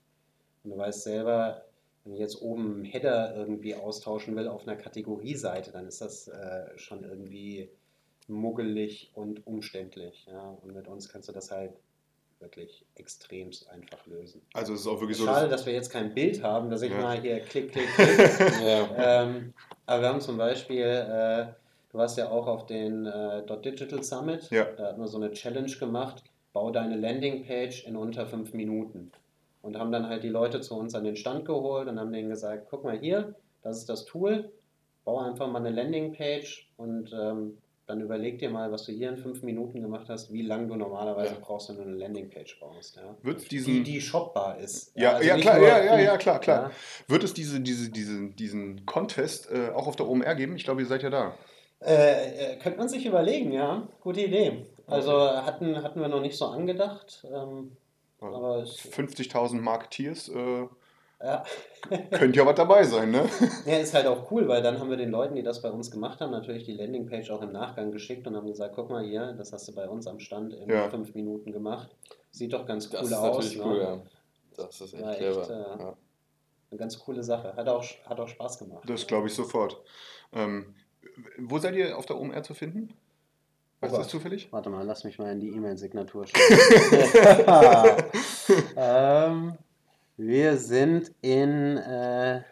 Und 0.65 0.71
du 0.71 0.79
weißt 0.79 1.03
selber, 1.03 1.65
wenn 2.05 2.15
ich 2.15 2.21
jetzt 2.21 2.41
oben 2.43 2.75
einen 2.77 2.85
Header 2.85 3.35
irgendwie 3.37 3.75
austauschen 3.75 4.35
will 4.37 4.49
auf 4.49 4.67
einer 4.67 4.77
Kategorieseite, 4.77 5.71
dann 5.73 5.87
ist 5.87 6.01
das 6.01 6.29
äh, 6.29 6.67
schon 6.77 7.05
irgendwie 7.05 7.69
muggelig 8.29 9.11
und 9.15 9.47
umständlich. 9.47 10.27
Ja? 10.31 10.57
Und 10.63 10.75
mit 10.75 10.89
uns 10.89 11.09
kannst 11.09 11.29
du 11.29 11.33
das 11.33 11.51
halt 11.51 11.73
wirklich 12.41 12.85
extremst 12.97 13.69
einfach 13.71 14.05
lösen. 14.07 14.43
Also 14.53 14.75
es 14.75 14.81
ist 14.81 14.87
auch 14.89 15.01
wirklich 15.01 15.17
so, 15.17 15.25
Schade, 15.27 15.49
dass, 15.49 15.61
dass 15.61 15.67
wir 15.67 15.75
jetzt 15.75 15.91
kein 15.91 16.13
Bild 16.13 16.43
haben, 16.43 16.71
dass 16.71 16.83
ich 16.83 16.91
Ja. 16.91 17.01
mal 17.01 17.21
hier 17.21 17.39
klick, 17.41 17.71
klick, 17.73 17.87
klick. 17.95 18.19
Ja. 18.65 19.23
ähm, 19.25 19.55
aber 19.87 20.03
wir 20.03 20.09
haben 20.09 20.21
zum 20.21 20.39
Beispiel, 20.39 20.83
äh, 20.83 21.47
du 21.93 21.99
warst 21.99 22.19
ja 22.19 22.29
auch 22.31 22.49
auf 22.49 22.67
den 22.67 23.07
äh, 23.07 23.45
Dot 23.47 23.65
Digital 23.65 24.03
Summit, 24.03 24.51
Ja. 24.51 24.65
da 24.65 24.89
hatten 24.89 25.01
wir 25.01 25.07
so 25.07 25.19
eine 25.19 25.31
Challenge 25.33 25.71
gemacht, 25.71 26.25
bau 26.53 26.73
deine 26.73 26.97
Landingpage 26.97 27.87
in 27.87 27.97
unter 27.97 28.27
fünf 28.27 28.53
Minuten. 28.55 29.13
Und 29.63 29.79
haben 29.79 29.93
dann 29.93 30.09
halt 30.09 30.25
die 30.25 30.29
Leute 30.29 30.61
zu 30.61 30.77
uns 30.77 30.95
an 30.95 31.05
den 31.05 31.17
Stand 31.17 31.45
geholt 31.45 31.89
und 31.89 31.99
haben 32.01 32.13
denen 32.13 32.29
gesagt, 32.31 32.67
guck 32.69 32.83
mal 32.85 32.99
hier, 32.99 33.35
das 33.63 33.79
ist 33.79 33.89
das 33.89 34.05
Tool, 34.05 34.51
bau 35.05 35.19
einfach 35.19 35.47
mal 35.49 35.61
eine 35.61 35.71
Landingpage 35.71 36.69
und 36.77 37.13
ähm, 37.13 37.59
dann 37.87 38.01
überleg 38.01 38.39
dir 38.41 38.51
mal, 38.51 38.73
was 38.73 38.85
du 38.87 38.93
hier 38.93 39.09
in 39.09 39.17
fünf 39.19 39.43
Minuten 39.43 39.81
gemacht 39.83 40.07
hast, 40.09 40.33
wie 40.33 40.43
lange 40.43 40.67
du 40.67 40.75
normalerweise 40.77 41.35
Ja. 41.35 41.39
brauchst, 41.41 41.69
wenn 41.69 41.77
du 41.77 41.83
eine 41.83 41.95
Landingpage 41.97 42.59
baust. 42.61 42.97
Ja? 42.97 43.15
wird 43.23 43.45
Die, 43.45 43.49
diesen, 43.49 43.85
die 43.85 44.01
shopbar 44.01 44.59
ist. 44.59 44.93
Ja, 44.97 45.13
also 45.15 45.29
ja, 45.29 45.37
klar, 45.37 45.59
nur- 45.59 45.69
ja, 45.69 45.85
ja, 45.85 45.99
ja, 46.01 46.17
klar, 46.17 46.41
klar. 46.41 46.63
Ja. 46.65 46.71
wird 47.09 47.23
es 47.25 47.35
diese, 47.35 47.61
diese, 47.61 47.91
diese, 47.91 48.31
diesen 48.31 48.85
Contest 48.87 49.49
äh, 49.53 49.71
auch 49.71 49.87
auf 49.87 49.95
der 49.97 50.09
OMR 50.09 50.35
geben? 50.35 50.57
Ich 50.57 50.65
glaube, 50.65 50.81
ihr 50.81 50.87
seid 50.87 51.03
ja 51.05 51.11
da. 51.11 51.35
Äh, 51.81 52.55
äh, 52.55 52.57
könnte 52.59 52.79
man 52.79 52.89
sich 52.89 53.05
überlegen, 53.07 53.53
ja. 53.53 53.87
Gute 54.01 54.21
Idee. 54.23 54.67
Also 54.87 55.13
hatten, 55.13 55.83
hatten 55.83 56.01
wir 56.01 56.09
noch 56.09 56.21
nicht 56.21 56.37
so 56.37 56.47
angedacht. 56.47 57.25
Ähm, 57.33 57.77
50.000 58.23 59.61
Marketeers. 59.61 60.29
Äh, 60.29 60.67
Ja. 61.25 61.45
Könnte 62.11 62.39
ja 62.41 62.47
was 62.47 62.57
dabei 62.57 62.83
sein, 62.85 63.11
ne? 63.13 63.29
Ja, 63.67 63.77
ist 63.79 63.95
halt 63.95 64.07
auch 64.07 64.31
cool, 64.33 64.49
weil 64.49 64.61
dann 64.63 64.79
haben 64.81 64.91
wir 64.91 64.97
den 64.97 65.11
Leuten, 65.11 65.35
die 65.37 65.43
das 65.45 65.63
bei 65.63 65.71
uns 65.71 65.91
gemacht 65.91 66.21
haben, 66.21 66.33
natürlich 66.33 66.65
die 66.65 66.73
Landingpage 66.75 67.31
auch 67.31 67.43
im 67.43 67.53
Nachgang 67.53 67.93
geschickt 67.93 68.27
und 68.27 68.35
haben 68.37 68.47
gesagt, 68.49 68.75
guck 68.75 68.91
mal 68.91 69.05
hier, 69.05 69.33
das 69.35 69.53
hast 69.53 69.69
du 69.69 69.73
bei 69.75 69.89
uns 69.89 70.07
am 70.09 70.19
Stand 70.19 70.53
in 70.55 70.69
Ja. 70.69 70.91
fünf 70.91 71.15
Minuten 71.15 71.53
gemacht. 71.53 71.95
Sieht 72.33 72.53
doch 72.53 72.67
ganz 72.67 72.87
cool 72.87 72.99
Das 73.01 73.07
ist 73.09 73.13
aus. 73.15 73.37
natürlich 73.37 73.59
ne? 73.59 73.65
cool, 73.65 73.79
ja. 73.81 73.99
Das 74.57 74.81
ist 74.81 74.95
echt 74.95 75.03
Ja, 75.03 75.13
echt, 75.13 75.51
äh, 75.51 75.53
ja. 75.53 75.97
Eine 76.71 76.79
ganz 76.79 76.99
coole 76.99 77.23
Sache. 77.23 77.55
Hat 77.55 77.69
auch, 77.69 77.85
hat 78.07 78.19
auch 78.19 78.29
Spaß 78.29 78.59
gemacht. 78.59 78.83
Das 78.89 79.07
glaube 79.07 79.29
ich 79.29 79.35
sofort. 79.35 79.81
Ähm, 80.33 80.75
wo 81.39 81.59
seid 81.59 81.75
ihr 81.77 81.97
auf 81.97 82.07
der 82.07 82.17
OMR 82.19 82.43
zu 82.43 82.55
finden? 82.55 82.95
Weißt 83.83 83.95
du 83.95 83.99
das 83.99 84.09
zufällig? 84.09 84.53
Warte 84.53 84.71
mal, 84.71 84.87
lass 84.87 85.03
mich 85.03 85.19
mal 85.19 85.33
in 85.33 85.41
die 85.41 85.49
E-Mail-Signatur 85.49 86.27
schauen. 86.27 87.97
ähm, 88.77 89.59
wir 90.17 90.57
sind 90.57 91.13
in 91.21 91.79
äh, 91.79 92.43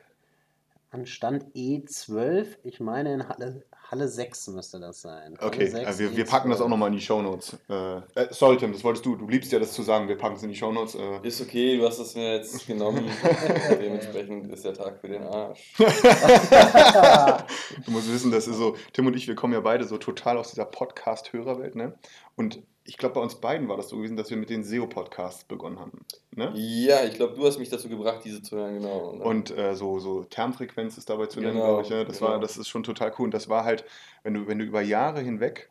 an 0.91 1.07
Stand 1.07 1.45
E12, 1.55 2.57
ich 2.65 2.81
meine 2.81 3.15
in 3.15 3.29
Halle, 3.29 3.65
Halle 3.91 4.07
6 4.07 4.49
müsste 4.49 4.79
das 4.79 5.01
sein. 5.01 5.37
Halle 5.37 5.49
Okay, 5.49 5.67
6, 5.67 5.97
äh, 5.97 5.99
wir, 5.99 6.17
wir 6.17 6.25
packen 6.25 6.51
das 6.51 6.61
auch 6.61 6.67
E12. 6.67 6.69
nochmal 6.69 6.89
in 6.91 6.95
die 6.95 7.01
Shownotes. 7.01 7.57
Äh, 7.69 7.97
äh, 7.97 8.01
Soltem, 8.31 8.73
das 8.73 8.85
wolltest 8.85 9.05
du. 9.05 9.17
Du 9.17 9.29
liebst 9.29 9.51
ja 9.51 9.59
das 9.59 9.73
zu 9.73 9.83
sagen. 9.83 10.07
Wir 10.07 10.17
packen 10.17 10.37
es 10.37 10.43
in 10.45 10.51
die 10.51 10.55
Shownotes. 10.55 10.95
Äh. 10.95 11.27
Ist 11.27 11.41
okay, 11.41 11.77
du 11.77 11.87
hast 11.87 11.99
es 11.99 12.15
mir 12.15 12.37
jetzt 12.37 12.65
genommen. 12.67 13.05
Dementsprechend 13.71 14.53
ist 14.53 14.65
der 14.65 14.75
Tag 14.75 15.01
für 15.01 15.09
den 15.09 15.25
Arsch. 15.25 15.75
Du 17.85 17.93
musst 17.93 18.13
wissen, 18.13 18.31
das 18.31 18.47
ist 18.47 18.57
so, 18.57 18.77
Tim 18.93 19.07
und 19.07 19.17
ich, 19.17 19.27
wir 19.27 19.35
kommen 19.35 19.53
ja 19.55 19.61
beide 19.61 19.85
so 19.85 19.97
total 19.99 20.37
aus 20.39 20.51
dieser 20.51 20.65
Podcast-Hörerwelt, 20.65 21.75
ne? 21.75 21.95
Und 22.41 22.63
ich 22.85 22.97
glaube, 22.97 23.17
bei 23.17 23.21
uns 23.21 23.35
beiden 23.35 23.69
war 23.69 23.77
das 23.77 23.91
so 23.91 23.97
gewesen, 23.99 24.17
dass 24.17 24.31
wir 24.31 24.39
mit 24.39 24.49
den 24.49 24.65
SEO-Podcasts 24.65 25.45
begonnen 25.45 25.79
haben. 25.79 26.07
Ne? 26.35 26.51
Ja, 26.55 27.05
ich 27.05 27.13
glaube, 27.13 27.35
du 27.35 27.47
hast 27.47 27.59
mich 27.59 27.69
dazu 27.69 27.91
gebracht, 27.91 28.23
diese 28.25 28.43
zu 28.43 28.57
hören, 28.57 28.81
genau. 28.81 29.11
Und 29.11 29.57
äh, 29.57 29.75
so, 29.75 29.99
so 29.99 30.25
Termfrequenz 30.25 30.97
ist 30.97 31.11
dabei 31.11 31.27
zu 31.27 31.39
nennen, 31.41 31.53
Genau, 31.53 31.67
glaube 31.67 31.83
ich. 31.83 31.91
Ne? 31.91 32.07
Das, 32.07 32.19
genau. 32.19 32.31
war, 32.31 32.41
das 32.41 32.57
ist 32.57 32.69
schon 32.69 32.83
total 32.83 33.13
cool. 33.19 33.27
Und 33.27 33.35
das 33.35 33.51
war 33.51 33.65
halt, 33.65 33.85
wenn 34.23 34.33
du, 34.33 34.47
wenn 34.47 34.59
du 34.59 34.65
über 34.65 34.81
Jahre 34.81 35.21
hinweg 35.21 35.69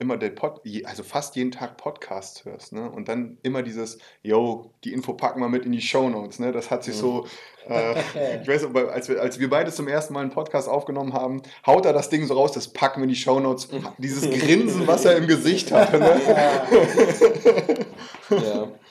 immer 0.00 0.16
den 0.16 0.34
Pod, 0.34 0.62
also 0.84 1.02
fast 1.02 1.36
jeden 1.36 1.50
Tag 1.50 1.76
Podcasts 1.76 2.44
hörst, 2.46 2.72
ne? 2.72 2.90
Und 2.90 3.08
dann 3.08 3.36
immer 3.42 3.62
dieses, 3.62 3.98
yo, 4.22 4.72
die 4.82 4.94
Info 4.94 5.12
packen 5.12 5.40
wir 5.40 5.48
mit 5.48 5.66
in 5.66 5.72
die 5.72 5.82
Shownotes, 5.82 6.38
ne? 6.38 6.52
Das 6.52 6.70
hat 6.70 6.84
sich 6.84 6.96
so, 6.96 7.26
äh, 7.68 8.00
ich 8.40 8.48
weiß, 8.48 8.74
als 8.74 9.08
wir, 9.10 9.20
als 9.20 9.38
wir 9.38 9.50
beide 9.50 9.70
zum 9.70 9.88
ersten 9.88 10.14
Mal 10.14 10.20
einen 10.20 10.30
Podcast 10.30 10.68
aufgenommen 10.68 11.12
haben, 11.12 11.42
haut 11.66 11.84
er 11.84 11.92
das 11.92 12.08
Ding 12.08 12.26
so 12.26 12.34
raus, 12.34 12.52
das 12.52 12.68
packen 12.68 13.00
wir 13.00 13.04
in 13.04 13.10
die 13.10 13.16
Shownotes. 13.16 13.68
Dieses 13.98 14.22
Grinsen, 14.22 14.86
was 14.86 15.04
er 15.04 15.18
im 15.18 15.26
Gesicht 15.26 15.70
hatte, 15.70 15.98
ne? 15.98 16.20
ja. 18.30 18.68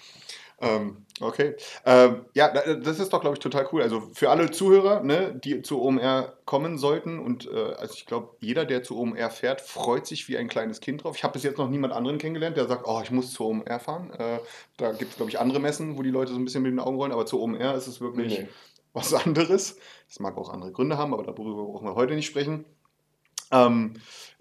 Ähm, 0.62 1.06
okay. 1.22 1.56
Ähm, 1.86 2.26
ja, 2.34 2.50
da- 2.52 2.74
das 2.76 3.00
ist 3.00 3.14
doch, 3.14 3.22
glaube 3.22 3.36
ich, 3.36 3.40
total 3.40 3.68
cool. 3.72 3.82
Also 3.82 4.02
für 4.14 4.30
alle 4.30 4.52
Zuhörer, 4.52 5.02
ne, 5.04 5.34
die 5.42 5.62
zu 5.62 5.82
OMR 5.82 6.34
kommen 6.46 6.78
sollten 6.78 7.18
und 7.20 7.50
äh, 7.50 7.74
also 7.78 7.94
ich 7.94 8.06
glaube, 8.06 8.36
jeder, 8.42 8.66
der 8.66 8.84
zu 8.84 8.98
OMR 9.00 9.30
fährt, 9.30 9.62
freut 9.62 10.06
sich 10.06 10.28
wie 10.28 10.38
ein 10.38 10.50
kleines 10.50 10.82
Kind 10.82 11.04
drauf. 11.04 11.16
Ich 11.16 11.24
habe 11.24 11.34
bis 11.34 11.44
jetzt 11.44 11.58
noch 11.58 11.70
niemand 11.70 11.94
anderen 11.94 12.18
kennengelernt, 12.18 12.58
der 12.58 12.68
sagt, 12.68 12.86
oh, 12.88 13.00
ich 13.04 13.12
muss 13.12 13.32
zu 13.34 13.46
OMR 13.46 13.80
fahren. 13.80 14.12
Äh, 14.18 14.40
da 14.78 14.92
gibt 14.92 15.12
es, 15.12 15.16
glaube 15.18 15.30
ich, 15.32 15.40
andere 15.40 15.60
Messen, 15.60 15.98
wo 15.98 16.04
die 16.04 16.12
Leute 16.12 16.32
so 16.34 16.38
ein 16.38 16.44
bisschen 16.44 16.64
mit 16.64 16.72
den 16.74 16.80
Augen 16.80 16.98
rollen, 16.98 17.12
aber 17.14 17.26
zu 17.26 17.42
OMR 17.42 17.76
ist 17.76 17.88
es 17.88 18.02
wirklich 18.02 18.40
Nee. 18.40 18.48
was 18.94 19.14
anderes. 19.14 19.78
Das 20.10 20.20
mag 20.20 20.38
auch 20.38 20.50
andere 20.50 20.72
Gründe 20.74 20.98
haben, 20.98 21.14
aber 21.14 21.24
darüber 21.24 21.64
brauchen 21.64 21.88
wir 21.88 21.96
heute 21.96 22.16
nicht 22.16 22.26
sprechen. 22.28 22.66
Ähm, 23.52 23.94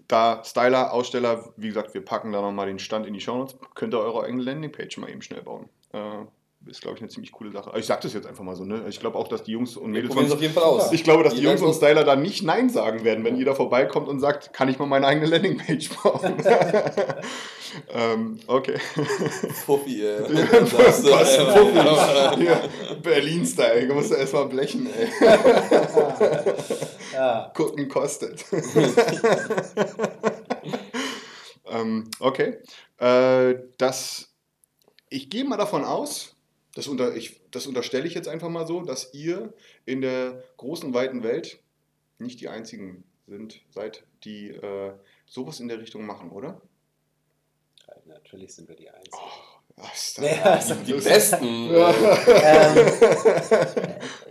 da 0.07 0.43
Styler, 0.43 0.91
Aussteller, 0.91 1.53
wie 1.55 1.67
gesagt, 1.67 1.93
wir 1.93 2.03
packen 2.03 2.31
da 2.31 2.41
nochmal 2.41 2.65
den 2.67 2.79
Stand 2.79 3.05
in 3.05 3.13
die 3.13 3.21
Shownotes. 3.21 3.55
Könnt 3.75 3.93
ihr 3.93 3.99
eure 3.99 4.23
eigene 4.23 4.41
Landingpage 4.43 4.97
mal 4.97 5.09
eben 5.09 5.21
schnell 5.21 5.43
bauen. 5.43 5.69
Äh, 5.93 6.25
ist, 6.67 6.81
glaube 6.81 6.97
ich, 6.97 7.01
eine 7.01 7.09
ziemlich 7.09 7.31
coole 7.31 7.51
Sache. 7.51 7.71
Ich 7.79 7.85
sage 7.85 8.01
das 8.03 8.13
jetzt 8.13 8.27
einfach 8.27 8.43
mal 8.43 8.55
so, 8.55 8.65
ne? 8.65 8.83
Ich 8.89 8.99
glaube 8.99 9.17
auch, 9.17 9.29
dass 9.29 9.43
die 9.43 9.53
Jungs 9.53 9.77
und 9.77 9.91
Mädels 9.91 10.13
von 10.13 10.29
auf 10.29 10.41
jeden 10.41 10.53
Fall 10.53 10.63
aus. 10.63 10.91
ich 10.91 11.03
glaube, 11.05 11.23
dass 11.23 11.33
die 11.33 11.39
Jeder 11.39 11.51
Jungs 11.51 11.63
und 11.63 11.73
Styler 11.73 12.03
da 12.03 12.17
nicht 12.17 12.43
Nein 12.43 12.69
sagen 12.69 13.05
werden, 13.05 13.23
wenn 13.23 13.37
jeder 13.37 13.55
vorbeikommt 13.55 14.09
und 14.09 14.19
sagt, 14.19 14.51
kann 14.51 14.67
ich 14.67 14.77
mal 14.77 14.85
meine 14.85 15.07
eigene 15.07 15.25
Landingpage 15.27 15.89
bauen? 16.03 16.35
ähm, 17.93 18.39
okay. 18.45 18.77
Fuffi, 19.65 20.03
äh. 20.03 20.19
Was 20.77 21.01
Das, 21.01 21.37
äh, 21.37 21.45
Fuffi. 21.45 22.45
Ja, 22.45 22.61
Berlin-Style. 23.01 23.87
Du 23.87 23.93
musst 23.93 24.11
erstmal 24.11 24.47
blechen, 24.47 24.87
ey. 24.93 25.07
Ja, 27.13 27.51
Gucken 27.55 27.89
kostet. 27.89 28.45
ähm, 31.69 32.09
okay. 32.19 32.59
Äh, 32.97 33.55
das, 33.77 34.28
ich 35.09 35.29
gehe 35.29 35.43
mal 35.43 35.57
davon 35.57 35.83
aus, 35.83 36.35
das, 36.75 36.87
unter, 36.87 37.15
ich, 37.15 37.41
das 37.51 37.67
unterstelle 37.67 38.07
ich 38.07 38.13
jetzt 38.13 38.27
einfach 38.27 38.49
mal 38.49 38.67
so, 38.67 38.81
dass 38.81 39.13
ihr 39.13 39.53
in 39.85 40.01
der 40.01 40.43
großen, 40.57 40.93
weiten 40.93 41.23
Welt 41.23 41.59
nicht 42.19 42.39
die 42.41 42.49
einzigen 42.49 43.03
sind, 43.27 43.61
seid, 43.69 44.03
die 44.23 44.49
äh, 44.49 44.93
sowas 45.25 45.59
in 45.59 45.67
der 45.67 45.79
Richtung 45.79 46.05
machen, 46.05 46.31
oder? 46.31 46.61
natürlich 48.05 48.53
sind 48.53 48.67
wir 48.67 48.75
die 48.75 48.89
Einzigen. 48.89 49.17
Was 49.75 50.17
Ja, 50.17 50.55
das? 50.55 50.71
also 50.71 50.83
Die 50.83 50.93
Besten. 50.93 51.69
Ja. 51.73 51.93
ähm, 52.43 52.77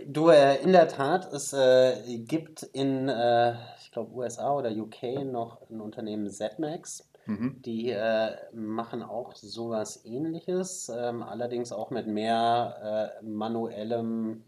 du, 0.13 0.29
äh, 0.29 0.61
in 0.61 0.73
der 0.73 0.87
Tat, 0.87 1.31
es 1.33 1.53
äh, 1.53 2.17
gibt 2.19 2.63
in, 2.63 3.09
äh, 3.09 3.55
ich 3.81 3.91
glaube, 3.91 4.13
USA 4.13 4.53
oder 4.53 4.69
UK 4.71 5.25
noch 5.25 5.61
ein 5.69 5.81
Unternehmen 5.81 6.29
ZMax. 6.29 7.08
Mhm. 7.29 7.61
Die 7.61 7.91
äh, 7.91 8.31
machen 8.53 9.03
auch 9.03 9.35
sowas 9.35 10.03
ähnliches, 10.05 10.89
ähm, 10.89 11.21
allerdings 11.21 11.71
auch 11.71 11.91
mit 11.91 12.07
mehr 12.07 13.19
äh, 13.21 13.23
manuellem 13.23 14.43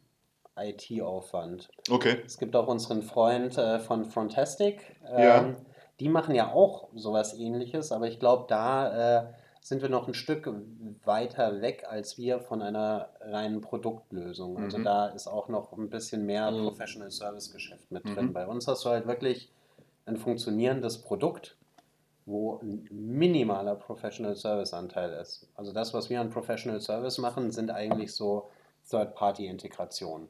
IT-Aufwand. 0.57 1.69
Okay. 1.89 2.17
Es 2.25 2.37
gibt 2.37 2.55
auch 2.55 2.67
unseren 2.67 3.01
Freund 3.03 3.57
äh, 3.57 3.79
von 3.79 4.05
Frontastic. 4.05 4.95
Ähm, 5.07 5.21
Ja. 5.21 5.55
Die 5.99 6.09
machen 6.09 6.33
ja 6.33 6.51
auch 6.51 6.87
sowas 6.95 7.35
ähnliches, 7.35 7.91
aber 7.91 8.07
ich 8.07 8.19
glaube, 8.19 8.45
da 8.47 9.19
äh, 9.19 9.33
sind 9.61 9.83
wir 9.83 9.89
noch 9.89 10.07
ein 10.07 10.15
Stück 10.15 10.51
weiter 11.05 11.61
weg 11.61 11.85
als 11.87 12.17
wir 12.17 12.39
von 12.39 12.63
einer 12.63 13.09
reinen 13.19 13.61
Produktlösung. 13.61 14.57
Also 14.57 14.79
Mhm. 14.79 14.83
da 14.83 15.07
ist 15.09 15.27
auch 15.27 15.47
noch 15.49 15.73
ein 15.73 15.89
bisschen 15.91 16.25
mehr 16.25 16.49
Mhm. 16.49 16.63
Professional 16.63 17.11
Service 17.11 17.51
Geschäft 17.51 17.91
mit 17.91 18.03
Mhm. 18.05 18.15
drin. 18.15 18.33
Bei 18.33 18.47
uns 18.47 18.67
hast 18.67 18.83
du 18.85 18.89
halt 18.89 19.05
wirklich 19.05 19.51
ein 20.07 20.17
funktionierendes 20.17 21.03
Produkt, 21.03 21.55
wo 22.25 22.59
ein 22.61 22.87
minimaler 22.91 23.75
Professional 23.75 24.35
Service 24.35 24.73
Anteil 24.73 25.11
ist. 25.13 25.47
Also 25.55 25.71
das, 25.73 25.93
was 25.93 26.09
wir 26.09 26.21
an 26.21 26.29
Professional 26.29 26.79
Service 26.81 27.17
machen, 27.17 27.51
sind 27.51 27.71
eigentlich 27.71 28.13
so 28.13 28.49
Third-Party-Integrationen. 28.89 30.27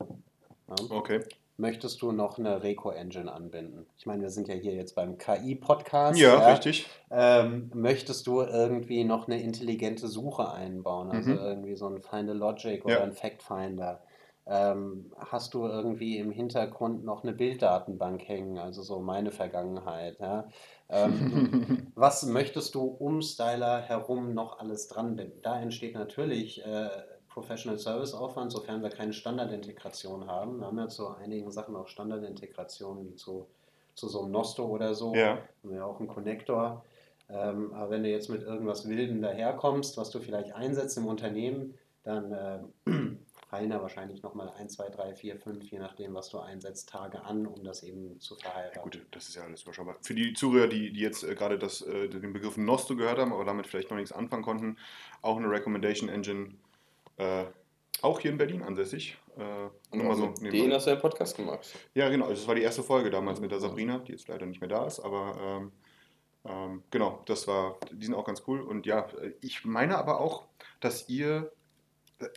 Ja? 0.00 0.74
Okay. 0.90 1.20
Möchtest 1.60 2.02
du 2.02 2.12
noch 2.12 2.38
eine 2.38 2.62
Reco-Engine 2.62 3.32
anbinden? 3.32 3.86
Ich 3.96 4.06
meine, 4.06 4.22
wir 4.22 4.30
sind 4.30 4.46
ja 4.46 4.54
hier 4.54 4.74
jetzt 4.74 4.94
beim 4.94 5.18
KI-Podcast. 5.18 6.16
Ja, 6.20 6.50
richtig. 6.52 6.86
Ähm, 7.10 7.70
möchtest 7.74 8.28
du 8.28 8.42
irgendwie 8.42 9.02
noch 9.02 9.26
eine 9.26 9.42
intelligente 9.42 10.06
Suche 10.06 10.52
einbauen? 10.52 11.10
Also 11.10 11.30
Mhm. 11.30 11.38
irgendwie 11.38 11.74
so 11.74 11.88
ein 11.88 12.00
Find 12.00 12.30
a 12.30 12.32
Logic 12.32 12.84
oder 12.84 12.98
Ja. 12.98 13.02
ein 13.02 13.12
Fact 13.12 13.42
Finder? 13.42 14.00
Ähm, 14.50 15.12
hast 15.18 15.52
du 15.52 15.66
irgendwie 15.66 16.16
im 16.16 16.30
Hintergrund 16.30 17.04
noch 17.04 17.22
eine 17.22 17.34
Bilddatenbank 17.34 18.26
hängen? 18.26 18.56
Also 18.56 18.82
so 18.82 18.98
meine 18.98 19.30
Vergangenheit. 19.30 20.18
Ja? 20.20 20.48
Ähm, 20.88 21.88
was 21.94 22.24
möchtest 22.24 22.74
du 22.74 22.84
um 22.84 23.20
Styler 23.20 23.82
herum 23.82 24.32
noch 24.32 24.58
alles 24.58 24.88
dran 24.88 25.16
binden? 25.16 25.42
Da 25.42 25.60
entsteht 25.60 25.94
natürlich 25.94 26.64
äh, 26.64 26.88
Professional 27.28 27.78
Service 27.78 28.14
Aufwand, 28.14 28.50
sofern 28.50 28.82
wir 28.82 28.88
keine 28.88 29.12
Standardintegration 29.12 30.26
haben. 30.26 30.60
Wir 30.60 30.66
haben 30.68 30.78
ja 30.78 30.88
zu 30.88 31.08
einigen 31.08 31.50
Sachen 31.50 31.76
auch 31.76 31.88
Standardintegrationen, 31.88 33.06
wie 33.06 33.16
zu, 33.16 33.46
zu 33.94 34.08
so 34.08 34.22
einem 34.22 34.32
Nosto 34.32 34.64
oder 34.64 34.94
so. 34.94 35.14
Ja. 35.14 35.38
Haben 35.62 35.74
wir 35.74 35.84
auch 35.84 35.98
einen 35.98 36.08
Connector. 36.08 36.84
Ähm, 37.28 37.74
aber 37.74 37.90
wenn 37.90 38.02
du 38.02 38.08
jetzt 38.08 38.30
mit 38.30 38.42
irgendwas 38.42 38.88
Wilden 38.88 39.20
daherkommst, 39.20 39.98
was 39.98 40.08
du 40.08 40.20
vielleicht 40.20 40.54
einsetzt 40.54 40.96
im 40.96 41.06
Unternehmen, 41.06 41.74
dann 42.02 42.32
äh, 42.32 42.58
fallen 43.48 43.70
da 43.70 43.80
wahrscheinlich 43.80 44.22
nochmal 44.22 44.50
1, 44.50 44.74
2, 44.74 44.90
3, 44.90 45.14
4, 45.14 45.36
5, 45.38 45.70
je 45.70 45.78
nachdem, 45.78 46.14
was 46.14 46.28
du 46.28 46.38
einsetzt, 46.38 46.88
Tage 46.88 47.22
an, 47.22 47.46
um 47.46 47.64
das 47.64 47.82
eben 47.82 48.20
zu 48.20 48.36
verheiraten. 48.36 48.76
Ja, 48.76 48.82
gut, 48.82 49.06
das 49.10 49.28
ist 49.28 49.36
ja 49.36 49.42
alles 49.42 49.62
überschaubar. 49.62 49.96
Für 50.02 50.14
die 50.14 50.34
Zuhörer, 50.34 50.68
die, 50.68 50.92
die 50.92 51.00
jetzt 51.00 51.24
äh, 51.24 51.34
gerade 51.34 51.58
das, 51.58 51.82
äh, 51.82 52.08
den 52.08 52.32
Begriff 52.32 52.56
Nosto 52.56 52.94
gehört 52.94 53.18
haben, 53.18 53.32
aber 53.32 53.44
damit 53.44 53.66
vielleicht 53.66 53.90
noch 53.90 53.96
nichts 53.96 54.12
anfangen 54.12 54.42
konnten, 54.42 54.76
auch 55.22 55.36
eine 55.36 55.50
Recommendation 55.50 56.08
Engine, 56.08 56.54
äh, 57.16 57.44
auch 58.02 58.20
hier 58.20 58.30
in 58.30 58.38
Berlin 58.38 58.62
ansässig. 58.62 59.16
Äh, 59.36 59.42
Und 59.42 59.72
nur 59.92 60.04
mal 60.04 60.12
auch 60.12 60.36
so 60.36 60.44
denen 60.44 60.72
hast 60.72 60.86
du 60.86 60.90
einen 60.90 61.00
Podcast 61.00 61.36
gemacht. 61.36 61.74
Ja, 61.94 62.08
genau. 62.08 62.26
Also 62.26 62.36
das 62.36 62.48
war 62.48 62.54
die 62.54 62.62
erste 62.62 62.82
Folge 62.82 63.10
damals 63.10 63.40
mit 63.40 63.50
der 63.50 63.60
Sabrina, 63.60 63.98
die 63.98 64.12
jetzt 64.12 64.28
leider 64.28 64.46
nicht 64.46 64.60
mehr 64.60 64.68
da 64.68 64.86
ist, 64.86 65.00
aber 65.00 65.36
ähm, 65.40 65.72
ähm, 66.44 66.82
genau, 66.90 67.22
das 67.26 67.48
war, 67.48 67.78
die 67.92 68.04
sind 68.04 68.14
auch 68.14 68.24
ganz 68.24 68.42
cool. 68.46 68.60
Und 68.60 68.86
ja, 68.86 69.06
ich 69.40 69.64
meine 69.64 69.98
aber 69.98 70.20
auch, 70.20 70.44
dass 70.80 71.08
ihr, 71.08 71.50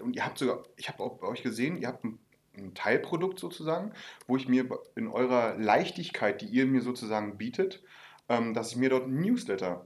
und 0.01 0.15
ihr 0.15 0.25
habt 0.25 0.37
sogar, 0.37 0.63
ich 0.75 0.89
habe 0.89 1.03
auch 1.03 1.17
bei 1.17 1.27
euch 1.27 1.43
gesehen, 1.43 1.77
ihr 1.77 1.87
habt 1.87 2.03
ein, 2.03 2.19
ein 2.57 2.73
Teilprodukt 2.73 3.39
sozusagen, 3.39 3.93
wo 4.27 4.37
ich 4.37 4.47
mir 4.47 4.67
in 4.95 5.07
eurer 5.07 5.55
Leichtigkeit, 5.57 6.41
die 6.41 6.47
ihr 6.47 6.65
mir 6.65 6.81
sozusagen 6.81 7.37
bietet, 7.37 7.83
ähm, 8.29 8.53
dass 8.53 8.71
ich 8.71 8.77
mir 8.77 8.89
dort 8.89 9.05
einen 9.05 9.21
Newsletter 9.21 9.85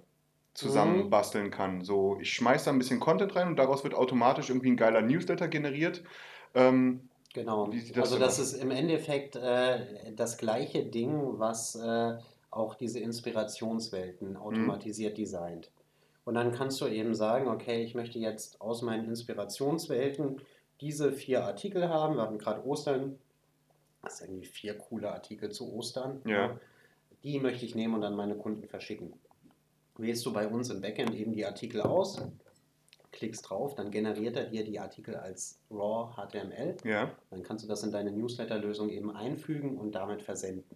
zusammen 0.53 1.09
Mhm. 1.09 1.51
kann. 1.51 1.81
So, 1.83 2.17
ich 2.21 2.33
schmeiße 2.33 2.65
da 2.65 2.71
ein 2.71 2.77
bisschen 2.79 2.99
Content 2.99 3.35
rein 3.35 3.47
und 3.49 3.57
daraus 3.57 3.83
wird 3.83 3.93
automatisch 3.93 4.49
irgendwie 4.49 4.71
ein 4.71 4.77
geiler 4.77 5.01
Newsletter 5.01 5.47
generiert. 5.47 6.03
Ähm, 6.53 7.09
Genau. 7.33 7.67
Das 7.67 7.97
also 7.99 8.17
das 8.17 8.39
aus? 8.39 8.53
ist 8.53 8.61
im 8.61 8.71
Endeffekt 8.71 9.35
äh, 9.35 10.13
das 10.15 10.37
gleiche 10.37 10.85
Ding, 10.85 11.37
was 11.37 11.75
äh, 11.75 12.17
auch 12.49 12.75
diese 12.75 12.99
Inspirationswelten 13.01 14.37
automatisiert 14.37 15.17
designt. 15.17 15.69
Und 16.25 16.33
dann 16.33 16.51
kannst 16.51 16.81
du 16.81 16.87
eben 16.87 17.15
sagen, 17.15 17.47
okay, 17.47 17.83
ich 17.83 17.95
möchte 17.95 18.19
jetzt 18.19 18.59
aus 18.59 18.81
meinen 18.81 19.07
Inspirationswelten 19.07 20.41
diese 20.81 21.13
vier 21.13 21.45
Artikel 21.45 21.87
haben. 21.87 22.15
Wir 22.15 22.23
hatten 22.23 22.39
gerade 22.39 22.65
Ostern. 22.65 23.17
Das 24.01 24.17
sind 24.17 24.29
irgendwie 24.29 24.47
vier 24.47 24.77
coole 24.77 25.11
Artikel 25.11 25.51
zu 25.51 25.71
Ostern. 25.73 26.21
Ja. 26.25 26.59
Die 27.23 27.39
möchte 27.39 27.65
ich 27.65 27.75
nehmen 27.75 27.93
und 27.93 28.03
an 28.03 28.15
meine 28.15 28.35
Kunden 28.35 28.67
verschicken. 28.67 29.13
Wählst 29.97 30.25
du 30.25 30.33
bei 30.33 30.47
uns 30.47 30.69
im 30.69 30.81
Backend 30.81 31.15
eben 31.15 31.31
die 31.31 31.45
Artikel 31.45 31.81
aus, 31.81 32.21
klickst 33.11 33.49
drauf, 33.49 33.75
dann 33.75 33.91
generiert 33.91 34.35
er 34.35 34.45
dir 34.45 34.65
die 34.65 34.79
Artikel 34.79 35.15
als 35.15 35.61
RAW 35.71 36.13
HTML. 36.15 36.75
ja. 36.83 37.11
Dann 37.29 37.43
kannst 37.43 37.63
du 37.63 37.69
das 37.69 37.83
in 37.83 37.91
deine 37.91 38.11
Newsletter-Lösung 38.11 38.89
eben 38.89 39.15
einfügen 39.15 39.77
und 39.77 39.93
damit 39.93 40.21
versenden. 40.21 40.75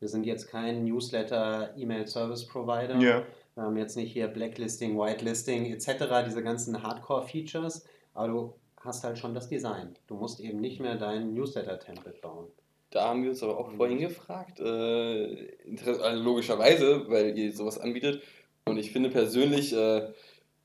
Wir 0.00 0.08
sind 0.08 0.24
jetzt 0.24 0.48
kein 0.48 0.84
Newsletter-E-Mail-Service-Provider. 0.84 2.96
Ja. 2.98 3.24
Wir 3.58 3.64
haben 3.64 3.76
jetzt 3.76 3.96
nicht 3.96 4.12
hier 4.12 4.28
Blacklisting, 4.28 4.96
Whitelisting 4.96 5.72
etc., 5.72 6.24
diese 6.24 6.44
ganzen 6.44 6.80
Hardcore-Features, 6.80 7.84
aber 8.14 8.28
du 8.28 8.54
hast 8.76 9.02
halt 9.02 9.18
schon 9.18 9.34
das 9.34 9.48
Design. 9.48 9.96
Du 10.06 10.14
musst 10.14 10.38
eben 10.38 10.60
nicht 10.60 10.78
mehr 10.78 10.94
dein 10.94 11.34
Newsletter-Template 11.34 12.20
bauen. 12.20 12.46
Da 12.90 13.08
haben 13.08 13.24
wir 13.24 13.30
uns 13.30 13.42
aber 13.42 13.58
auch 13.58 13.72
vorhin 13.72 13.98
gefragt, 13.98 14.60
äh, 14.60 15.56
also 15.84 16.22
logischerweise, 16.22 17.08
weil 17.08 17.36
ihr 17.36 17.52
sowas 17.52 17.80
anbietet. 17.80 18.22
Und 18.64 18.78
ich 18.78 18.92
finde 18.92 19.10
persönlich, 19.10 19.72
äh, 19.72 20.08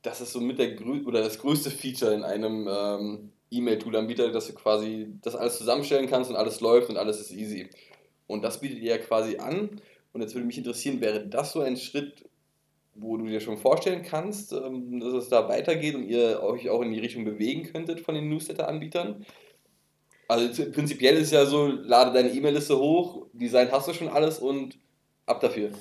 das 0.04 0.22
ist 0.22 0.32
so 0.32 0.40
mit 0.40 0.60
der 0.60 0.76
grö 0.76 1.04
oder 1.08 1.24
das 1.24 1.40
größte 1.40 1.72
Feature 1.72 2.14
in 2.14 2.22
einem 2.22 2.70
ähm, 2.70 3.32
E-Mail-Tool-Anbieter, 3.50 4.32
dass 4.32 4.46
du 4.46 4.54
quasi 4.54 5.08
das 5.24 5.36
alles 5.36 5.58
zusammenstellen 5.58 6.08
kannst 6.08 6.30
und 6.30 6.36
alles 6.36 6.62
läuft 6.62 6.92
und 6.92 6.98
alles 6.98 7.20
ist 7.20 7.32
easy. 7.32 7.72
Und 8.28 8.44
das 8.44 8.60
bietet 8.60 8.78
ihr 8.78 8.92
ja 8.92 8.98
quasi 9.00 9.38
an. 9.38 9.82
Und 10.12 10.22
jetzt 10.22 10.36
würde 10.36 10.46
mich 10.46 10.60
interessieren, 10.60 11.02
wäre 11.02 11.26
das 11.26 11.54
so 11.54 11.62
ein 11.62 11.76
Schritt, 11.76 12.30
wo 12.96 13.18
du 13.18 13.26
dir 13.26 13.40
schon 13.40 13.58
vorstellen 13.58 14.04
kannst, 14.04 14.54
ähm, 14.54 15.00
dass 15.00 15.14
es 15.14 15.30
da 15.30 15.48
weitergeht 15.50 15.96
und 15.96 16.04
ihr 16.04 16.42
euch 16.44 16.70
auch 16.70 16.82
in 16.82 16.92
die 16.92 17.00
Richtung 17.00 17.26
bewegen 17.26 17.64
könntet 17.64 18.02
von 18.02 18.16
den 18.16 18.30
Newsletter-Anbietern? 18.30 19.26
Also 20.28 20.72
prinzipiell 20.72 21.18
ist 21.18 21.32
ja 21.32 21.46
so, 21.46 21.68
lade 21.68 22.14
deine 22.14 22.34
E-Mail-Liste 22.34 22.78
hoch, 22.78 23.28
Design 23.34 23.72
hast 23.72 23.88
du 23.88 23.94
schon 23.94 24.10
alles 24.10 24.40
und 24.40 24.78
ab 25.26 25.42
dafür. 25.42 25.72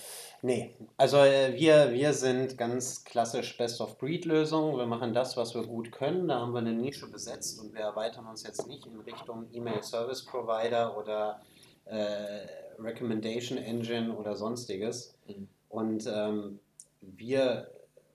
Nee, 0.45 0.75
also 0.97 1.19
äh, 1.19 1.55
wir, 1.55 1.93
wir 1.93 2.13
sind 2.13 2.59
ganz 2.59 3.05
klassisch 3.05 3.57
Best-of-Breed-Lösung. 3.57 4.77
Wir 4.77 4.87
machen 4.87 5.15
das, 5.15 5.37
was 5.37 5.55
wir 5.55 5.63
gut 5.63 5.93
können. 5.93 6.27
Da 6.27 6.41
haben 6.41 6.53
wir 6.53 6.59
eine 6.59 6.73
Nische 6.73 7.09
besetzt 7.09 7.61
und 7.61 7.73
wir 7.75 7.83
erweitern 7.83 8.27
uns 8.27 8.43
jetzt 8.43 8.67
nicht 8.67 8.85
in 8.85 8.99
Richtung 9.01 9.47
E-Mail-Service-Provider 9.53 10.99
oder 10.99 11.41
äh, 11.85 12.47
Recommendation 12.81 13.57
Engine 13.57 14.17
oder 14.17 14.35
sonstiges. 14.35 15.17
Mhm. 15.29 15.49
Und 15.69 16.11
ähm, 16.13 16.59
wir, 17.03 17.71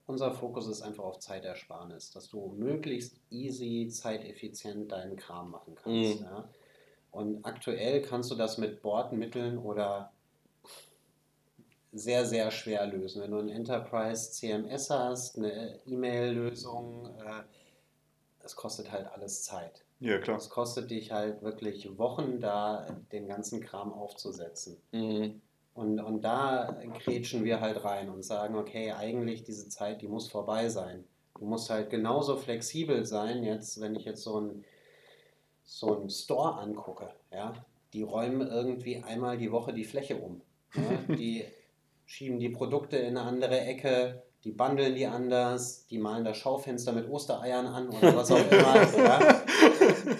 unser 0.05 0.31
Fokus 0.31 0.67
ist 0.67 0.81
einfach 0.81 1.03
auf 1.03 1.19
Zeitersparnis, 1.19 2.11
dass 2.11 2.29
du 2.29 2.53
möglichst 2.57 3.19
easy, 3.29 3.87
zeiteffizient 3.89 4.91
deinen 4.91 5.15
Kram 5.15 5.51
machen 5.51 5.75
kannst. 5.75 6.21
Mhm. 6.21 6.25
Ja? 6.25 6.49
Und 7.11 7.45
aktuell 7.45 8.01
kannst 8.01 8.31
du 8.31 8.35
das 8.35 8.57
mit 8.57 8.81
Bordmitteln 8.81 9.57
oder 9.57 10.11
sehr, 11.93 12.25
sehr 12.25 12.51
schwer 12.51 12.85
lösen. 12.85 13.21
Wenn 13.21 13.31
du 13.31 13.39
ein 13.39 13.49
Enterprise 13.49 14.31
CMS 14.31 14.89
hast, 14.89 15.37
eine 15.37 15.79
E-Mail-Lösung, 15.85 17.07
äh, 17.19 17.43
das 18.39 18.55
kostet 18.55 18.91
halt 18.91 19.07
alles 19.07 19.43
Zeit. 19.43 19.83
Ja, 19.99 20.19
klar. 20.19 20.37
Es 20.37 20.49
kostet 20.49 20.91
dich 20.91 21.11
halt 21.11 21.41
wirklich 21.41 21.97
Wochen, 21.97 22.39
da 22.39 22.85
den 23.11 23.27
ganzen 23.27 23.61
Kram 23.61 23.91
aufzusetzen. 23.91 24.77
Mhm. 24.91 25.41
Und, 25.77 25.99
und 25.99 26.23
da 26.23 26.75
grätschen 27.03 27.43
wir 27.43 27.61
halt 27.61 27.83
rein 27.83 28.09
und 28.09 28.25
sagen, 28.25 28.55
okay, 28.55 28.93
eigentlich 28.93 29.43
diese 29.43 29.69
Zeit, 29.69 30.01
die 30.01 30.07
muss 30.07 30.27
vorbei 30.27 30.69
sein. 30.69 31.03
Du 31.37 31.45
musst 31.45 31.69
halt 31.69 31.91
genauso 31.91 32.35
flexibel 32.35 33.05
sein, 33.05 33.43
jetzt, 33.43 33.79
wenn 33.79 33.95
ich 33.95 34.03
jetzt 34.03 34.23
so 34.23 34.41
ein 34.41 34.65
so 35.67 35.95
einen 35.95 36.09
Store 36.09 36.55
angucke, 36.55 37.09
ja, 37.31 37.53
die 37.93 38.01
räumen 38.01 38.47
irgendwie 38.47 39.03
einmal 39.03 39.37
die 39.37 39.51
Woche 39.51 39.71
die 39.73 39.83
Fläche 39.83 40.15
um. 40.17 40.41
Ja, 40.73 40.81
die 41.15 41.45
schieben 42.07 42.39
die 42.39 42.49
Produkte 42.49 42.97
in 42.97 43.17
eine 43.17 43.27
andere 43.27 43.59
Ecke, 43.59 44.23
die 44.45 44.51
bundeln 44.51 44.95
die 44.95 45.05
anders, 45.05 45.85
die 45.87 45.99
malen 45.99 46.23
das 46.23 46.37
Schaufenster 46.37 46.93
mit 46.93 47.07
Ostereiern 47.07 47.67
an 47.67 47.89
oder 47.89 48.15
was 48.15 48.31
auch 48.31 48.49
immer. 48.49 48.97
ja. 48.97 49.43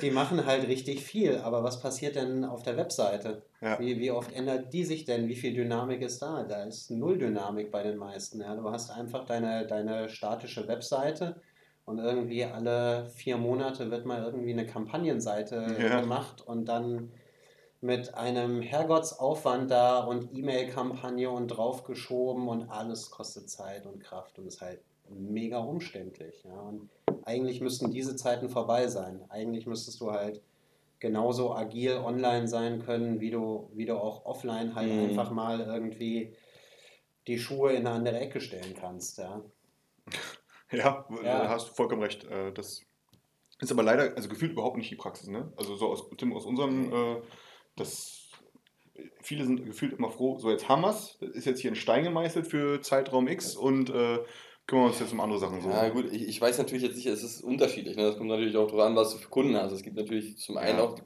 Die 0.02 0.12
machen 0.12 0.46
halt 0.46 0.68
richtig 0.68 1.04
viel, 1.04 1.38
aber 1.38 1.64
was 1.64 1.80
passiert 1.80 2.16
denn 2.16 2.44
auf 2.46 2.64
der 2.64 2.78
Webseite? 2.78 3.44
Ja. 3.62 3.80
Wie, 3.80 4.00
wie 4.00 4.12
oft 4.12 4.32
ändert 4.34 4.74
die 4.74 4.84
sich 4.84 5.06
denn? 5.06 5.28
Wie 5.28 5.36
viel 5.36 5.54
Dynamik 5.54 6.02
ist 6.02 6.22
da? 6.22 6.44
Da 6.44 6.64
ist 6.64 6.92
null 6.92 7.18
Dynamik 7.18 7.72
bei 7.72 7.84
den 7.84 7.98
meisten. 7.98 8.42
Ja. 8.42 8.56
Du 8.56 8.70
hast 8.70 8.92
einfach 8.92 9.26
deine, 9.26 9.66
deine 9.68 10.10
statische 10.10 10.68
Webseite 10.68 11.42
und 11.86 12.00
irgendwie 12.00 12.44
alle 12.44 13.06
vier 13.08 13.38
Monate 13.38 13.90
wird 13.92 14.06
mal 14.06 14.24
irgendwie 14.24 14.52
eine 14.54 14.66
Kampagnenseite 14.66 15.78
Ja. 15.80 16.02
gemacht 16.02 16.42
und 16.42 16.66
dann 16.66 17.12
mit 17.80 18.16
einem 18.16 18.62
Herrgottsaufwand 18.62 19.70
da 19.70 20.00
und 20.00 20.36
E-Mail-Kampagne 20.36 21.30
und 21.30 21.48
draufgeschoben 21.48 22.48
und 22.48 22.70
alles 22.70 23.12
kostet 23.12 23.50
Zeit 23.50 23.86
und 23.86 24.00
Kraft 24.04 24.40
und 24.40 24.48
ist 24.48 24.62
halt 24.62 24.82
mega 25.10 25.60
umständlich. 25.60 26.44
Ja. 26.44 26.60
Und 26.62 26.90
eigentlich 27.24 27.62
müssten 27.62 27.92
diese 27.92 28.16
Zeiten 28.16 28.50
vorbei 28.50 28.88
sein. 28.88 29.24
Eigentlich 29.30 29.66
müsstest 29.66 30.00
du 30.02 30.12
halt 30.12 30.42
genauso 31.00 31.54
agil 31.54 31.94
online 31.98 32.48
sein 32.48 32.84
können, 32.84 33.20
wie 33.20 33.30
du, 33.30 33.70
wie 33.74 33.86
du 33.86 33.96
auch 33.98 34.26
offline 34.26 34.74
halt 34.76 34.92
Mhm. 34.92 35.10
einfach 35.10 35.32
mal 35.32 35.60
irgendwie 35.62 36.34
die 37.28 37.38
Schuhe 37.40 37.72
in 37.74 37.86
eine 37.86 37.92
andere 37.92 38.20
Ecke 38.20 38.40
stellen 38.42 38.74
kannst. 38.80 39.18
Ja. 39.18 39.42
Ja, 40.70 41.08
Ja. 41.24 41.44
da 41.44 41.50
hast 41.50 41.70
du 41.70 41.74
vollkommen 41.76 42.02
recht. 42.02 42.26
Äh, 42.26 42.52
Das 42.52 42.82
ist 43.62 43.72
aber 43.72 43.84
leider, 43.84 44.16
also 44.18 44.28
gefühlt 44.28 44.52
überhaupt 44.52 44.76
nicht 44.76 44.92
die 44.92 44.98
Praxis, 44.98 45.30
ne? 45.30 45.52
Also 45.56 45.76
so 45.76 45.88
aus, 45.88 46.10
Tim, 46.18 46.34
aus 46.36 46.46
unserem, 46.46 46.92
äh, 46.92 47.22
das, 47.78 48.30
viele 49.22 49.46
sind 49.46 49.66
gefühlt 49.66 49.94
immer 49.94 50.10
froh, 50.12 50.38
so 50.40 50.52
jetzt 50.52 50.68
haben 50.68 50.82
wir's, 50.82 51.18
das 51.22 51.30
ist 51.30 51.46
jetzt 51.46 51.62
hier 51.62 51.72
ein 51.72 51.76
Stein 51.76 52.04
gemeißelt 52.04 52.48
für 52.48 52.82
Zeitraum 52.82 53.30
X 53.30 53.56
und 53.56 53.90
äh, 53.92 54.20
kümmern 54.68 54.88
uns 54.88 55.00
jetzt 55.00 55.14
um 55.14 55.22
andere 55.22 55.40
Sachen 55.40 55.62
so. 55.62 55.70
Ja, 55.70 55.90
gut, 55.90 56.12
ich, 56.12 56.28
ich 56.28 56.42
weiß 56.42 56.58
natürlich 56.58 56.84
jetzt 56.84 56.98
nicht, 56.98 57.08
es 57.08 57.24
ist 57.24 57.42
unterschiedlich. 57.42 57.96
Ne? 57.96 58.04
Das 58.04 58.18
kommt 58.18 58.30
natürlich 58.30 58.56
auch 58.58 58.68
darauf 58.68 58.86
an, 58.86 58.96
was 58.96 59.12
du 59.14 59.18
für 59.18 59.30
Kunden 59.30 59.56
hast. 59.56 59.72
Es 59.72 59.82
gibt 59.82 59.96
natürlich 59.96 60.38
zum 60.38 60.58
einen 60.58 60.78
Ja. 60.78 60.84
auch 60.84 60.96
die, 60.96 61.04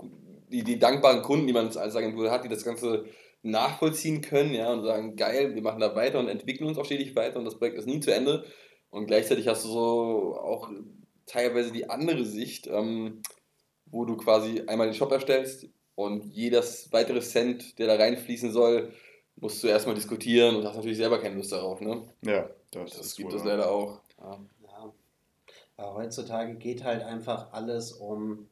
die, 0.50 0.64
die 0.64 0.80
dankbaren 0.80 1.22
Kunden, 1.22 1.48
die 1.48 1.54
man 1.54 1.68
als 1.68 1.96
Agentur 1.96 2.32
hat, 2.32 2.44
die 2.44 2.50
das 2.50 2.66
Ganze 2.66 3.06
nachvollziehen 3.44 4.22
können 4.22 4.54
ja, 4.54 4.72
und 4.74 4.84
sagen, 4.84 5.16
geil, 5.16 5.56
wir 5.56 5.62
machen 5.62 5.80
da 5.80 5.96
weiter 5.96 6.20
und 6.20 6.28
entwickeln 6.28 6.68
uns 6.68 6.78
auch 6.78 6.86
stetig 6.86 7.16
weiter 7.16 7.40
und 7.40 7.46
das 7.46 7.58
Projekt 7.58 7.78
ist 7.78 7.88
nie 7.88 8.00
zu 8.00 8.14
Ende. 8.14 8.46
Und 8.90 9.08
gleichzeitig 9.08 9.48
hast 9.48 9.64
du 9.64 9.70
so 9.70 10.36
auch 10.40 10.70
teilweise 11.26 11.72
die 11.72 11.90
andere 11.90 12.26
Sicht, 12.26 12.68
ähm, 12.68 13.22
wo 13.86 14.06
du 14.06 14.18
quasi 14.18 14.64
einmal 14.68 14.88
den 14.88 14.94
Shop 14.94 15.12
erstellst 15.12 15.68
und 15.96 16.26
jedes 16.26 16.92
weitere 16.92 17.22
Cent, 17.22 17.80
der 17.80 17.88
da 17.88 17.96
reinfließen 17.96 18.52
soll, 18.52 18.92
musst 19.36 19.64
du 19.64 19.68
erstmal 19.68 19.96
diskutieren 19.96 20.56
und 20.56 20.66
hast 20.66 20.76
natürlich 20.76 20.98
selber 20.98 21.20
keine 21.20 21.36
Lust 21.36 21.52
darauf. 21.52 21.82
Ne? 21.82 22.04
Ja, 22.26 22.50
das, 22.72 22.92
Das, 22.92 23.06
ist 23.08 23.16
gibt 23.18 23.34
es 23.34 23.44
leider 23.44 23.70
auch. 23.70 24.02
Ja. 24.20 24.40
Ja. 24.64 24.94
Aber 25.78 25.96
heutzutage 25.96 26.56
geht 26.56 26.84
halt 26.84 27.04
einfach 27.04 27.54
alles 27.54 27.92
um 27.92 28.48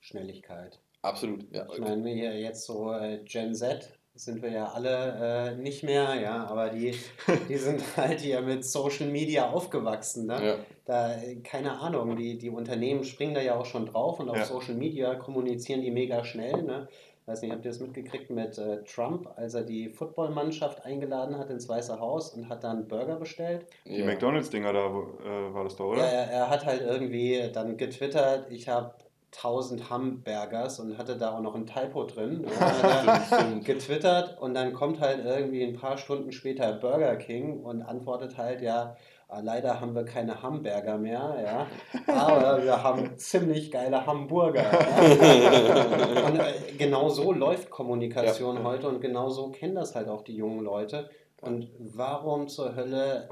Schnelligkeit. 0.00 0.78
Absolut, 1.02 1.52
ja. 1.52 1.66
Ich 1.72 1.80
meine, 1.80 2.08
hier 2.10 2.38
jetzt 2.38 2.64
so 2.64 2.92
äh, 2.92 3.18
Gen 3.24 3.54
Z 3.54 3.96
sind 4.16 4.42
wir 4.42 4.50
ja 4.50 4.68
alle 4.68 5.52
äh, 5.52 5.56
nicht 5.56 5.82
mehr, 5.82 6.14
ja, 6.14 6.46
aber 6.46 6.70
die, 6.70 6.94
die 7.48 7.56
sind 7.56 7.82
halt 7.96 8.20
hier 8.20 8.40
mit 8.40 8.64
Social 8.64 9.08
Media 9.08 9.50
aufgewachsen. 9.50 10.26
Ne? 10.26 10.46
ja. 10.46 10.58
Da, 10.84 11.14
äh, 11.14 11.36
keine 11.36 11.78
Ahnung, 11.80 12.16
die, 12.16 12.38
die 12.38 12.50
Unternehmen 12.50 13.04
springen 13.04 13.34
da 13.34 13.42
ja 13.42 13.56
auch 13.56 13.66
schon 13.66 13.86
drauf 13.86 14.18
und 14.18 14.30
auf 14.30 14.36
Ja. 14.36 14.44
Social 14.44 14.74
Media 14.74 15.14
kommunizieren 15.16 15.82
die 15.82 15.90
mega 15.90 16.24
schnell. 16.24 16.62
Ne? 16.62 16.88
Weiß 17.26 17.42
nicht, 17.42 17.50
habt 17.52 17.64
ihr 17.64 17.72
das 17.72 17.80
mitgekriegt 17.80 18.30
mit 18.30 18.56
äh, 18.56 18.84
Trump, 18.84 19.28
als 19.34 19.54
er 19.54 19.64
die 19.64 19.88
Footballmannschaft 19.88 20.84
eingeladen 20.84 21.36
hat 21.38 21.50
ins 21.50 21.68
Weiße 21.68 21.98
Haus 21.98 22.30
und 22.30 22.48
hat 22.48 22.62
dann 22.62 22.86
Burger 22.86 23.16
bestellt? 23.16 23.66
Die 23.84 23.96
ja. 23.98 24.06
McDonalds-Dinger 24.06 24.72
da, 24.72 24.94
wo- 24.94 25.18
äh, 25.24 25.52
war 25.52 25.64
das 25.64 25.74
da, 25.74 25.84
oder? 25.84 25.98
Ja, 26.02 26.06
er, 26.06 26.30
er 26.30 26.50
hat 26.50 26.64
halt 26.64 26.82
irgendwie 26.82 27.50
dann 27.52 27.76
getwittert, 27.76 28.50
ich 28.52 28.68
habe 28.68 28.94
1000 29.36 29.90
Hamburgers 29.90 30.80
und 30.80 30.98
hatte 30.98 31.16
da 31.16 31.36
auch 31.36 31.40
noch 31.40 31.54
ein 31.54 31.66
Typo 31.66 32.04
drin. 32.04 32.46
Er 32.82 33.60
getwittert 33.62 34.40
und 34.40 34.54
dann 34.54 34.72
kommt 34.72 35.00
halt 35.00 35.24
irgendwie 35.24 35.62
ein 35.62 35.74
paar 35.74 35.98
Stunden 35.98 36.32
später 36.32 36.72
Burger 36.72 37.16
King 37.16 37.60
und 37.62 37.82
antwortet 37.82 38.36
halt, 38.36 38.60
ja, 38.62 38.96
ah, 39.28 39.40
leider 39.40 39.80
haben 39.80 39.94
wir 39.94 40.04
keine 40.04 40.42
Hamburger 40.42 40.98
mehr, 40.98 41.36
ja, 41.44 41.66
aber 42.06 42.62
wir 42.62 42.82
haben 42.82 43.18
ziemlich 43.18 43.70
geile 43.70 44.06
Hamburger. 44.06 44.62
Ja. 44.62 46.26
Und 46.26 46.38
äh, 46.38 46.72
genau 46.78 47.08
so 47.08 47.32
läuft 47.32 47.70
Kommunikation 47.70 48.56
Ja. 48.56 48.64
heute 48.64 48.88
und 48.88 49.00
genau 49.00 49.28
so 49.28 49.50
kennen 49.50 49.74
das 49.74 49.94
halt 49.94 50.08
auch 50.08 50.22
die 50.22 50.36
jungen 50.36 50.64
Leute. 50.64 51.08
Und 51.40 51.70
warum 51.78 52.48
zur 52.48 52.74
Hölle 52.74 53.28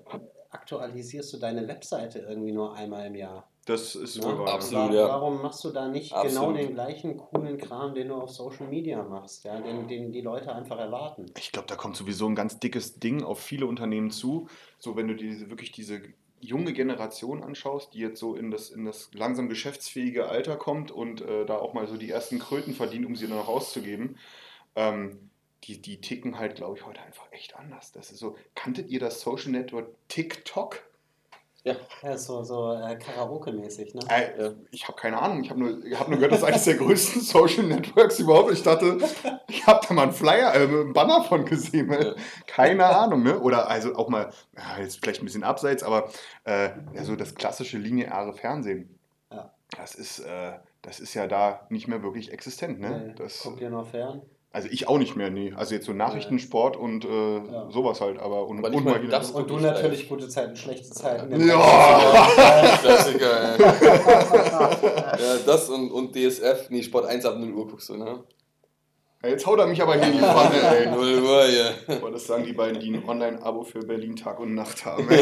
aktualisierst 0.51 1.33
du 1.33 1.39
deine 1.39 1.67
Webseite 1.67 2.21
irgendwie 2.21 2.53
nur 2.53 2.75
einmal 2.75 3.07
im 3.07 3.15
Jahr? 3.15 3.49
Das 3.67 3.95
ist 3.95 4.19
Ne? 4.19 4.25
wohl 4.25 4.39
wahr. 4.41 4.55
Absolut. 4.55 4.85
Warum, 4.85 4.95
ja. 4.95 5.09
warum 5.09 5.43
machst 5.43 5.65
du 5.65 5.71
da 5.71 5.89
nicht 5.89 6.13
Absolut. 6.13 6.35
genau 6.35 6.53
den 6.53 6.75
gleichen 6.75 7.17
coolen 7.17 7.59
Kram, 7.59 7.95
den 7.95 8.09
du 8.09 8.15
auf 8.15 8.31
Social 8.31 8.67
Media 8.69 9.03
machst, 9.03 9.45
ja, 9.45 9.61
den, 9.61 9.89
den 9.89 10.13
die 10.13 10.21
Leute 10.21 10.55
einfach 10.55 10.79
erwarten? 10.79 11.27
Ich 11.39 11.53
glaube, 11.53 11.69
da 11.69 11.77
kommt 11.77 11.97
sowieso 11.97 12.27
ein 12.27 12.35
ganz 12.35 12.61
dickes 12.61 13.01
Ding 13.01 13.23
auf 13.23 13.41
viele 13.41 13.67
Unternehmen 13.67 14.11
zu. 14.11 14.49
So, 14.79 14.97
wenn 14.97 15.09
du 15.09 15.15
diese, 15.15 15.49
wirklich 15.51 15.73
diese 15.73 16.03
junge 16.41 16.75
Generation 16.75 17.43
anschaust, 17.43 17.95
die 17.95 18.01
jetzt 18.01 18.21
so 18.21 18.35
in 18.37 18.51
das, 18.51 18.69
in 18.69 18.85
das 18.85 19.11
langsam 19.15 19.49
geschäftsfähige 19.49 20.29
Alter 20.29 20.57
kommt 20.57 20.91
und 20.91 21.23
äh, 21.23 21.47
da 21.47 21.57
auch 21.57 21.73
mal 21.73 21.87
so 21.87 21.97
die 21.97 22.11
ersten 22.11 22.39
Kröten 22.39 22.75
verdient, 22.75 23.07
um 23.07 23.17
sie 23.17 23.27
dann 23.27 23.39
auch 23.39 23.49
auszugeben, 23.49 24.19
ähm, 24.77 25.31
die, 25.65 25.81
die 25.81 26.03
ticken 26.03 26.39
halt, 26.39 26.57
glaube 26.57 26.77
ich, 26.77 26.85
heute 26.85 27.01
einfach 27.01 27.27
echt 27.33 27.57
anders. 27.57 27.93
Das 27.93 28.13
ist 28.13 28.19
so, 28.19 28.37
kanntet 28.55 28.91
ihr 28.91 29.01
das 29.01 29.23
Social 29.23 29.53
Network 29.53 29.89
TikTok? 30.09 30.83
Ja, 31.65 31.75
ist 32.13 32.27
so, 32.27 32.43
so 32.45 32.75
äh, 32.75 32.95
Karaoke-mäßig, 32.97 33.95
ne? 33.95 34.03
Äh, 34.11 34.43
Ja. 34.43 34.53
Ich 34.71 34.87
habe 34.87 34.99
keine 34.99 35.21
Ahnung. 35.21 35.43
Ich 35.43 35.49
habe 35.49 35.61
nur, 35.61 35.83
ich 35.85 35.99
hab 35.99 36.09
nur 36.09 36.19
gehört, 36.19 36.33
das 36.33 36.41
ist 36.41 36.45
eines 36.45 36.65
der 36.65 36.75
größten 36.75 37.21
Social 37.23 37.65
Networks 37.65 38.19
überhaupt. 38.19 38.53
Ich 38.53 38.63
dachte, 38.63 38.99
ich 39.49 39.67
habe 39.67 39.87
da 39.89 39.95
mal 39.95 40.03
einen 40.03 40.13
Flyer, 40.13 40.55
äh, 40.55 40.59
einen 40.65 40.93
Banner 40.93 41.25
von 41.25 41.47
gesehen. 41.47 41.91
Ja. 41.91 42.15
Keine 42.47 42.85
Ahnung, 42.85 43.23
ne? 43.23 43.41
Oder 43.41 43.69
also 43.69 43.97
auch 43.97 44.11
mal, 44.11 44.31
ja, 44.55 44.83
jetzt 44.83 45.01
vielleicht 45.01 45.23
ein 45.23 45.25
bisschen 45.25 45.43
abseits, 45.45 45.83
aber 45.83 46.11
äh, 46.45 46.69
ja, 46.93 47.03
so 47.03 47.17
das 47.17 47.35
klassische 47.35 47.79
lineare 47.79 48.35
Fernsehen. 48.35 48.99
Ja. 49.33 49.51
Das 49.75 49.95
ist, 49.95 50.19
äh, 50.19 50.53
das 50.83 51.01
ist 51.01 51.15
ja 51.15 51.27
da 51.27 51.67
nicht 51.71 51.89
mehr 51.89 52.03
wirklich 52.03 52.31
existent, 52.31 52.79
ne? 52.79 53.07
Nee, 53.07 53.15
Das, 53.17 53.41
Guck 53.43 53.57
dir 53.57 53.71
noch 53.71 53.87
fern. 53.89 54.21
Also 54.55 54.69
ich 54.71 54.89
auch 54.89 54.99
nicht 54.99 55.17
mehr, 55.17 55.31
nee. 55.31 55.53
Also 55.57 55.75
jetzt 55.75 55.85
so 55.87 55.93
Nachrichten, 55.93 56.39
Sport 56.39 56.77
und 56.77 57.05
äh, 57.05 57.09
Ja. 57.09 57.69
sowas 57.71 58.01
halt, 58.01 58.19
aber 58.21 58.47
und, 58.47 58.59
Aber 58.59 58.71
nicht 58.71 58.79
und 58.79 58.85
mal 58.85 59.07
das- 59.09 59.33
Und 59.33 59.51
du 59.51 59.57
natürlich 59.59 60.09
gute 60.09 60.29
Zeiten, 60.29 60.57
schlechte 60.57 60.89
Zeiten. 60.91 61.47
Ja. 61.47 61.59
Klassiker, 62.81 63.55
ey. 63.55 63.61
ja, 65.23 65.37
das 65.45 65.69
und, 65.69 65.91
und 65.91 66.15
DSF, 66.15 66.71
nee, 66.71 66.83
Sport 66.83 67.07
1 67.07 67.27
ab 67.27 67.37
0 67.39 67.53
Uhr 67.53 67.67
guckst 67.69 67.89
du, 67.89 67.97
ne? 67.97 68.21
Ja, 69.25 69.31
Jetzt 69.31 69.47
haut 69.47 69.59
er 69.59 69.67
mich 69.67 69.81
aber 69.81 69.95
hier 69.95 70.07
in 70.07 70.13
die 70.13 70.19
Pfanne, 70.19 70.61
ey. 70.61 70.87
0 70.91 71.23
Uhr, 71.23 71.47
ja. 71.47 71.71
Boah, 72.01 72.11
das 72.11 72.27
sagen 72.27 72.45
die 72.45 72.53
beiden, 72.53 72.79
die 72.81 72.91
ein 72.91 73.09
Online-Abo 73.09 73.63
für 73.63 73.81
Berlin 73.81 74.17
Tag 74.17 74.39
und 74.39 74.55
Nacht 74.55 74.85
haben. 74.85 75.09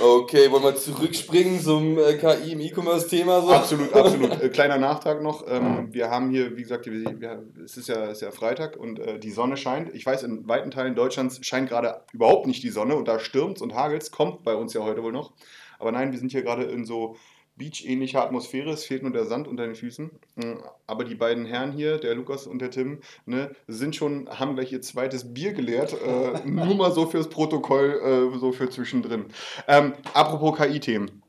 Okay, 0.00 0.50
wollen 0.50 0.62
wir 0.62 0.76
zurückspringen 0.76 1.60
zum 1.60 1.98
äh, 1.98 2.14
KI 2.14 2.52
im 2.52 2.60
E-Commerce-Thema? 2.60 3.42
So? 3.42 3.50
absolut, 3.50 3.92
absolut. 3.92 4.42
Äh, 4.42 4.48
kleiner 4.48 4.78
Nachtrag 4.78 5.22
noch. 5.22 5.44
Ähm, 5.48 5.88
wir 5.92 6.10
haben 6.10 6.30
hier, 6.30 6.56
wie 6.56 6.62
gesagt, 6.62 6.86
wir, 6.86 7.20
wir, 7.20 7.42
es 7.64 7.76
ist 7.76 7.88
ja, 7.88 8.06
ist 8.06 8.22
ja 8.22 8.30
Freitag 8.30 8.76
und 8.76 8.98
äh, 8.98 9.18
die 9.18 9.30
Sonne 9.30 9.56
scheint. 9.56 9.94
Ich 9.94 10.06
weiß, 10.06 10.22
in 10.22 10.48
weiten 10.48 10.70
Teilen 10.70 10.94
Deutschlands 10.94 11.44
scheint 11.44 11.68
gerade 11.68 12.02
überhaupt 12.12 12.46
nicht 12.46 12.62
die 12.62 12.70
Sonne 12.70 12.94
und 12.96 13.08
da 13.08 13.18
stürmt 13.18 13.60
und 13.60 13.74
hagelt 13.74 14.10
Kommt 14.12 14.44
bei 14.44 14.54
uns 14.54 14.74
ja 14.74 14.82
heute 14.82 15.02
wohl 15.02 15.12
noch. 15.12 15.32
Aber 15.78 15.92
nein, 15.92 16.12
wir 16.12 16.18
sind 16.18 16.32
hier 16.32 16.42
gerade 16.42 16.64
in 16.64 16.84
so 16.84 17.16
Beach-ähnlicher 17.58 18.22
Atmosphäre. 18.22 18.70
Es 18.70 18.84
fehlt 18.84 19.02
nur 19.02 19.12
der 19.12 19.26
Sand 19.26 19.48
unter 19.48 19.66
den 19.66 19.74
Füßen. 19.74 20.10
Mm, 20.36 20.54
Aber 20.86 21.04
die 21.04 21.14
beiden 21.14 21.44
Herren 21.44 21.72
hier, 21.72 21.98
der 21.98 22.14
Lukas 22.14 22.46
und 22.46 22.60
der 22.60 22.70
Tim, 22.70 23.00
ne, 23.26 23.54
sind 23.66 23.96
schon, 23.96 24.28
haben 24.30 24.54
gleich 24.54 24.72
ihr 24.72 24.80
zweites 24.80 25.34
Bier 25.34 25.52
geleert. 25.52 25.94
Äh, 26.00 26.40
nur 26.48 26.74
mal 26.76 26.92
so 26.92 27.06
fürs 27.06 27.28
Protokoll, 27.28 28.30
äh, 28.34 28.38
so 28.38 28.52
für 28.52 28.70
zwischendrin. 28.70 29.26
Ähm, 29.66 29.92
apropos 30.14 30.56
KI-Themen. 30.56 31.22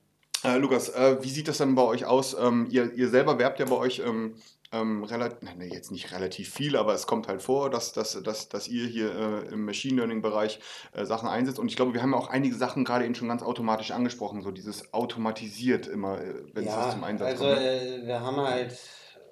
Äh, 0.44 0.58
Lukas, 0.58 0.90
äh, 0.90 1.18
wie 1.22 1.30
sieht 1.30 1.50
das 1.50 1.58
denn 1.58 1.76
bei 1.76 1.84
euch 1.84 2.06
aus? 2.06 2.36
Ähm, 2.40 2.68
ihr, 2.70 2.94
ihr 2.94 3.10
selber 3.10 3.40
werbt 3.40 3.60
ja 3.60 3.66
bei 3.66 3.76
euch 3.76 4.00
ähm, 4.00 4.36
ähm, 4.72 5.04
relativ, 5.04 5.38
nee, 5.58 5.68
jetzt 5.68 5.92
nicht 5.92 6.12
relativ 6.12 6.54
viel, 6.54 6.76
aber 6.76 6.94
es 6.94 7.08
kommt 7.08 7.28
halt 7.28 7.42
vor, 7.42 7.70
dass, 7.70 7.92
dass, 7.94 8.22
dass, 8.22 8.50
dass 8.50 8.68
ihr 8.68 8.86
hier 8.86 9.16
äh, 9.16 9.54
im 9.54 9.66
Machine 9.66 9.96
Learning-Bereich 9.98 10.60
äh, 10.94 11.06
Sachen 11.06 11.28
einsetzt. 11.28 11.60
Und 11.60 11.70
ich 11.70 11.76
glaube, 11.76 11.94
wir 11.94 12.02
haben 12.02 12.12
ja 12.12 12.18
auch 12.18 12.30
einige 12.30 12.56
Sachen 12.56 12.86
gerade 12.86 13.06
eben 13.06 13.16
schon 13.16 13.28
ganz 13.28 13.42
automatisch 13.42 13.92
angesprochen, 13.92 14.42
so 14.42 14.52
dieses 14.52 14.94
automatisiert 14.94 15.88
immer, 15.88 16.22
äh, 16.22 16.36
wenn 16.54 16.68
es 16.68 16.74
das 16.74 16.94
zum 16.94 17.04
Einsatz 17.04 17.30
also 17.30 17.46
kommt. 17.46 17.58
Ne? 17.58 18.04
äh, 18.04 18.08
wir 18.08 18.22
haben 18.22 18.38
halt 18.38 18.78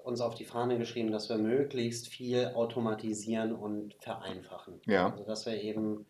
uns 0.03 0.21
auf 0.21 0.35
die 0.35 0.45
Fahne 0.45 0.77
geschrieben, 0.77 1.11
dass 1.11 1.29
wir 1.29 1.37
möglichst 1.37 2.07
viel 2.07 2.51
automatisieren 2.55 3.53
und 3.53 3.93
vereinfachen. 3.99 4.81
Ja. 4.85 5.11
Also 5.11 5.23
dass 5.25 5.45
wir 5.45 5.61
eben 5.61 6.05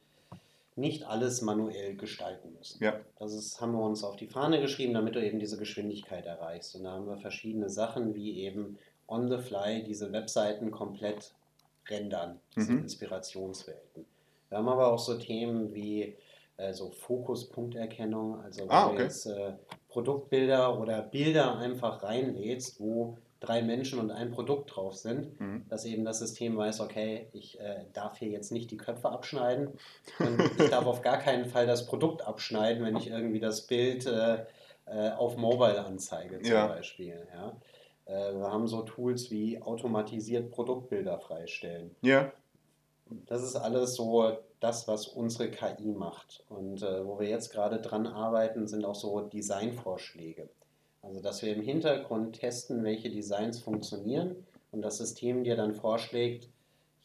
nicht 0.75 1.05
alles 1.05 1.41
manuell 1.41 1.95
gestalten 1.95 2.53
müssen. 2.55 2.83
Ja. 2.83 2.99
Das 3.17 3.33
ist, 3.33 3.59
haben 3.59 3.71
wir 3.71 3.83
uns 3.83 4.03
auf 4.03 4.15
die 4.15 4.27
Fahne 4.27 4.61
geschrieben, 4.61 4.93
damit 4.93 5.15
du 5.15 5.25
eben 5.25 5.39
diese 5.39 5.57
Geschwindigkeit 5.57 6.27
erreichst. 6.27 6.75
Und 6.75 6.83
da 6.83 6.91
haben 6.91 7.07
wir 7.07 7.17
verschiedene 7.17 7.69
Sachen, 7.69 8.13
wie 8.13 8.39
eben 8.41 8.77
on 9.07 9.29
the 9.29 9.37
fly 9.37 9.83
diese 9.83 10.11
Webseiten 10.11 10.71
komplett 10.71 11.33
rendern, 11.89 12.39
diese 12.55 12.73
Mhm. 12.73 12.79
Inspirationswelten. 12.83 14.05
Wir 14.49 14.57
haben 14.57 14.67
aber 14.69 14.87
auch 14.91 14.99
so 14.99 15.17
Themen 15.17 15.73
wie 15.73 16.15
äh, 16.57 16.73
so 16.73 16.89
Fokuspunkterkennung, 16.89 18.41
also 18.41 18.61
wenn 18.61 18.71
Ah, 18.71 18.87
du 18.87 18.93
okay. 18.93 19.03
jetzt 19.03 19.25
äh, 19.27 19.53
Produktbilder 19.89 20.79
oder 20.79 21.01
Bilder 21.03 21.57
einfach 21.57 22.01
reinlädst, 22.03 22.79
wo 22.79 23.17
drei 23.39 23.61
Menschen 23.61 23.99
und 23.99 24.09
ein 24.09 24.31
Produkt 24.31 24.75
drauf 24.75 24.95
sind, 24.95 25.39
Mhm. 25.39 25.65
dass 25.69 25.85
eben 25.85 26.03
das 26.03 26.17
System 26.19 26.57
weiß, 26.57 26.81
okay, 26.81 27.27
ich 27.33 27.59
äh, 27.59 27.85
darf 27.93 28.17
hier 28.17 28.29
jetzt 28.29 28.51
nicht 28.51 28.71
die 28.71 28.77
Köpfe 28.77 29.09
abschneiden 29.09 29.69
und 30.19 30.39
ich 30.59 30.69
darf 30.69 30.85
auf 30.87 31.01
gar 31.03 31.17
keinen 31.19 31.45
Fall 31.45 31.67
das 31.67 31.85
Produkt 31.85 32.23
abschneiden, 32.25 32.83
wenn 32.83 32.97
ich 32.97 33.07
irgendwie 33.11 33.39
das 33.39 33.67
Bild 33.67 34.07
äh, 34.07 34.45
äh, 34.87 35.11
auf 35.11 35.37
Mobile 35.37 35.85
anzeige 35.85 36.41
zum 36.41 36.51
Ja. 36.53 36.67
Beispiel. 36.67 37.27
Ja. 37.33 37.55
Äh, 38.07 38.33
wir 38.33 38.51
haben 38.51 38.67
so 38.67 38.81
Tools 38.81 39.31
wie 39.31 39.61
automatisiert 39.61 40.51
Produktbilder 40.51 41.19
freistellen. 41.19 41.95
Ja, 42.01 42.31
Das 43.25 43.43
ist 43.43 43.55
alles 43.55 43.95
so 43.95 44.37
das, 44.59 44.87
was 44.87 45.07
unsere 45.07 45.51
KI 45.51 45.91
macht. 45.91 46.43
Und 46.49 46.81
äh, 46.81 47.05
wo 47.05 47.19
wir 47.19 47.27
jetzt 47.27 47.51
gerade 47.51 47.79
dran 47.79 48.07
arbeiten, 48.07 48.67
sind 48.67 48.85
auch 48.85 48.95
so 48.95 49.21
Designvorschläge. 49.21 50.49
Also, 51.01 51.21
dass 51.21 51.41
wir 51.41 51.55
im 51.55 51.61
Hintergrund 51.61 52.39
testen, 52.39 52.83
welche 52.83 53.09
Designs 53.09 53.59
funktionieren 53.59 54.35
und 54.71 54.81
das 54.81 54.97
System 54.97 55.43
dir 55.43 55.55
dann 55.55 55.73
vorschlägt, 55.73 56.49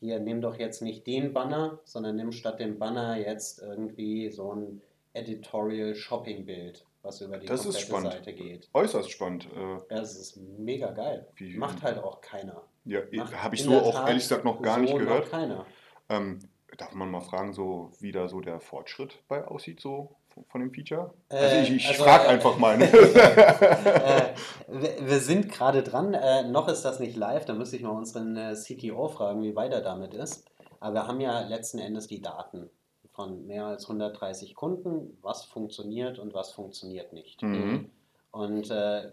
hier 0.01 0.19
nimm 0.19 0.41
doch 0.41 0.59
jetzt 0.59 0.83
nicht 0.83 1.07
den 1.07 1.33
Banner, 1.33 1.79
sondern 1.85 2.17
nimm 2.17 2.33
statt 2.33 2.59
dem 2.59 2.79
Banner 2.79 3.17
jetzt 3.17 3.63
irgendwie 3.63 4.31
so 4.31 4.53
ein 4.53 4.83
Editorial 5.13 5.95
Shopping 5.95 6.45
Bild, 6.45 6.85
was 7.03 7.21
über 7.21 7.39
die 7.39 7.47
Das 7.47 7.61
ist 7.61 7.67
komplette 7.67 7.87
spannend. 7.87 8.13
Seite 8.13 8.33
geht. 8.35 8.69
äußerst 8.73 9.11
spannend. 9.11 9.49
Äh, 9.55 9.59
Ja, 9.59 10.01
Das 10.01 10.17
ist 10.17 10.37
mega 10.37 10.91
geil. 10.93 11.27
Wie- 11.37 11.57
Macht 11.57 11.83
halt 11.83 11.99
auch 11.99 12.21
keiner. 12.21 12.63
ja, 12.85 13.01
habe 13.43 13.55
ich 13.55 13.63
so 13.65 13.77
auch 13.79 13.93
Tat 13.95 14.09
ehrlich 14.09 14.23
gesagt 14.25 14.45
noch 14.45 14.61
gar 14.63 14.79
nicht 14.79 14.91
so 14.93 14.97
gehört. 14.99 15.25
Noch 15.25 15.31
keiner. 15.31 15.67
Ähm, 16.09 16.39
darf 16.79 16.93
man 16.95 17.11
mal 17.11 17.21
fragen, 17.21 17.53
so 17.53 17.91
wie 18.01 18.13
da 18.13 18.29
so 18.29 18.41
der 18.41 18.61
Fortschritt 18.61 19.23
bei 19.29 19.45
aussieht, 19.45 19.81
so 19.81 20.17
von- 20.49 20.61
dem 20.61 20.73
Feature? 20.73 21.13
Äh, 21.29 21.37
Also 21.37 21.57
ich, 21.57 21.71
ich 21.77 21.89
also, 21.89 22.05
frage 22.05 22.25
äh, 22.25 22.29
einfach 22.29 22.57
mal. 22.59 22.79
Ne? 22.79 22.85
äh, 22.93 24.35
wir, 24.69 25.07
wir 25.09 25.19
sind 25.21 25.51
gerade 25.51 25.83
dran. 25.83 26.15
Äh, 26.15 26.49
noch 26.49 26.69
ist 26.69 26.83
das 26.83 27.01
nicht 27.01 27.17
live. 27.17 27.45
Da 27.45 27.55
müsste 27.55 27.77
ich 27.77 27.83
mal 27.83 27.91
unseren 27.91 28.37
äh, 28.37 28.55
CTO 28.55 29.09
fragen, 29.09 29.43
wie 29.43 29.55
weit 29.57 29.73
er 29.73 29.83
damit 29.83 30.15
ist. 30.15 30.45
Aber 30.81 30.95
wir 30.95 31.07
haben 31.07 31.21
ja 31.21 31.41
letzten 31.47 31.79
Endes 31.79 32.07
die 32.09 32.21
Daten 32.23 32.71
von 33.13 33.47
mehr 33.47 33.67
als 33.67 33.85
130 33.85 34.55
Kunden, 34.55 35.17
was 35.23 35.45
funktioniert 35.45 36.19
und 36.19 36.35
was 36.35 36.53
funktioniert 36.53 37.13
nicht. 37.13 37.43
Mhm. 37.43 37.91
Und 38.31 38.71
äh, 38.71 39.13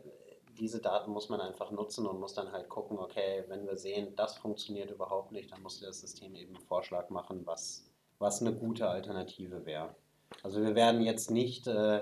diese 0.57 0.79
Daten 0.79 1.11
muss 1.11 1.29
man 1.29 1.41
einfach 1.41 1.71
nutzen 1.71 2.05
und 2.05 2.19
muss 2.19 2.33
dann 2.33 2.51
halt 2.51 2.69
gucken, 2.69 2.97
okay, 2.97 3.43
wenn 3.47 3.65
wir 3.65 3.77
sehen, 3.77 4.15
das 4.15 4.37
funktioniert 4.37 4.91
überhaupt 4.91 5.31
nicht, 5.31 5.51
dann 5.51 5.61
muss 5.61 5.79
das 5.79 6.01
System 6.01 6.35
eben 6.35 6.55
einen 6.55 6.65
Vorschlag 6.65 7.09
machen, 7.09 7.41
was, 7.45 7.85
was 8.19 8.41
eine 8.41 8.53
gute 8.53 8.89
Alternative 8.89 9.65
wäre. 9.65 9.89
Also 10.43 10.61
wir 10.61 10.75
werden 10.75 11.01
jetzt 11.01 11.31
nicht 11.31 11.67
äh, 11.67 12.01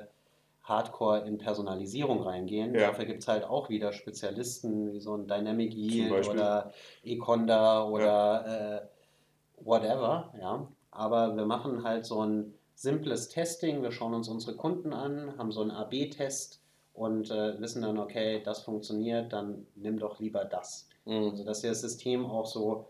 hardcore 0.64 1.22
in 1.26 1.38
Personalisierung 1.38 2.22
reingehen. 2.22 2.76
Ja. 2.76 2.88
Dafür 2.88 3.06
gibt 3.06 3.22
es 3.22 3.28
halt 3.28 3.45
auch 3.45 3.70
wieder 3.70 3.93
Spezialisten 3.93 4.91
wie 4.93 5.00
so 5.00 5.16
ein 5.16 5.28
Dynamic 5.28 5.74
Yield 5.74 6.28
oder 6.28 6.72
Econda 7.04 7.86
oder 7.86 8.84
äh, 8.84 9.66
whatever, 9.66 10.34
ja. 10.39 10.68
Aber 10.98 11.38
wir 11.38 11.45
machen 11.45 11.84
halt 11.84 12.08
so 12.08 12.26
ein 12.26 12.56
simples 12.74 13.30
Testing. 13.30 13.84
Wir 13.84 13.91
schauen 13.91 14.16
uns 14.16 14.28
unsere 14.30 14.56
Kunden 14.58 14.93
an, 14.93 15.38
haben 15.38 15.52
so 15.52 15.62
einen 15.62 15.70
AB-Test 15.70 16.60
und 16.93 17.30
äh, 17.30 17.62
wissen 17.62 17.84
dann, 17.84 18.00
okay, 18.00 18.41
das 18.43 18.64
funktioniert, 18.64 19.32
dann 19.32 19.68
nimm 19.76 20.00
doch 20.00 20.20
lieber 20.20 20.43
das. 20.43 20.89
Mhm. 21.06 21.30
Also 21.30 21.43
dass 21.43 21.62
das 21.62 21.82
System 21.82 22.26
auch 22.26 22.48
so, 22.48 22.88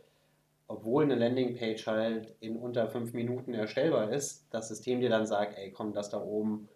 obwohl 0.69 1.03
eine 1.03 1.15
Landingpage 1.15 1.85
halt 1.85 2.33
in 2.39 2.55
unter 2.55 2.87
fünf 2.87 3.11
Minuten 3.11 3.53
erstellbar 3.53 4.09
ist, 4.13 4.45
das 4.51 4.69
System 4.69 5.01
dir 5.01 5.09
dann 5.09 5.27
sagt, 5.27 5.57
ey 5.57 5.71
komm, 5.71 5.91
das 5.91 6.09
da 6.09 6.21
oben 6.21 6.69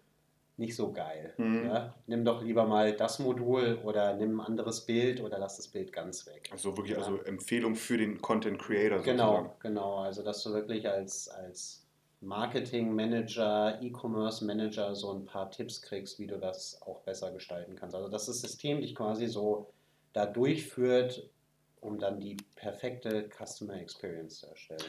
nicht 0.62 0.74
so 0.76 0.92
geil. 0.92 1.34
Mhm. 1.36 1.66
Ja? 1.66 1.94
Nimm 2.06 2.24
doch 2.24 2.42
lieber 2.42 2.64
mal 2.66 2.94
das 2.96 3.18
Modul 3.18 3.78
oder 3.84 4.14
nimm 4.14 4.40
ein 4.40 4.46
anderes 4.46 4.80
Bild 4.86 5.20
oder 5.20 5.38
lass 5.38 5.56
das 5.58 5.68
Bild 5.68 5.92
ganz 5.92 6.26
weg. 6.26 6.48
Also 6.50 6.76
wirklich 6.76 6.96
Ja. 6.96 7.02
also 7.04 7.20
Empfehlung 7.24 7.74
für 7.74 7.98
den 7.98 8.22
Content 8.22 8.58
Creator 8.58 9.00
Genau, 9.02 9.32
sozusagen. 9.36 9.60
genau. 9.60 9.96
Also 9.98 10.22
dass 10.22 10.42
du 10.42 10.52
wirklich 10.54 10.88
als, 10.88 11.28
als 11.28 11.84
Marketing 12.20 12.94
Manager, 12.94 13.78
E-Commerce 13.82 14.44
Manager 14.44 14.94
so 14.94 15.12
ein 15.12 15.24
paar 15.24 15.50
Tipps 15.50 15.82
kriegst, 15.82 16.18
wie 16.20 16.26
du 16.28 16.38
das 16.38 16.80
auch 16.82 17.00
besser 17.00 17.32
gestalten 17.32 17.74
kannst. 17.74 17.94
Also 17.96 18.08
dass 18.08 18.26
das 18.26 18.40
System 18.40 18.80
dich 18.80 18.94
quasi 18.94 19.26
so 19.26 19.66
da 20.12 20.24
durchführt, 20.26 21.28
um 21.80 21.98
dann 21.98 22.20
die 22.20 22.36
perfekte 22.54 23.28
Customer 23.28 23.74
Experience 23.80 24.38
zu 24.38 24.46
erstellen. 24.46 24.84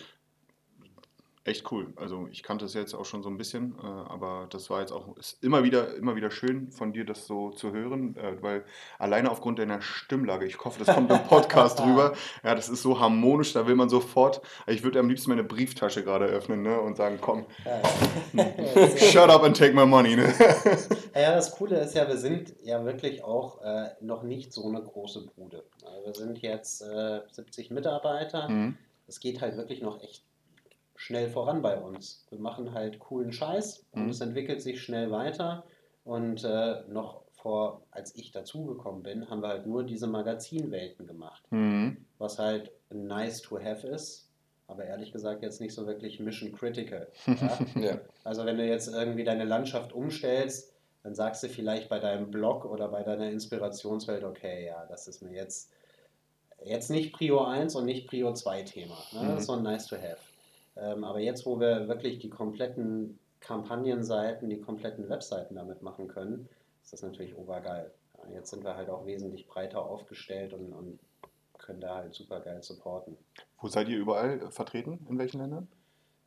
Echt 1.45 1.69
cool. 1.71 1.93
Also 1.97 2.27
ich 2.31 2.41
kannte 2.41 2.65
es 2.65 2.73
jetzt 2.73 2.93
auch 2.93 3.03
schon 3.03 3.21
so 3.21 3.29
ein 3.29 3.37
bisschen, 3.37 3.75
äh, 3.81 3.85
aber 3.85 4.47
das 4.49 4.69
war 4.69 4.79
jetzt 4.79 4.93
auch 4.93 5.17
ist 5.17 5.43
immer 5.43 5.63
wieder, 5.63 5.95
immer 5.95 6.15
wieder 6.15 6.31
schön 6.31 6.71
von 6.71 6.93
dir 6.93 7.05
das 7.05 7.27
so 7.27 7.51
zu 7.51 7.73
hören, 7.73 8.15
äh, 8.15 8.41
weil 8.41 8.63
alleine 8.97 9.29
aufgrund 9.29 9.59
deiner 9.59 9.81
Stimmlage, 9.81 10.45
ich 10.45 10.63
hoffe, 10.63 10.83
das 10.83 10.95
kommt 10.95 11.11
im 11.11 11.23
Podcast 11.23 11.79
drüber, 11.83 12.13
ja, 12.43 12.55
das 12.55 12.69
ist 12.69 12.81
so 12.81 12.99
harmonisch, 12.99 13.51
da 13.53 13.67
will 13.67 13.75
man 13.75 13.89
sofort, 13.89 14.41
ich 14.67 14.83
würde 14.83 14.99
am 14.99 15.09
liebsten 15.09 15.31
meine 15.31 15.43
Brieftasche 15.43 16.03
gerade 16.03 16.25
öffnen 16.25 16.61
ne, 16.61 16.79
und 16.79 16.95
sagen, 16.95 17.17
komm, 17.19 17.45
shut 18.97 19.29
up 19.29 19.43
and 19.43 19.57
take 19.57 19.73
my 19.73 19.85
money. 19.85 20.15
Ne? 20.15 20.33
Ja, 21.15 21.35
das 21.35 21.51
Coole 21.51 21.77
ist 21.77 21.93
ja, 21.93 22.07
wir 22.07 22.17
sind 22.17 22.55
ja 22.63 22.83
wirklich 22.85 23.23
auch 23.23 23.61
äh, 23.61 23.89
noch 24.01 24.23
nicht 24.23 24.51
so 24.51 24.67
eine 24.67 24.81
große 24.81 25.27
Bude. 25.35 25.63
Also 25.85 26.05
wir 26.05 26.13
sind 26.15 26.41
jetzt 26.41 26.81
äh, 26.81 27.21
70 27.31 27.69
Mitarbeiter. 27.69 28.49
Mhm. 28.49 28.77
Es 29.05 29.19
geht 29.19 29.39
halt 29.41 29.55
wirklich 29.55 29.83
noch 29.83 30.01
echt 30.01 30.23
schnell 31.03 31.29
voran 31.29 31.61
bei 31.61 31.77
uns. 31.77 32.25
Wir 32.29 32.39
machen 32.39 32.73
halt 32.73 32.97
coolen 32.99 33.33
Scheiß 33.33 33.85
und 33.91 34.03
Mhm. 34.05 34.09
es 34.09 34.21
entwickelt 34.21 34.61
sich 34.61 34.81
schnell 34.81 35.11
weiter. 35.11 35.63
Und 36.05 36.43
äh, 36.45 36.81
noch 36.87 37.21
vor, 37.33 37.81
als 37.91 38.15
ich 38.15 38.31
dazugekommen 38.31 39.03
bin, 39.03 39.29
haben 39.29 39.41
wir 39.41 39.49
halt 39.49 39.65
nur 39.65 39.83
diese 39.83 40.07
Magazinwelten 40.07 41.05
gemacht, 41.05 41.43
Mhm. 41.51 42.05
was 42.19 42.39
halt 42.39 42.71
nice 42.89 43.41
to 43.41 43.59
have 43.59 43.85
ist, 43.85 44.29
aber 44.67 44.85
ehrlich 44.85 45.11
gesagt 45.11 45.43
jetzt 45.43 45.59
nicht 45.59 45.73
so 45.73 45.85
wirklich 45.87 46.19
mission 46.21 46.53
critical. 46.53 47.07
Ja? 47.25 47.59
Ja. 47.75 47.99
Also 48.23 48.45
wenn 48.45 48.57
du 48.57 48.65
jetzt 48.65 48.87
irgendwie 48.87 49.25
deine 49.25 49.43
Landschaft 49.43 49.91
umstellst, 49.91 50.71
dann 51.03 51.15
sagst 51.15 51.43
du 51.43 51.49
vielleicht 51.49 51.89
bei 51.89 51.99
deinem 51.99 52.31
Blog 52.31 52.63
oder 52.63 52.87
bei 52.87 53.03
deiner 53.03 53.29
Inspirationswelt, 53.29 54.23
okay, 54.23 54.65
ja, 54.67 54.85
das 54.87 55.09
ist 55.09 55.21
mir 55.21 55.33
jetzt, 55.33 55.69
jetzt 56.63 56.89
nicht 56.89 57.11
Prio 57.13 57.43
1 57.43 57.75
und 57.75 57.83
nicht 57.85 58.07
Prio 58.07 58.33
2 58.33 58.61
Thema. 58.63 58.95
Ne? 59.11 59.23
Mhm. 59.23 59.27
Das 59.27 59.39
ist 59.41 59.45
so 59.47 59.53
ein 59.53 59.63
nice 59.63 59.87
to 59.87 59.97
have. 59.97 60.17
Ähm, 60.75 61.03
aber 61.03 61.19
jetzt, 61.19 61.45
wo 61.45 61.59
wir 61.59 61.87
wirklich 61.87 62.19
die 62.19 62.29
kompletten 62.29 63.19
Kampagnenseiten, 63.39 64.49
die 64.49 64.59
kompletten 64.59 65.09
Webseiten 65.09 65.55
damit 65.55 65.81
machen 65.81 66.07
können, 66.07 66.47
ist 66.81 66.93
das 66.93 67.01
natürlich 67.01 67.35
obergeil. 67.37 67.91
Ja, 68.17 68.35
jetzt 68.35 68.49
sind 68.49 68.63
wir 68.63 68.75
halt 68.75 68.89
auch 68.89 69.05
wesentlich 69.05 69.47
breiter 69.47 69.85
aufgestellt 69.85 70.53
und, 70.53 70.73
und 70.73 70.99
können 71.57 71.81
da 71.81 71.95
halt 71.95 72.13
super 72.13 72.39
geil 72.39 72.61
supporten. 72.61 73.17
Wo 73.59 73.67
seid 73.67 73.87
ihr 73.89 73.97
überall 73.97 74.51
vertreten? 74.51 75.05
In 75.09 75.17
welchen 75.17 75.39
Ländern? 75.39 75.67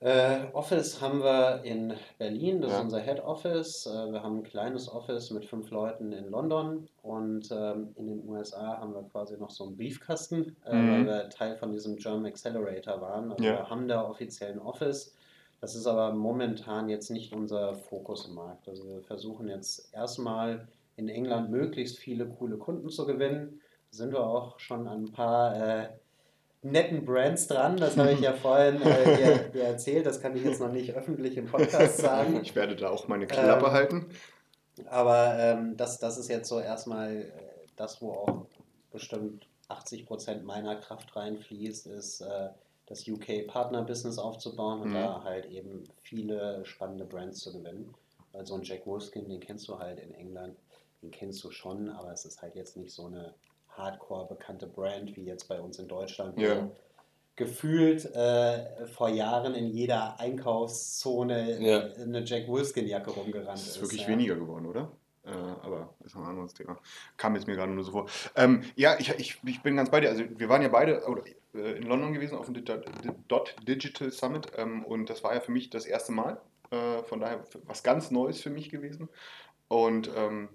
Äh, 0.00 0.44
Office 0.52 1.00
haben 1.00 1.20
wir 1.22 1.62
in 1.64 1.94
Berlin, 2.18 2.60
das 2.60 2.72
Ja. 2.72 2.76
ist 2.78 2.84
unser 2.84 3.00
Head 3.00 3.20
Office. 3.20 3.86
Äh, 3.86 4.12
wir 4.12 4.22
haben 4.22 4.38
ein 4.38 4.42
kleines 4.42 4.92
Office 4.92 5.30
mit 5.30 5.46
fünf 5.46 5.70
Leuten 5.70 6.12
in 6.12 6.28
London 6.30 6.86
und 7.02 7.48
ähm, 7.50 7.94
in 7.96 8.06
den 8.06 8.28
USA 8.28 8.78
haben 8.78 8.92
wir 8.94 9.04
quasi 9.04 9.38
noch 9.38 9.50
so 9.50 9.64
einen 9.64 9.76
Briefkasten, 9.76 10.54
äh, 10.66 10.74
Mhm. 10.74 10.90
weil 10.90 11.06
wir 11.06 11.28
Teil 11.30 11.56
von 11.56 11.72
diesem 11.72 11.96
German 11.96 12.26
Accelerator 12.26 13.00
waren. 13.00 13.32
Also 13.32 13.42
Ja. 13.44 13.52
wir 13.60 13.70
haben 13.70 13.88
da 13.88 14.06
offiziell 14.06 14.52
ein 14.52 14.58
Office. 14.58 15.14
Das 15.62 15.74
ist 15.74 15.86
aber 15.86 16.12
momentan 16.12 16.90
jetzt 16.90 17.10
nicht 17.10 17.32
unser 17.34 17.74
Fokus 17.74 18.28
im 18.28 18.34
Markt. 18.34 18.68
Also 18.68 18.86
wir 18.86 19.00
versuchen 19.00 19.48
jetzt 19.48 19.94
erstmal 19.94 20.68
in 20.96 21.08
England 21.08 21.50
möglichst 21.50 21.96
viele 21.98 22.26
coole 22.26 22.58
Kunden 22.58 22.90
zu 22.90 23.06
gewinnen. 23.06 23.62
Da 23.90 23.96
sind 23.96 24.12
wir 24.12 24.26
auch 24.26 24.58
schon 24.60 24.86
an 24.86 25.04
ein 25.06 25.12
paar 25.12 25.56
äh, 25.56 25.88
netten 26.70 27.04
Brands 27.04 27.46
dran. 27.46 27.76
Das 27.76 27.96
habe 27.96 28.12
ich 28.12 28.20
ja 28.20 28.32
vorhin 28.32 28.80
äh, 28.82 29.16
dir, 29.16 29.38
dir 29.50 29.64
erzählt. 29.64 30.06
Das 30.06 30.20
kann 30.20 30.36
ich 30.36 30.44
jetzt 30.44 30.60
noch 30.60 30.72
nicht 30.72 30.94
öffentlich 30.94 31.36
im 31.36 31.46
Podcast 31.46 31.98
sagen. 31.98 32.40
Ich 32.42 32.54
werde 32.54 32.76
da 32.76 32.90
auch 32.90 33.08
meine 33.08 33.26
Klappe 33.26 33.66
Ähm, 33.66 33.72
halten. 33.72 34.06
Aber 34.86 35.36
ähm, 35.38 35.76
das, 35.76 35.98
das 35.98 36.18
ist 36.18 36.28
jetzt 36.28 36.48
so 36.48 36.60
erstmal 36.60 37.16
äh, 37.16 37.32
das, 37.76 38.00
wo 38.02 38.12
auch 38.12 38.46
bestimmt 38.92 39.46
80 39.68 40.06
Prozent 40.06 40.44
meiner 40.44 40.76
Kraft 40.76 41.16
reinfließt, 41.16 41.86
ist 41.88 42.20
äh, 42.20 42.48
das 42.86 43.06
UK-Partner-Business 43.08 44.18
aufzubauen 44.18 44.80
und 44.82 44.90
Mhm. 44.90 44.94
da 44.94 45.24
halt 45.24 45.46
eben 45.46 45.84
viele 46.02 46.64
spannende 46.64 47.04
Brands 47.04 47.40
zu 47.40 47.52
gewinnen. 47.52 47.94
Weil 48.32 48.46
so 48.46 48.54
ein 48.54 48.62
Jack 48.62 48.86
Wolfskin, 48.86 49.28
den 49.28 49.40
kennst 49.40 49.66
du 49.68 49.78
halt 49.78 49.98
in 49.98 50.14
England, 50.14 50.56
den 51.02 51.10
kennst 51.10 51.42
du 51.42 51.50
schon, 51.50 51.88
aber 51.90 52.12
es 52.12 52.24
ist 52.24 52.42
halt 52.42 52.54
jetzt 52.54 52.76
nicht 52.76 52.92
so 52.92 53.06
eine 53.06 53.34
hardcore 53.76 54.26
bekannte 54.28 54.66
Brand 54.66 55.16
wie 55.16 55.24
jetzt 55.24 55.48
bei 55.48 55.60
uns 55.60 55.78
in 55.78 55.88
Deutschland. 55.88 56.38
Ja. 56.38 56.68
Gefühlt 57.36 58.04
äh, 58.14 58.86
vor 58.86 59.10
Jahren 59.10 59.54
in 59.54 59.66
jeder 59.66 60.18
Einkaufszone 60.18 61.60
Ja. 61.60 61.80
eine 62.02 62.24
Jack 62.24 62.48
Wolfskin-Jacke 62.48 63.10
rumgerannt 63.10 63.48
Das 63.58 63.62
ist. 63.62 63.76
ist 63.76 63.82
wirklich 63.82 64.02
ja. 64.02 64.08
weniger 64.08 64.36
geworden, 64.36 64.66
oder? 64.66 64.90
Äh, 65.24 65.30
aber 65.30 65.94
ist 66.04 66.14
noch 66.14 66.22
ein 66.22 66.30
anderes 66.30 66.54
Thema. 66.54 66.78
Kam 67.16 67.34
jetzt 67.34 67.46
mir 67.46 67.56
gerade 67.56 67.72
nur 67.72 67.84
so 67.84 67.92
vor. 67.92 68.06
Ähm, 68.36 68.62
ja, 68.76 68.96
ich, 68.98 69.10
ich, 69.18 69.38
ich 69.44 69.62
bin 69.62 69.76
ganz 69.76 69.90
bei 69.90 70.00
dir. 70.00 70.08
Also 70.08 70.24
wir 70.36 70.48
waren 70.48 70.62
ja 70.62 70.68
beide 70.68 71.02
äh, 71.54 71.72
in 71.72 71.82
London 71.82 72.12
gewesen 72.14 72.38
auf 72.38 72.46
dem 72.46 72.64
Dot 72.64 72.86
Dot 73.28 73.54
Digital 73.66 74.10
Summit 74.10 74.52
ähm, 74.56 74.84
und 74.84 75.10
das 75.10 75.22
war 75.24 75.34
ja 75.34 75.40
für 75.40 75.52
mich 75.52 75.68
das 75.68 75.84
erste 75.84 76.12
Mal. 76.12 76.40
Äh, 76.70 77.02
von 77.04 77.20
daher 77.20 77.44
was 77.64 77.82
ganz 77.82 78.10
Neues 78.10 78.40
für 78.40 78.50
mich 78.50 78.70
gewesen. 78.70 79.08
Und 79.68 80.08
ähm, 80.16 80.48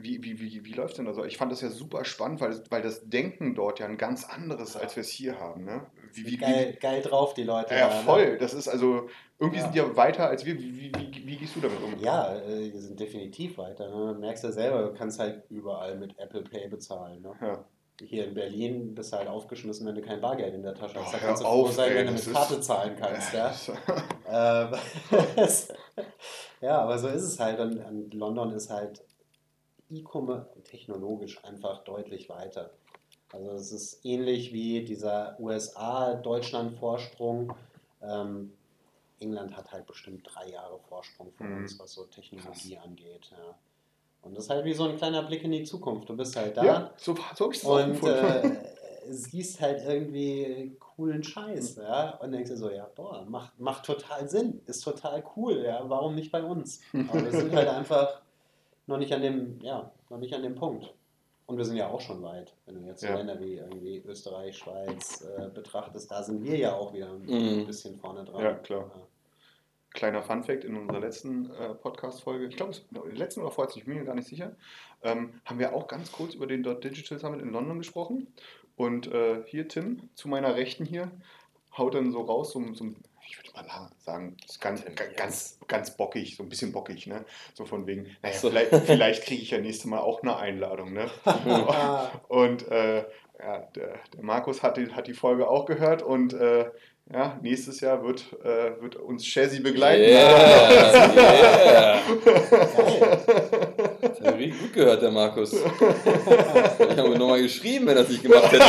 wie, 0.00 0.22
wie, 0.22 0.40
wie, 0.40 0.64
wie 0.64 0.72
läuft 0.74 0.96
denn 0.96 1.06
das? 1.06 1.16
Also 1.16 1.26
ich 1.26 1.36
fand 1.36 1.50
das 1.50 1.60
ja 1.60 1.70
super 1.70 2.04
spannend, 2.04 2.40
weil, 2.40 2.62
weil 2.70 2.82
das 2.82 3.08
Denken 3.08 3.56
dort 3.56 3.80
ja 3.80 3.86
ein 3.86 3.98
ganz 3.98 4.24
anderes, 4.24 4.76
als 4.76 4.94
wir 4.94 5.00
es 5.00 5.08
hier 5.08 5.40
haben. 5.40 5.64
Ne? 5.64 5.86
Wie, 6.12 6.24
wie, 6.24 6.30
wie, 6.32 6.36
geil, 6.36 6.78
geil 6.80 7.02
drauf, 7.02 7.34
die 7.34 7.42
Leute. 7.42 7.74
ja, 7.74 7.88
da, 7.88 7.96
ne? 7.96 8.02
voll. 8.04 8.38
Das 8.38 8.54
ist 8.54 8.68
also, 8.68 9.08
irgendwie 9.40 9.58
Ja. 9.58 9.64
sind 9.64 9.74
die 9.74 9.78
ja 9.78 9.96
weiter 9.96 10.28
als 10.28 10.44
wir. 10.44 10.56
Wie, 10.56 10.92
wie, 10.92 10.92
wie, 11.26 11.36
gehst 11.36 11.56
du 11.56 11.60
damit 11.60 11.82
um? 11.82 11.98
Ja, 11.98 12.36
äh, 12.36 12.70
die 12.70 12.78
sind 12.78 12.98
definitiv 12.98 13.58
weiter. 13.58 13.88
Ne? 13.88 14.14
Du 14.14 14.20
merkst 14.20 14.44
ja 14.44 14.52
selber, 14.52 14.82
du 14.82 14.94
kannst 14.94 15.18
halt 15.18 15.42
überall 15.50 15.96
mit 15.96 16.16
Apple 16.16 16.42
Pay 16.42 16.68
bezahlen. 16.68 17.20
Ne? 17.22 17.32
Ja. 17.40 17.64
Hier 18.00 18.26
in 18.26 18.34
Berlin 18.34 18.94
bist 18.94 19.12
du 19.12 19.16
halt 19.16 19.26
aufgeschmissen, 19.26 19.84
wenn 19.84 19.96
du 19.96 20.02
kein 20.02 20.20
Bargeld 20.20 20.54
in 20.54 20.62
der 20.62 20.74
Tasche 20.74 21.00
hast. 21.00 21.12
Da 21.12 21.18
kannst 21.18 21.42
du 21.42 21.46
froh 21.46 21.66
sein, 21.66 21.92
wenn 21.92 22.06
du 22.06 22.12
mit 22.12 22.32
Karte 22.32 22.60
zahlen 22.60 22.94
kannst. 22.96 23.34
Ja? 23.34 23.52
Ja. 24.30 24.70
Ähm, 24.70 24.78
ja, 26.60 26.78
aber 26.82 26.98
so 26.98 27.08
ist 27.08 27.22
es 27.22 27.40
halt. 27.40 27.58
Und, 27.58 27.78
und 27.78 28.14
London 28.14 28.52
ist 28.52 28.70
halt 28.70 29.02
E-Commerce 29.90 30.48
technologisch 30.64 31.42
einfach 31.44 31.84
deutlich 31.84 32.28
weiter. 32.28 32.70
Also 33.32 33.52
es 33.52 33.72
ist 33.72 34.04
ähnlich 34.04 34.52
wie 34.52 34.84
dieser 34.84 35.36
USA-Deutschland-Vorsprung. 35.40 37.52
Ähm, 38.02 38.52
England 39.20 39.56
hat 39.56 39.72
halt 39.72 39.86
bestimmt 39.86 40.28
drei 40.32 40.50
Jahre 40.50 40.78
Vorsprung 40.88 41.32
von 41.32 41.50
Mhm. 41.50 41.56
uns, 41.58 41.78
was 41.78 41.92
so 41.92 42.04
Technologie 42.04 42.78
angeht. 42.78 43.30
Ja. 43.30 43.54
Und 44.22 44.34
das 44.36 44.44
ist 44.44 44.50
halt 44.50 44.64
wie 44.64 44.74
so 44.74 44.84
ein 44.84 44.96
kleiner 44.96 45.22
Blick 45.22 45.42
in 45.44 45.52
die 45.52 45.64
Zukunft. 45.64 46.08
Du 46.08 46.16
bist 46.16 46.36
halt 46.36 46.56
da 46.56 46.64
Ja, 46.64 46.90
so, 46.96 47.14
so 47.34 47.46
und 47.74 47.80
empfunden. 47.92 48.16
äh, 48.16 48.64
siehst 49.10 49.60
halt 49.60 49.82
irgendwie 49.86 50.76
coolen 50.78 51.22
Scheiß, 51.22 51.76
ja, 51.76 52.16
und 52.16 52.32
denkst 52.32 52.50
dir 52.50 52.56
so, 52.56 52.70
ja, 52.70 52.88
boah, 52.94 53.24
macht, 53.26 53.58
macht 53.58 53.86
total 53.86 54.28
Sinn, 54.28 54.60
ist 54.66 54.80
total 54.82 55.24
cool, 55.36 55.62
ja, 55.64 55.82
warum 55.88 56.14
nicht 56.14 56.30
bei 56.30 56.42
uns? 56.42 56.80
Aber 57.08 57.24
wir 57.24 57.32
sind 57.32 57.54
halt 57.54 57.68
einfach 57.68 58.20
noch 58.88 58.98
nicht 58.98 59.12
an 59.12 59.22
dem, 59.22 59.60
ja, 59.60 59.90
noch 60.10 60.18
nicht 60.18 60.34
an 60.34 60.42
dem 60.42 60.54
Punkt. 60.56 60.92
Und 61.46 61.56
wir 61.56 61.64
sind 61.64 61.76
ja 61.76 61.88
auch 61.88 62.00
schon 62.00 62.22
weit, 62.22 62.52
wenn 62.66 62.74
du 62.82 62.86
jetzt 62.86 63.02
Ja. 63.02 63.14
Länder 63.16 63.40
wie 63.40 63.54
irgendwie 63.54 64.02
Österreich, 64.06 64.58
Schweiz 64.58 65.22
äh, 65.22 65.48
betrachtest, 65.48 66.10
da 66.10 66.22
sind 66.22 66.44
wir 66.44 66.56
ja 66.58 66.74
auch 66.74 66.92
wieder 66.92 67.08
ein 67.10 67.22
Mhm. 67.60 67.66
bisschen 67.66 67.96
vorne 67.96 68.24
dran. 68.24 68.42
Ja, 68.42 68.54
klar. 68.54 68.90
Kleiner 69.94 70.22
Funfact 70.22 70.64
in 70.64 70.76
unserer 70.76 71.00
letzten 71.00 71.50
äh, 71.50 71.74
Podcast-Folge, 71.74 72.46
ich 72.46 72.56
glaube, 72.56 72.72
in 72.90 72.94
der 72.94 73.16
letzten 73.16 73.40
oder 73.40 73.50
vorletzten, 73.50 73.78
ich 73.80 73.86
bin 73.86 73.94
mir 73.96 74.04
gar 74.04 74.14
nicht 74.14 74.28
sicher, 74.28 74.54
ähm, 75.02 75.40
haben 75.46 75.58
wir 75.58 75.74
auch 75.74 75.88
ganz 75.88 76.12
kurz 76.12 76.34
über 76.34 76.46
den 76.46 76.62
Dot 76.62 76.84
Digital 76.84 77.18
Summit 77.18 77.40
in 77.40 77.50
London 77.52 77.78
gesprochen. 77.78 78.26
Und 78.76 79.06
äh, 79.10 79.42
hier, 79.46 79.66
Tim, 79.68 80.08
zu 80.14 80.28
meiner 80.28 80.54
Rechten 80.54 80.84
hier, 80.84 81.10
haut 81.76 81.94
dann 81.94 82.12
so 82.12 82.20
raus, 82.20 82.52
so, 82.52 82.62
so 82.74 82.84
ich 83.28 83.36
würde 83.38 83.50
mal 83.54 83.64
sagen, 84.04 84.36
das 84.40 84.52
ist 84.52 84.60
ganz, 84.60 84.82
ga- 84.94 85.04
ganz, 85.16 85.58
ganz 85.68 85.90
bockig, 85.96 86.36
so 86.36 86.42
ein 86.42 86.48
bisschen 86.48 86.72
bockig, 86.72 87.06
ne? 87.06 87.24
So 87.54 87.64
von 87.66 87.86
wegen, 87.86 88.16
naja, 88.22 88.34
So. 88.36 88.48
vielleicht, 88.50 88.74
vielleicht 88.86 89.24
kriege 89.24 89.42
ich 89.42 89.50
ja 89.50 89.58
nächstes 89.58 89.84
Mal 89.86 89.98
auch 90.00 90.22
eine 90.22 90.36
Einladung, 90.36 90.92
ne? 90.92 91.10
Und 92.28 92.66
äh, 92.68 93.04
ja, 93.40 93.58
der, 93.76 93.90
der 94.14 94.22
Markus 94.22 94.62
hat 94.62 94.76
die, 94.78 94.90
hat 94.92 95.06
die 95.06 95.14
Folge 95.14 95.48
auch 95.48 95.64
gehört 95.66 96.02
und 96.02 96.32
äh, 96.34 96.70
ja, 97.12 97.38
nächstes 97.40 97.80
Jahr 97.80 98.02
wird, 98.04 98.24
äh, 98.44 98.82
wird 98.82 98.96
uns 98.96 99.24
Chazzy 99.24 99.60
begleiten. 99.60 100.02
Yeah, 100.02 100.28
yeah. 101.14 101.98
Das 104.02 104.20
hat 104.20 104.34
richtig 104.38 104.60
gut 104.60 104.72
gehört, 104.74 105.02
der 105.02 105.10
Markus. 105.12 105.54
Ich 106.90 106.96
habe 106.96 107.08
mir 107.10 107.18
nochmal 107.18 107.40
geschrieben, 107.42 107.86
wenn 107.86 107.96
er 107.96 108.02
es 108.02 108.08
nicht 108.08 108.22
gemacht 108.22 108.50
hätte. 108.50 108.64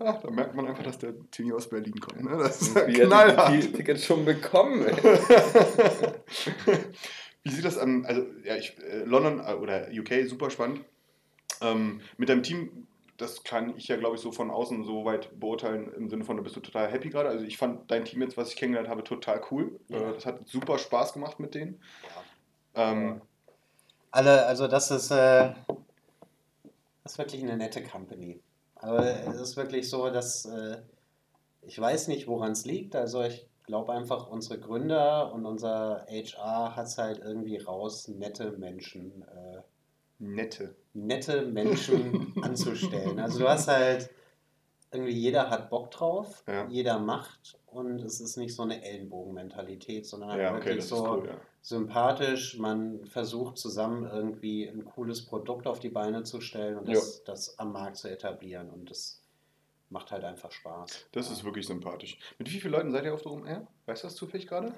Da 0.00 0.30
merkt 0.30 0.54
man 0.54 0.66
einfach, 0.66 0.82
dass 0.82 0.96
der 0.98 1.12
Tini 1.30 1.52
aus 1.52 1.68
Berlin 1.68 2.00
kommt. 2.00 2.24
Ne? 2.24 2.38
Das 2.38 2.62
ist 2.62 2.74
Wie 2.86 2.94
knallhart. 2.94 3.52
die 3.52 3.70
Tickets 3.70 4.06
schon 4.06 4.24
bekommen. 4.24 4.86
Wie 7.42 7.50
sieht 7.50 7.66
das 7.66 7.76
an? 7.76 8.06
Also, 8.06 8.22
ja, 8.42 8.56
ich, 8.56 8.78
äh, 8.78 9.04
London 9.04 9.40
äh, 9.40 9.52
oder 9.52 9.88
UK, 9.92 10.26
super 10.26 10.48
spannend. 10.48 10.80
Ähm, 11.60 12.00
mit 12.16 12.30
deinem 12.30 12.42
Team, 12.42 12.86
das 13.18 13.44
kann 13.44 13.76
ich 13.76 13.88
ja, 13.88 13.96
glaube 13.96 14.16
ich, 14.16 14.22
so 14.22 14.32
von 14.32 14.50
außen 14.50 14.84
so 14.84 15.04
weit 15.04 15.38
beurteilen, 15.38 15.92
im 15.92 16.08
Sinne 16.08 16.24
von, 16.24 16.38
du 16.38 16.42
bist 16.42 16.56
du 16.56 16.60
total 16.60 16.90
happy 16.90 17.10
gerade. 17.10 17.28
Also, 17.28 17.44
ich 17.44 17.58
fand 17.58 17.90
dein 17.90 18.06
Team 18.06 18.22
jetzt, 18.22 18.38
was 18.38 18.48
ich 18.48 18.56
kennengelernt 18.56 18.88
habe, 18.88 19.04
total 19.04 19.42
cool. 19.50 19.78
Ja. 19.88 19.98
Äh, 19.98 20.14
das 20.14 20.24
hat 20.24 20.48
super 20.48 20.78
Spaß 20.78 21.12
gemacht 21.12 21.38
mit 21.40 21.54
denen. 21.54 21.78
Ähm, 22.74 23.20
Alle, 24.12 24.46
also 24.46 24.66
das 24.66 24.90
ist, 24.90 25.10
das 25.10 25.54
ist 27.04 27.18
wirklich 27.18 27.42
eine 27.42 27.58
nette 27.58 27.82
Company. 27.82 28.40
Aber 28.82 29.04
es 29.28 29.40
ist 29.40 29.56
wirklich 29.56 29.88
so, 29.88 30.10
dass 30.10 30.44
äh, 30.46 30.78
ich 31.62 31.78
weiß 31.78 32.08
nicht, 32.08 32.26
woran 32.26 32.52
es 32.52 32.64
liegt. 32.64 32.96
Also 32.96 33.22
ich 33.22 33.46
glaube 33.66 33.92
einfach, 33.92 34.28
unsere 34.28 34.58
Gründer 34.58 35.32
und 35.32 35.46
unser 35.46 36.06
HR 36.08 36.74
hat 36.76 36.86
es 36.86 36.98
halt 36.98 37.18
irgendwie 37.18 37.58
raus, 37.58 38.08
nette 38.08 38.52
Menschen, 38.52 39.22
äh, 39.22 39.60
Nette. 40.18 40.74
nette 40.94 41.42
Menschen 41.46 42.34
anzustellen. 42.42 43.18
Also 43.20 43.38
du 43.40 43.48
hast 43.48 43.68
halt 43.68 44.10
irgendwie 44.92 45.12
jeder 45.12 45.50
hat 45.50 45.70
Bock 45.70 45.90
drauf, 45.92 46.42
Ja. 46.48 46.66
jeder 46.68 46.98
macht 46.98 47.58
und 47.66 48.00
es 48.02 48.20
ist 48.20 48.36
nicht 48.36 48.54
so 48.54 48.62
eine 48.64 48.82
Ellenbogenmentalität, 48.84 50.04
sondern 50.06 50.30
halt 50.30 50.40
Ja, 50.42 50.56
okay, 50.56 50.64
wirklich 50.70 50.84
so 50.84 51.06
cool, 51.18 51.26
ja. 51.28 51.40
Sympathisch. 51.62 52.56
Man 52.58 53.04
versucht 53.06 53.58
zusammen 53.58 54.04
irgendwie 54.10 54.66
ein 54.66 54.84
cooles 54.84 55.24
Produkt 55.26 55.66
auf 55.66 55.80
die 55.80 55.90
Beine 55.90 56.22
zu 56.24 56.40
stellen 56.40 56.78
und 56.78 56.88
das, 56.88 57.22
das 57.24 57.58
am 57.58 57.72
Markt 57.72 57.96
zu 57.96 58.08
etablieren 58.08 58.70
und 58.70 58.90
das 58.90 59.22
macht 59.90 60.10
halt 60.12 60.24
einfach 60.24 60.52
Spaß. 60.52 61.06
Das 61.12 61.26
Ja. 61.26 61.32
ist 61.32 61.44
wirklich 61.44 61.66
sympathisch. 61.66 62.18
Mit 62.38 62.50
wie 62.52 62.60
vielen 62.60 62.72
Leuten 62.72 62.90
seid 62.92 63.04
ihr 63.04 63.14
auf 63.14 63.22
der 63.22 63.32
OMR? 63.32 63.66
Weißt 63.86 64.04
du 64.04 64.06
das 64.06 64.14
zufällig 64.16 64.46
gerade? 64.46 64.72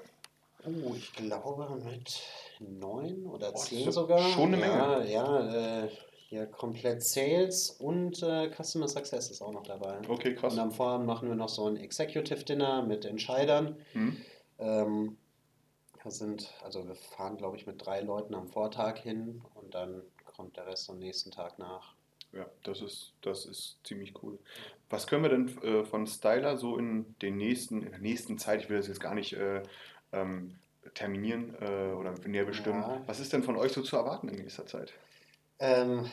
Oh, 0.65 0.93
ich 0.95 1.11
glaube 1.13 1.75
mit 1.83 2.21
neun 2.59 3.25
oder 3.27 3.51
Oh, 3.53 3.57
zehn 3.57 3.91
sogar. 3.91 4.19
schon 4.19 4.53
eine 4.53 4.65
Ja, 4.65 5.03
ja, 5.03 5.83
äh, 5.83 5.89
hier 6.29 6.47
komplett 6.47 7.03
Sales 7.03 7.69
und 7.69 8.23
äh, 8.23 8.49
Customer 8.49 8.87
Success 8.87 9.29
ist 9.29 9.41
auch 9.41 9.51
noch 9.51 9.63
dabei. 9.63 9.99
Okay, 10.07 10.33
krass. 10.33 10.53
Und 10.53 10.59
am 10.59 10.71
Vorabend 10.71 11.05
machen 11.05 11.27
wir 11.27 11.35
noch 11.35 11.49
so 11.49 11.67
ein 11.67 11.75
Executive 11.77 12.43
Dinner 12.45 12.81
mit 12.81 13.05
Entscheidern. 13.05 13.77
Hm? 13.91 14.17
Ähm, 14.57 15.17
da 16.03 16.11
sind, 16.11 16.53
also 16.63 16.87
wir 16.87 16.95
fahren, 16.95 17.37
glaube 17.37 17.57
ich, 17.57 17.65
mit 17.65 17.85
drei 17.85 18.01
Leuten 18.01 18.35
am 18.35 18.47
Vortag 18.47 18.97
hin 18.99 19.41
und 19.55 19.73
dann 19.73 20.01
kommt 20.25 20.57
der 20.57 20.67
Rest 20.67 20.89
am 20.89 20.99
nächsten 20.99 21.31
Tag 21.31 21.59
nach. 21.59 21.93
Ja, 22.33 22.47
das 22.63 22.81
ist, 22.81 23.13
das 23.21 23.45
ist 23.45 23.77
ziemlich 23.83 24.13
cool. 24.23 24.39
Was 24.89 25.05
können 25.07 25.23
wir 25.23 25.29
denn 25.29 25.57
äh, 25.63 25.85
von 25.85 26.07
Styler 26.07 26.57
so 26.57 26.77
in, 26.77 27.15
den 27.19 27.37
nächsten, 27.37 27.81
in 27.83 27.91
der 27.91 27.99
nächsten 27.99 28.37
Zeit, 28.39 28.61
ich 28.61 28.69
will 28.69 28.77
das 28.77 28.87
jetzt 28.87 28.99
gar 28.99 29.13
nicht 29.13 29.33
äh, 29.33 29.61
ähm, 30.11 30.57
terminieren 30.95 31.55
äh, 31.61 31.93
oder 31.93 32.13
näher 32.25 32.45
bestimmen, 32.45 32.81
Ja. 32.81 33.01
was 33.05 33.19
ist 33.19 33.31
denn 33.33 33.43
von 33.43 33.55
euch 33.55 33.71
so 33.71 33.81
zu 33.81 33.95
erwarten 33.97 34.29
in 34.29 34.35
nächster 34.35 34.65
Zeit? 34.65 34.93
Ähm, 35.59 36.09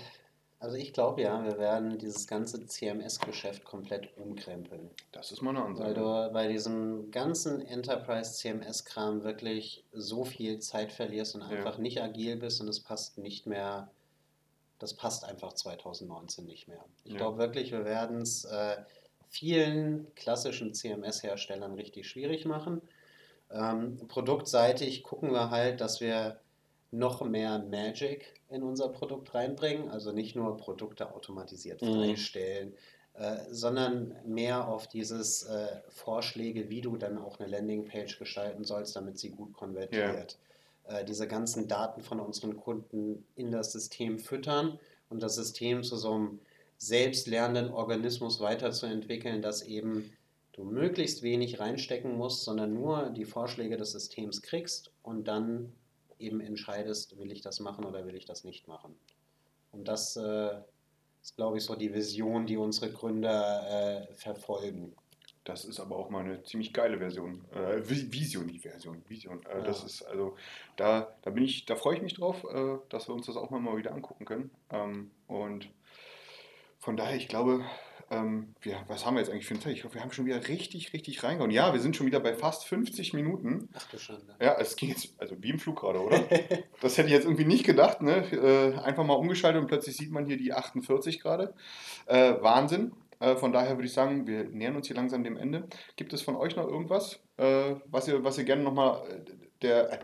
also 0.60 0.76
ich 0.76 0.92
glaube 0.92 1.22
ja, 1.22 1.42
wir 1.42 1.58
werden 1.58 1.98
dieses 1.98 2.26
ganze 2.26 2.64
CMS-Geschäft 2.66 3.64
komplett 3.64 4.16
umkrempeln. 4.16 4.90
Das 5.10 5.32
ist 5.32 5.40
mal 5.40 5.50
eine 5.50 5.60
Weil 5.60 5.66
Ansage. 5.68 5.94
du 5.94 6.32
bei 6.32 6.48
diesem 6.48 7.10
ganzen 7.10 7.60
Enterprise 7.62 8.34
CMS-Kram 8.34 9.24
wirklich 9.24 9.84
so 9.92 10.24
viel 10.24 10.60
Zeit 10.60 10.92
verlierst 10.92 11.34
und 11.34 11.40
Ja. 11.40 11.48
einfach 11.48 11.78
nicht 11.78 12.00
agil 12.02 12.36
bist 12.36 12.60
und 12.60 12.68
es 12.68 12.80
passt 12.80 13.16
nicht 13.18 13.46
mehr, 13.46 13.90
das 14.78 14.94
passt 14.94 15.24
einfach 15.24 15.54
2019 15.54 16.44
nicht 16.44 16.68
mehr. 16.68 16.84
Ich 17.04 17.12
Ja. 17.12 17.18
glaube 17.18 17.38
wirklich, 17.38 17.72
wir 17.72 17.84
werden 17.86 18.20
es 18.20 18.44
äh, 18.44 18.76
vielen 19.30 20.14
klassischen 20.14 20.74
CMS-Herstellern 20.74 21.74
richtig 21.74 22.06
schwierig 22.08 22.44
machen. 22.44 22.82
Ähm, 23.50 23.98
produktseitig 24.08 25.02
gucken 25.02 25.32
wir 25.32 25.50
halt, 25.50 25.80
dass 25.80 26.00
wir 26.00 26.38
noch 26.90 27.22
mehr 27.24 27.58
Magic 27.60 28.34
in 28.48 28.62
unser 28.62 28.88
Produkt 28.88 29.34
reinbringen, 29.34 29.88
also 29.90 30.12
nicht 30.12 30.34
nur 30.36 30.56
Produkte 30.56 31.14
automatisiert 31.14 31.82
Mhm. 31.82 31.94
freistellen, 31.94 32.74
äh, 33.14 33.36
sondern 33.50 34.14
mehr 34.24 34.66
auf 34.68 34.86
dieses 34.88 35.44
äh, 35.44 35.68
Vorschläge, 35.88 36.68
wie 36.68 36.80
du 36.80 36.96
dann 36.96 37.18
auch 37.18 37.38
eine 37.38 37.48
Landingpage 37.48 38.18
gestalten 38.18 38.64
sollst, 38.64 38.96
damit 38.96 39.18
sie 39.18 39.30
gut 39.30 39.52
konvertiert. 39.52 40.38
Äh, 40.84 41.04
diese 41.04 41.28
ganzen 41.28 41.68
Daten 41.68 42.02
von 42.02 42.18
unseren 42.20 42.56
Kunden 42.56 43.24
in 43.36 43.50
das 43.52 43.72
System 43.72 44.18
füttern 44.18 44.78
und 45.08 45.22
das 45.22 45.34
System 45.36 45.82
zu 45.82 45.96
so 45.96 46.12
einem 46.12 46.40
selbstlernenden 46.78 47.72
Organismus 47.72 48.40
weiterzuentwickeln, 48.40 49.42
dass 49.42 49.62
eben 49.62 50.12
du 50.52 50.64
möglichst 50.64 51.22
wenig 51.22 51.60
reinstecken 51.60 52.16
musst, 52.16 52.44
sondern 52.44 52.72
nur 52.74 53.10
die 53.10 53.24
Vorschläge 53.26 53.76
des 53.76 53.92
Systems 53.92 54.40
kriegst 54.42 54.90
und 55.02 55.28
dann 55.28 55.72
eben 56.20 56.40
entscheidest, 56.40 57.18
will 57.18 57.32
ich 57.32 57.40
das 57.40 57.60
machen 57.60 57.84
oder 57.84 58.06
will 58.06 58.14
ich 58.14 58.24
das 58.26 58.44
nicht 58.44 58.68
machen. 58.68 58.94
Und 59.72 59.88
das 59.88 60.16
äh, 60.16 60.60
ist, 61.22 61.36
glaube 61.36 61.58
ich, 61.58 61.64
so 61.64 61.74
die 61.76 61.92
Vision, 61.94 62.46
die 62.46 62.56
unsere 62.56 62.90
Gründer 62.92 64.08
äh, 64.08 64.14
verfolgen. 64.14 64.94
Das 65.44 65.64
ist 65.64 65.80
aber 65.80 65.96
auch 65.96 66.10
mal 66.10 66.24
eine 66.24 66.42
ziemlich 66.44 66.72
geile 66.72 66.98
Version. 66.98 67.44
Äh, 67.52 67.78
Vi- 67.82 68.12
Vision, 68.12 68.46
nicht 68.46 68.60
Version, 68.62 69.02
Vision. 69.08 69.44
Äh, 69.46 69.62
Das 69.62 69.80
Ja. 69.80 69.86
ist 69.86 70.02
also, 70.02 70.36
da, 70.76 71.14
da 71.22 71.30
bin 71.30 71.44
ich, 71.44 71.64
da 71.64 71.76
freue 71.76 71.96
ich 71.96 72.02
mich 72.02 72.14
drauf, 72.14 72.44
äh, 72.44 72.76
dass 72.90 73.08
wir 73.08 73.14
uns 73.14 73.26
das 73.26 73.36
auch 73.36 73.50
mal, 73.50 73.60
mal 73.60 73.76
wieder 73.76 73.92
angucken 73.92 74.24
können. 74.26 74.50
Ähm, 74.70 75.10
und 75.28 75.68
von 76.78 76.96
daher, 76.96 77.16
ich 77.16 77.28
glaube, 77.28 77.64
ähm, 78.10 78.54
wir, 78.60 78.76
was 78.88 79.06
haben 79.06 79.14
wir 79.14 79.20
jetzt 79.20 79.30
eigentlich 79.30 79.46
für 79.46 79.54
eine 79.54 79.62
Zeit? 79.62 79.72
Ich 79.72 79.80
glaube, 79.82 79.94
wir 79.94 80.02
haben 80.02 80.12
schon 80.12 80.26
wieder 80.26 80.48
richtig, 80.48 80.92
richtig 80.92 81.22
reingehauen. 81.22 81.50
Ja, 81.50 81.72
wir 81.72 81.80
sind 81.80 81.96
schon 81.96 82.06
wieder 82.06 82.20
bei 82.20 82.34
fast 82.34 82.66
50 82.66 83.12
Minuten. 83.14 83.68
Ach 83.72 83.88
du 83.88 83.98
Schande. 83.98 84.34
Ja, 84.40 84.56
es 84.58 84.74
ging 84.76 84.88
jetzt, 84.88 85.14
also 85.18 85.36
wie 85.40 85.50
im 85.50 85.58
Flug 85.58 85.80
gerade, 85.80 86.00
oder? 86.00 86.20
Das 86.80 86.96
hätte 86.96 87.08
ich 87.08 87.14
jetzt 87.14 87.24
irgendwie 87.24 87.44
nicht 87.44 87.64
gedacht, 87.64 88.02
ne? 88.02 88.24
Äh, 88.32 88.78
einfach 88.78 89.04
mal 89.04 89.14
umgeschaltet 89.14 89.60
und 89.60 89.68
plötzlich 89.68 89.96
sieht 89.96 90.10
man 90.10 90.26
hier 90.26 90.36
die 90.36 90.52
48 90.52 91.20
gerade. 91.20 91.54
Äh, 92.06 92.34
Wahnsinn. 92.40 92.92
Äh, 93.20 93.36
von 93.36 93.52
daher 93.52 93.76
würde 93.76 93.86
ich 93.86 93.92
sagen, 93.92 94.26
wir 94.26 94.44
nähern 94.44 94.76
uns 94.76 94.86
hier 94.86 94.96
langsam 94.96 95.22
dem 95.22 95.36
Ende. 95.36 95.68
Gibt 95.96 96.12
es 96.12 96.22
von 96.22 96.36
euch 96.36 96.56
noch 96.56 96.66
irgendwas, 96.66 97.20
äh, 97.36 97.74
was, 97.86 98.08
ihr, 98.08 98.24
was 98.24 98.38
ihr 98.38 98.44
gerne 98.44 98.62
nochmal, 98.62 99.02
der, 99.62 99.92
äh, 99.92 99.98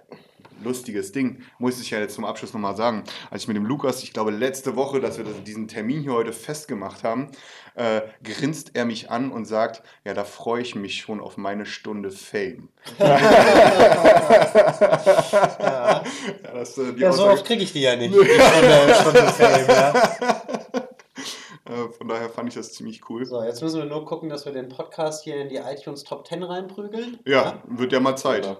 lustiges 0.62 1.12
Ding, 1.12 1.42
muss 1.58 1.80
ich 1.80 1.90
ja 1.90 1.98
jetzt 1.98 2.14
zum 2.14 2.24
Abschluss 2.24 2.52
nochmal 2.52 2.76
sagen. 2.76 3.04
Als 3.30 3.42
ich 3.42 3.48
mit 3.48 3.56
dem 3.56 3.66
Lukas, 3.66 4.02
ich 4.02 4.12
glaube 4.12 4.30
letzte 4.30 4.76
Woche, 4.76 5.00
dass 5.00 5.18
wir 5.18 5.24
das, 5.24 5.42
diesen 5.44 5.68
Termin 5.68 6.02
hier 6.02 6.12
heute 6.12 6.32
festgemacht 6.32 7.04
haben, 7.04 7.30
äh, 7.74 8.02
grinst 8.24 8.72
er 8.74 8.84
mich 8.84 9.10
an 9.10 9.30
und 9.30 9.44
sagt, 9.44 9.82
ja, 10.04 10.14
da 10.14 10.24
freue 10.24 10.62
ich 10.62 10.74
mich 10.74 10.96
schon 10.96 11.20
auf 11.20 11.36
meine 11.36 11.66
Stunde 11.66 12.10
Fame. 12.10 12.68
Ja. 12.98 13.18
Ja, 16.42 16.52
das, 16.54 16.78
äh, 16.78 16.92
die 16.92 17.00
Ja, 17.00 17.12
so 17.12 17.26
oft 17.26 17.44
kriege 17.44 17.62
ich 17.62 17.72
die 17.72 17.82
ja 17.82 17.96
nicht. 17.96 18.14
Die 18.14 18.24
Stunde, 18.24 18.94
Stunde 18.94 19.32
Fame, 19.32 19.66
ja. 19.68 19.92
Äh, 21.64 21.88
von 21.96 22.08
daher 22.08 22.28
fand 22.28 22.48
ich 22.48 22.54
das 22.54 22.72
ziemlich 22.72 23.08
cool. 23.10 23.24
So, 23.24 23.42
jetzt 23.42 23.62
müssen 23.62 23.78
wir 23.78 23.86
nur 23.86 24.04
gucken, 24.04 24.28
dass 24.28 24.46
wir 24.46 24.52
den 24.52 24.68
Podcast 24.68 25.24
hier 25.24 25.36
in 25.36 25.48
die 25.48 25.56
iTunes 25.56 26.04
Top 26.04 26.26
10 26.26 26.42
reinprügeln. 26.42 27.18
Ja, 27.24 27.62
wird 27.66 27.92
ja 27.92 28.00
mal 28.00 28.16
Zeit. 28.16 28.46
Ja. 28.46 28.58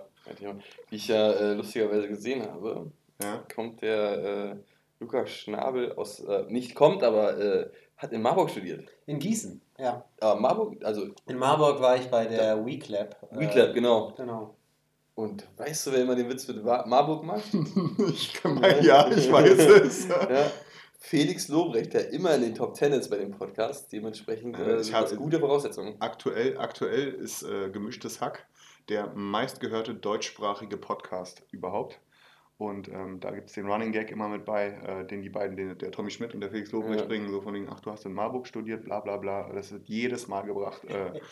Wie 0.89 0.97
ich 0.97 1.09
ja 1.09 1.31
äh, 1.33 1.53
lustigerweise 1.55 2.09
gesehen 2.09 2.43
habe, 2.43 2.91
Ja. 3.23 3.43
kommt 3.55 3.83
der 3.83 4.25
äh, 4.53 4.57
Lukas 5.01 5.31
Schnabel 5.31 5.93
aus, 5.93 6.21
äh, 6.21 6.45
nicht 6.49 6.75
kommt, 6.75 7.03
aber 7.03 7.39
äh, 7.39 7.71
hat 7.97 8.13
in 8.13 8.23
Marburg 8.23 8.51
studiert. 8.51 8.89
In 9.07 9.19
Gießen, 9.19 9.61
ja. 9.79 10.05
Aber 10.21 10.39
Marburg, 10.41 10.85
also 10.85 11.09
In 11.27 11.39
Marburg 11.39 11.81
war 11.81 11.97
ich 11.97 12.09
bei 12.09 12.27
der 12.27 12.65
WeClap. 12.65 13.17
äh, 13.33 13.39
WeClap, 13.39 13.75
genau. 13.75 14.13
Genau. 14.17 14.55
Und 15.15 15.47
weißt 15.57 15.87
du, 15.87 15.93
wer 15.93 16.01
immer 16.03 16.15
den 16.15 16.29
Witz 16.29 16.47
mit 16.47 16.63
Marburg 16.63 17.25
macht? 17.25 17.45
Ich 18.11 18.35
kann 18.35 18.55
mal, 18.55 18.85
ja, 18.85 19.09
ich 19.11 19.31
weiß 19.33 19.59
es. 19.59 20.09
ja. 20.09 20.51
Felix 20.99 21.49
Lobrecht, 21.49 21.95
der 21.95 22.11
immer 22.11 22.35
in 22.35 22.43
den 22.43 22.55
Top 22.55 22.75
Ten 22.75 22.93
ist 22.93 23.09
bei 23.09 23.17
dem 23.17 23.31
Podcast. 23.31 23.93
Dementsprechend 23.93 24.59
Ja, 24.59 24.65
äh, 24.67 24.81
ich 24.81 25.17
gute 25.17 25.39
Voraussetzungen. 25.39 25.95
Aktuell, 26.01 26.59
aktuell 26.59 27.13
ist 27.15 27.45
äh, 27.45 27.71
Gemischtes 27.71 28.21
Hack 28.21 28.47
der 28.89 29.09
meistgehörte 29.15 29.95
deutschsprachige 29.95 30.77
Podcast 30.77 31.43
überhaupt. 31.51 32.01
Und 32.59 32.89
ähm, 32.89 33.21
da 33.21 33.33
gibt 33.33 33.49
es 33.49 33.55
den 33.55 33.71
Running 33.71 33.93
Gag 33.93 34.11
immer 34.11 34.29
mit 34.29 34.47
bei, 34.47 34.69
äh, 34.69 35.07
den 35.07 35.21
die 35.21 35.29
beiden, 35.29 35.57
den, 35.57 35.77
der 35.77 35.91
Tommy 35.91 36.11
Schmidt 36.11 36.33
und 36.33 36.41
der 36.41 36.51
Felix 36.51 36.73
Lobrecht 36.73 37.01
Ja. 37.03 37.07
bringen, 37.07 37.31
so 37.31 37.43
von 37.43 37.53
denen, 37.53 37.69
ach, 37.69 37.81
du 37.81 37.91
hast 37.91 38.07
in 38.07 38.15
Marburg 38.15 38.47
studiert, 38.47 38.85
bla 38.85 39.01
bla 39.01 39.19
bla. 39.19 39.53
Das 39.53 39.73
wird 39.73 39.87
jedes 39.89 40.27
Mal 40.27 40.43
gebracht. 40.43 40.85
Äh, 40.85 41.21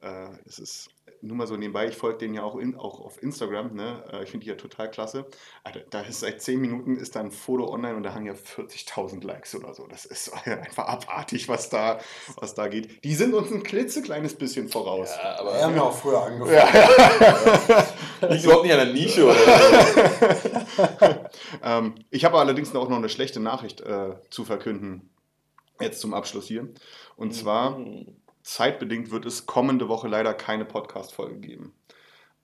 Äh, 0.00 0.28
es 0.44 0.58
ist 0.58 0.90
nur 1.24 1.36
mal 1.36 1.46
so 1.46 1.56
nebenbei, 1.56 1.88
ich 1.88 1.96
folge 1.96 2.18
denen 2.18 2.34
ja 2.34 2.42
auch, 2.42 2.56
in, 2.56 2.76
auch 2.76 3.00
auf 3.00 3.22
Instagram, 3.22 3.74
ne? 3.74 4.04
Äh, 4.12 4.24
ich 4.24 4.30
finde 4.30 4.44
die 4.44 4.50
ja 4.50 4.56
total 4.56 4.90
klasse. 4.90 5.26
Alter, 5.62 5.80
da 5.90 6.02
ist 6.02 6.20
seit 6.20 6.42
10 6.42 6.60
Minuten 6.60 6.96
ist 6.96 7.16
da 7.16 7.20
ein 7.20 7.30
Foto 7.30 7.72
online 7.72 7.96
und 7.96 8.02
da 8.02 8.14
haben 8.14 8.26
ja 8.26 8.34
40.000 8.34 9.24
Likes 9.24 9.54
oder 9.54 9.74
so. 9.74 9.86
Das 9.86 10.04
ist 10.04 10.32
einfach 10.46 10.86
abartig, 10.86 11.48
was 11.48 11.70
da, 11.70 11.98
was 12.36 12.54
da 12.54 12.68
geht. 12.68 13.02
Die 13.04 13.14
sind 13.14 13.34
uns 13.34 13.50
ein 13.50 13.62
klitzekleines 13.62 14.34
bisschen 14.34 14.68
voraus. 14.68 15.10
Ja, 15.22 15.40
aber 15.40 15.54
Wir 15.54 15.62
haben 15.62 15.76
ja 15.76 15.82
auch 15.82 15.96
früher 15.96 16.22
angefangen. 16.22 16.52
Ja. 16.52 18.28
liegt 18.28 18.44
überhaupt 18.44 18.64
nicht 18.64 18.72
an 18.74 18.86
der 18.86 18.92
Nische 18.92 19.24
oder 19.24 19.34
so. 19.34 21.14
ähm, 21.62 21.94
ich 22.10 22.24
habe 22.24 22.38
allerdings 22.38 22.74
auch 22.74 22.88
noch 22.88 22.98
eine 22.98 23.08
schlechte 23.08 23.40
Nachricht 23.40 23.80
äh, 23.80 24.14
zu 24.30 24.44
verkünden. 24.44 25.10
Jetzt 25.80 26.00
zum 26.00 26.14
Abschluss 26.14 26.46
hier. 26.46 26.68
Und 27.16 27.34
zwar, 27.34 27.78
Mhm. 27.78 28.16
Zeitbedingt 28.44 29.10
wird 29.10 29.26
es 29.26 29.46
kommende 29.46 29.88
Woche 29.88 30.06
leider 30.06 30.34
keine 30.34 30.64
Podcast-Folge 30.64 31.40
geben. 31.40 31.74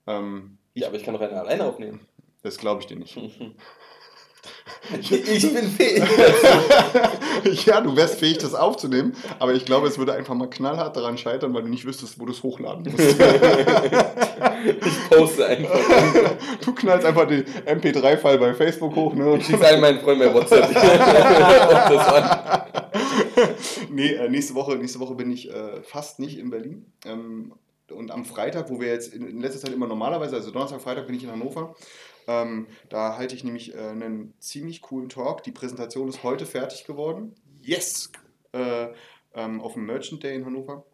Ähm, 0.07 0.57
Ja, 0.73 0.87
aber 0.87 0.97
ich 0.97 1.03
kann 1.03 1.13
doch 1.13 1.21
eine 1.21 1.39
alleine 1.39 1.63
aufnehmen. 1.65 2.01
das 2.41 2.57
glaube 2.57 2.81
ich 2.81 2.87
dir 2.87 2.97
nicht. 2.97 3.15
ich 4.99 5.53
bin 5.53 5.69
fähig. 5.69 6.03
ja, 7.65 7.81
du 7.81 7.95
wärst 7.95 8.17
fähig, 8.19 8.39
das 8.39 8.55
aufzunehmen, 8.55 9.15
aber 9.37 9.53
ich 9.53 9.65
glaube, 9.65 9.87
es 9.87 9.99
würde 9.99 10.13
einfach 10.13 10.33
mal 10.33 10.49
knallhart 10.49 10.95
daran 10.95 11.19
scheitern, 11.19 11.53
weil 11.53 11.61
du 11.61 11.69
nicht 11.69 11.85
wüsstest, 11.85 12.19
wo 12.19 12.25
du 12.25 12.31
es 12.31 12.41
hochladen 12.41 12.83
musst. 12.91 12.97
ich 14.81 15.09
poste 15.11 15.45
einfach. 15.45 15.79
du 16.65 16.73
knallst 16.73 17.05
einfach 17.05 17.27
den 17.27 17.45
MP3-File 17.45 18.39
bei 18.39 18.55
Facebook 18.55 18.95
hoch, 18.95 19.13
ne? 19.13 19.37
Ich 19.37 19.45
schicke 19.45 19.67
allen 19.67 19.81
meinen 19.81 19.99
Freunden 19.99 20.25
bei 20.25 20.33
WhatsApp. 20.33 20.71
Nee, 23.89 24.13
äh, 24.13 24.29
nächste 24.29 24.55
Woche, 24.55 24.75
nächste 24.75 24.99
Woche 24.99 25.15
bin 25.15 25.31
ich 25.31 25.51
äh, 25.51 25.81
fast 25.83 26.19
nicht 26.19 26.37
in 26.37 26.49
Berlin. 26.49 26.85
Ähm, 27.05 27.53
und 27.89 28.11
am 28.11 28.25
Freitag, 28.25 28.69
wo 28.69 28.79
wir 28.79 28.87
jetzt 28.87 29.13
in, 29.13 29.27
in 29.27 29.41
letzter 29.41 29.59
Zeit 29.59 29.73
immer 29.73 29.87
normalerweise, 29.87 30.35
also 30.35 30.51
Donnerstag, 30.51 30.81
Freitag 30.81 31.07
bin 31.07 31.15
ich 31.15 31.23
in 31.23 31.31
Hannover. 31.31 31.75
Ähm, 32.27 32.67
da 32.89 33.17
halte 33.17 33.35
ich 33.35 33.43
nämlich 33.43 33.75
äh, 33.75 33.79
einen 33.79 34.33
ziemlich 34.39 34.81
coolen 34.81 35.09
Talk. 35.09 35.43
Die 35.43 35.51
Präsentation 35.51 36.07
ist 36.07 36.23
heute 36.23 36.45
fertig 36.45 36.85
geworden. 36.85 37.35
Yes! 37.61 38.11
Äh, 38.53 38.87
ähm, 39.33 39.61
auf 39.61 39.73
dem 39.73 39.85
Merchant 39.85 40.23
Day 40.23 40.35
in 40.35 40.45
Hannover. 40.45 40.85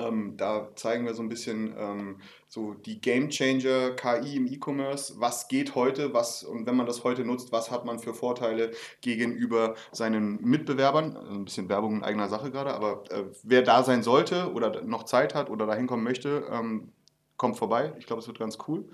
Ähm, 0.00 0.36
da 0.36 0.68
zeigen 0.76 1.04
wir 1.04 1.14
so 1.14 1.22
ein 1.22 1.28
bisschen 1.28 1.74
ähm, 1.78 2.20
so 2.48 2.74
die 2.74 3.00
Game 3.00 3.28
Changer 3.30 3.90
KI 3.90 4.36
im 4.36 4.46
E-Commerce. 4.46 5.14
Was 5.18 5.48
geht 5.48 5.74
heute? 5.74 6.12
Was 6.14 6.42
und 6.42 6.66
wenn 6.66 6.76
man 6.76 6.86
das 6.86 7.04
heute 7.04 7.24
nutzt, 7.24 7.52
was 7.52 7.70
hat 7.70 7.84
man 7.84 7.98
für 7.98 8.14
Vorteile 8.14 8.72
gegenüber 9.00 9.74
seinen 9.92 10.40
Mitbewerbern? 10.42 11.16
Ein 11.16 11.44
bisschen 11.44 11.68
Werbung 11.68 11.96
in 11.96 12.04
eigener 12.04 12.28
Sache 12.28 12.50
gerade, 12.50 12.74
aber 12.74 13.04
äh, 13.10 13.24
wer 13.42 13.62
da 13.62 13.82
sein 13.82 14.02
sollte 14.02 14.52
oder 14.52 14.82
noch 14.82 15.04
Zeit 15.04 15.34
hat 15.34 15.50
oder 15.50 15.66
dahin 15.66 15.86
kommen 15.86 16.04
möchte, 16.04 16.46
ähm, 16.50 16.92
kommt 17.36 17.56
vorbei. 17.56 17.94
Ich 17.98 18.06
glaube, 18.06 18.20
es 18.20 18.28
wird 18.28 18.38
ganz 18.38 18.58
cool. 18.68 18.88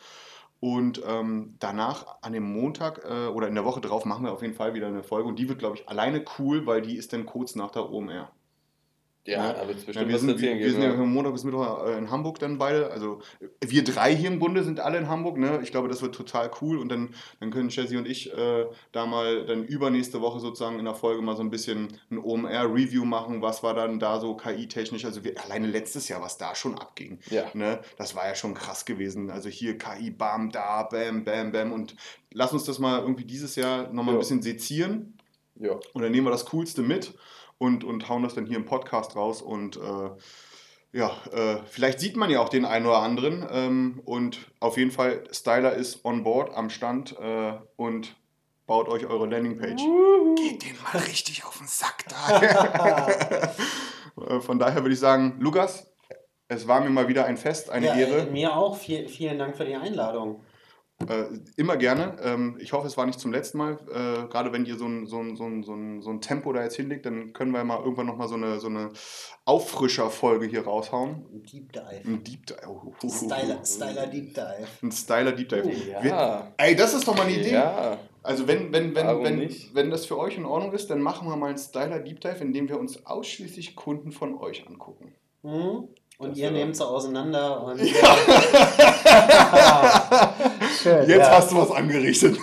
Und 0.61 1.03
ähm, 1.07 1.57
danach 1.59 2.23
an 2.23 2.33
dem 2.33 2.45
Montag 2.45 3.05
äh, 3.05 3.27
oder 3.29 3.47
in 3.49 3.55
der 3.55 3.65
Woche 3.65 3.81
drauf 3.81 4.05
machen 4.05 4.25
wir 4.25 4.33
auf 4.33 4.43
jeden 4.43 4.55
Fall 4.55 4.75
wieder 4.75 4.87
eine 4.87 5.03
Folge. 5.03 5.29
Und 5.29 5.39
die 5.39 5.49
wird, 5.49 5.59
glaube 5.59 5.77
ich, 5.77 5.89
alleine 5.89 6.25
cool, 6.39 6.67
weil 6.67 6.81
die 6.81 6.97
ist 6.97 7.13
dann 7.13 7.27
kurz 7.27 7.55
nach 7.55 7.71
der 7.71 7.91
OMR. 7.91 8.31
Ja, 9.27 9.53
da 9.53 9.67
wird 9.67 9.79
es 9.79 9.83
Ja, 9.83 9.87
bestimmt 9.87 10.09
wir 10.09 10.15
was 10.15 10.21
sind, 10.23 10.41
wir, 10.41 10.59
wir 10.59 10.71
sind 10.71 10.83
ja 10.83 10.95
von 10.95 11.13
Montag 11.13 11.33
bis 11.33 11.45
Mittwoch 11.45 11.85
äh, 11.87 11.99
in 11.99 12.11
Hamburg 12.11 12.39
dann 12.39 12.59
beide. 12.59 12.91
Also 12.91 13.21
wir 13.65 13.85
drei 13.85 14.15
hier 14.15 14.31
im 14.31 14.39
Bunde 14.39 14.63
sind 14.65 14.81
alle 14.81 14.99
in 14.99 15.09
Hamburg. 15.09 15.37
Ne? 15.39 15.61
Ich 15.63 15.71
glaube, 15.71 15.89
das 15.89 16.01
wird 16.03 16.15
total 16.15 16.51
cool. 16.61 16.79
Und 16.79 16.89
dann, 16.91 17.11
dann 17.41 17.51
können 17.51 17.69
Jesse 17.69 17.99
und 17.99 18.07
ich 18.09 18.33
äh, 18.33 18.67
da 18.93 19.07
mal 19.07 19.45
dann 19.47 19.65
übernächste 19.65 20.21
Woche 20.21 20.41
sozusagen 20.41 20.79
in 20.79 20.85
der 20.85 20.95
Folge 20.95 21.23
mal 21.23 21.37
so 21.37 21.43
ein 21.43 21.51
bisschen 21.51 21.89
ein 22.11 22.19
OMR-Review 22.19 23.05
machen. 23.05 23.43
Was 23.43 23.63
war 23.63 23.75
dann 23.75 23.99
da 23.99 24.21
so 24.21 24.35
KI-technisch? 24.37 25.05
Also 25.05 25.25
wir, 25.25 25.43
alleine 25.45 25.67
letztes 25.67 26.09
Jahr, 26.09 26.23
was 26.23 26.39
da 26.39 26.55
schon 26.55 26.79
abging. 26.79 27.19
Ja. 27.31 27.45
Ne? 27.55 27.81
Das 27.99 28.15
war 28.15 28.27
ja 28.29 28.35
schon 28.35 28.55
krass 28.55 28.85
gewesen. 28.85 29.31
Also 29.31 29.49
hier 29.49 29.77
KI, 29.77 30.11
bam, 30.11 30.51
da, 30.51 30.85
bam, 30.85 31.25
bam, 31.25 31.53
bam. 31.53 31.73
Und 31.73 31.97
lass 32.33 32.53
uns 32.53 32.65
das 32.65 32.79
mal 32.79 33.01
irgendwie 33.01 33.25
dieses 33.25 33.57
Jahr 33.57 33.85
nochmal 33.93 34.09
ein 34.15 34.17
Ja. 34.17 34.19
bisschen 34.19 34.43
sezieren. 34.43 35.16
Ja. 35.59 35.79
Und 35.93 36.03
dann 36.03 36.13
nehmen 36.13 36.27
wir 36.27 36.31
das 36.31 36.47
Coolste 36.47 36.83
mit 36.83 37.15
und, 37.59 37.85
und 37.85 38.09
hauen 38.09 38.23
das 38.23 38.35
dann 38.35 38.47
hier 38.47 38.57
im 38.57 38.65
Podcast 38.65 39.17
raus. 39.17 39.43
Und 39.43 39.77
äh, 39.77 40.11
ja, 40.93 41.11
äh, 41.33 41.59
vielleicht 41.67 42.01
sieht 42.01 42.17
man 42.17 42.31
ja 42.31 42.41
auch 42.41 42.49
den 42.49 42.65
einen 42.65 42.87
oder 42.87 42.99
anderen. 42.99 43.47
Ähm, 43.51 44.01
und 44.05 44.39
auf 44.61 44.77
jeden 44.77 44.91
Fall, 44.91 45.25
Styler 45.33 45.75
ist 45.75 46.05
on 46.05 46.23
board 46.23 46.55
am 46.55 46.71
Stand 46.71 47.17
äh, 47.19 47.55
und 47.77 48.17
baut 48.67 48.89
euch 48.89 49.07
eure 49.07 49.27
Landingpage. 49.27 49.83
Geht 50.37 50.65
den 50.65 50.77
mal 50.83 50.99
richtig 51.03 51.45
auf 51.45 51.59
den 51.59 51.67
Sack 51.67 52.05
da. 52.09 53.53
Äh, 54.31 54.41
Von 54.41 54.59
daher 54.59 54.77
würde 54.77 54.95
ich 54.95 54.99
sagen, 54.99 55.37
Lukas, 55.41 55.93
es 56.49 56.67
war 56.67 56.81
mir 56.81 56.89
mal 56.89 57.07
wieder 57.07 57.27
ein 57.27 57.37
Fest, 57.37 57.69
eine 57.69 57.89
ja, 57.89 57.95
Ehre. 57.97 58.31
Mir 58.31 58.57
auch. 58.57 58.79
Viel, 58.79 59.09
vielen 59.09 59.39
Dank 59.39 59.57
für 59.57 59.67
die 59.67 59.75
Einladung. 59.75 60.43
Äh, 61.07 61.25
immer 61.57 61.77
gerne. 61.77 62.17
Ähm, 62.23 62.57
ich 62.59 62.73
hoffe, 62.73 62.87
es 62.87 62.97
war 62.97 63.05
nicht 63.05 63.21
zum 63.21 63.31
letzten 63.31 63.59
Mal. 63.59 63.73
Äh, 63.91 64.29
gerade 64.29 64.51
wenn 64.53 64.65
ihr 64.65 64.79
so 64.79 64.87
ein, 64.87 65.07
so, 65.07 65.19
ein, 65.19 65.37
so, 65.37 65.45
ein, 65.45 65.63
so, 65.63 65.75
ein, 65.75 66.01
so 66.01 66.09
ein 66.09 66.23
Tempo 66.23 66.53
da 66.55 66.63
jetzt 66.63 66.77
hinlegt, 66.77 67.05
dann 67.05 67.35
können 67.35 67.51
wir 67.53 67.63
mal 67.65 67.81
irgendwann 67.81 68.07
nochmal 68.07 68.29
so 68.29 68.35
eine, 68.35 68.59
so 68.61 68.69
eine 68.69 68.91
Auffrischer-Folge 69.45 70.47
hier 70.47 70.65
raushauen. 70.65 71.27
Ein 71.35 71.43
Deep 71.43 71.71
Dive. 71.73 72.01
Ein 72.07 72.25
Deep 72.25 72.47
Dive. 72.47 72.59
Oh, 72.67 72.95
Die 73.03 73.11
Styler, 73.11 73.59
Styler 73.65 74.07
Deep 74.07 74.35
Dive. 74.35 74.67
Ein 74.83 74.93
Styler 74.93 75.33
Deep 75.33 75.49
Dive. 75.51 75.63
Oh, 75.67 76.03
Wir- 76.03 76.11
ja. 76.11 76.53
Ey, 76.57 76.75
das 76.75 76.95
ist 76.95 77.07
doch 77.07 77.15
mal 77.15 77.27
eine 77.27 77.37
Idee. 77.41 77.53
Ja. 77.53 77.99
Also 78.23 78.49
wenn, 78.49 78.73
wenn, 78.73 78.95
wenn, 78.95 79.07
Warum 79.07 79.25
wenn, 79.25 79.37
nicht? 79.37 79.75
wenn 79.75 79.91
das 79.91 80.07
für 80.07 80.19
euch 80.19 80.39
in 80.39 80.47
Ordnung 80.47 80.73
ist, 80.73 80.89
dann 80.89 81.03
machen 81.03 81.29
wir 81.29 81.37
mal 81.37 81.49
einen 81.51 81.59
Styler 81.59 81.99
Deep 81.99 82.23
Dive, 82.23 82.39
in 82.41 82.55
dem 82.55 82.71
wir 82.71 82.81
uns 82.81 83.05
ausschließlich 83.05 83.77
Kunden 83.77 84.13
von 84.13 84.39
euch 84.39 84.67
angucken. 84.67 85.13
Mhm. 85.43 85.89
Und 86.19 86.31
Das 86.31 86.39
ihr 86.39 86.51
nehmt 86.51 86.75
sie 86.75 86.87
auseinander 86.87 87.63
und. 87.65 87.79
Schön, 90.83 91.09
Jetzt 91.09 91.19
ja. 91.29 91.31
hast 91.37 91.51
du 91.53 91.57
was 91.57 91.71
angerichtet. 91.71 92.37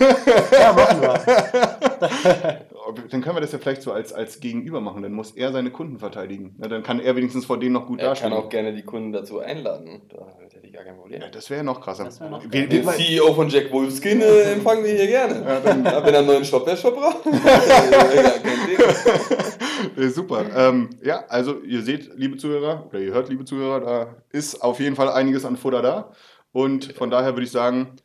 Ja, 0.51 0.73
machen 0.73 1.01
wir. 1.01 2.59
Dann 3.09 3.21
können 3.21 3.35
wir 3.37 3.41
das 3.41 3.51
ja 3.53 3.59
vielleicht 3.59 3.81
so 3.81 3.91
als, 3.91 4.11
als 4.13 4.39
Gegenüber 4.39 4.81
machen. 4.81 5.01
Dann 5.03 5.13
muss 5.13 5.31
er 5.31 5.51
seine 5.51 5.71
Kunden 5.71 5.99
verteidigen. 5.99 6.55
Na, 6.57 6.67
dann 6.67 6.83
kann 6.83 6.99
er 6.99 7.15
wenigstens 7.15 7.45
vor 7.45 7.57
denen 7.59 7.71
noch 7.73 7.87
gut 7.87 7.99
Er 7.99 8.09
dastehen. 8.09 8.31
kann 8.31 8.37
auch 8.39 8.49
gerne 8.49 8.73
die 8.73 8.83
Kunden 8.83 9.11
dazu 9.13 9.39
einladen. 9.39 10.01
Da 10.09 10.27
hätte 10.39 10.67
ich 10.67 10.73
gar 10.73 10.83
kein 10.83 10.97
Problem. 10.97 11.21
Ja, 11.21 11.29
das 11.29 11.49
wäre 11.49 11.59
ja 11.59 11.63
noch 11.63 11.79
krasser. 11.81 12.09
Wär 12.19 12.29
noch 12.29 12.43
Wir- 12.51 12.67
Den 12.67 12.85
CEO 12.87 13.33
von 13.33 13.47
Jack 13.49 13.71
Wolfskin 13.71 14.21
äh, 14.21 14.41
empfangen 14.53 14.83
wir 14.83 14.91
hier 14.91 15.07
gerne. 15.07 15.43
Ja, 15.47 15.59
dann- 15.61 15.85
Ja, 15.85 16.05
wenn 16.05 16.13
er 16.13 16.19
einen 16.19 16.27
neuen 16.27 16.45
Shopware-Shop 16.45 16.95
braucht. 16.95 17.23
kein 17.23 18.67
Ding. 18.67 20.03
Äh, 20.03 20.07
Super. 20.09 20.45
Ähm, 20.55 20.89
ja, 21.03 21.23
also 21.29 21.61
ihr 21.61 21.81
seht, 21.83 22.11
liebe 22.15 22.37
Zuhörer, 22.37 22.85
oder 22.89 22.99
ihr 22.99 23.13
hört, 23.13 23.29
liebe 23.29 23.45
Zuhörer, 23.45 23.79
da 23.79 24.07
ist 24.31 24.61
auf 24.61 24.79
jeden 24.79 24.95
Fall 24.95 25.09
einiges 25.09 25.45
an 25.45 25.57
Futter 25.57 25.81
da. 25.81 26.11
Und 26.51 26.93
von 26.93 27.09
daher 27.09 27.33
würde 27.33 27.43
ich 27.43 27.51
sagen, 27.51 27.95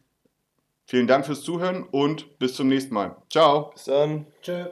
vielen 0.89 1.07
Dank 1.07 1.26
fürs 1.26 1.43
Zuhören 1.43 1.84
und 1.84 2.39
bis 2.39 2.55
zum 2.55 2.68
nächsten 2.68 2.95
Mal. 2.95 3.16
Ciao. 3.30 3.70
Bis 3.74 3.84
dann. 3.84 4.26
Tschö. 4.43 4.64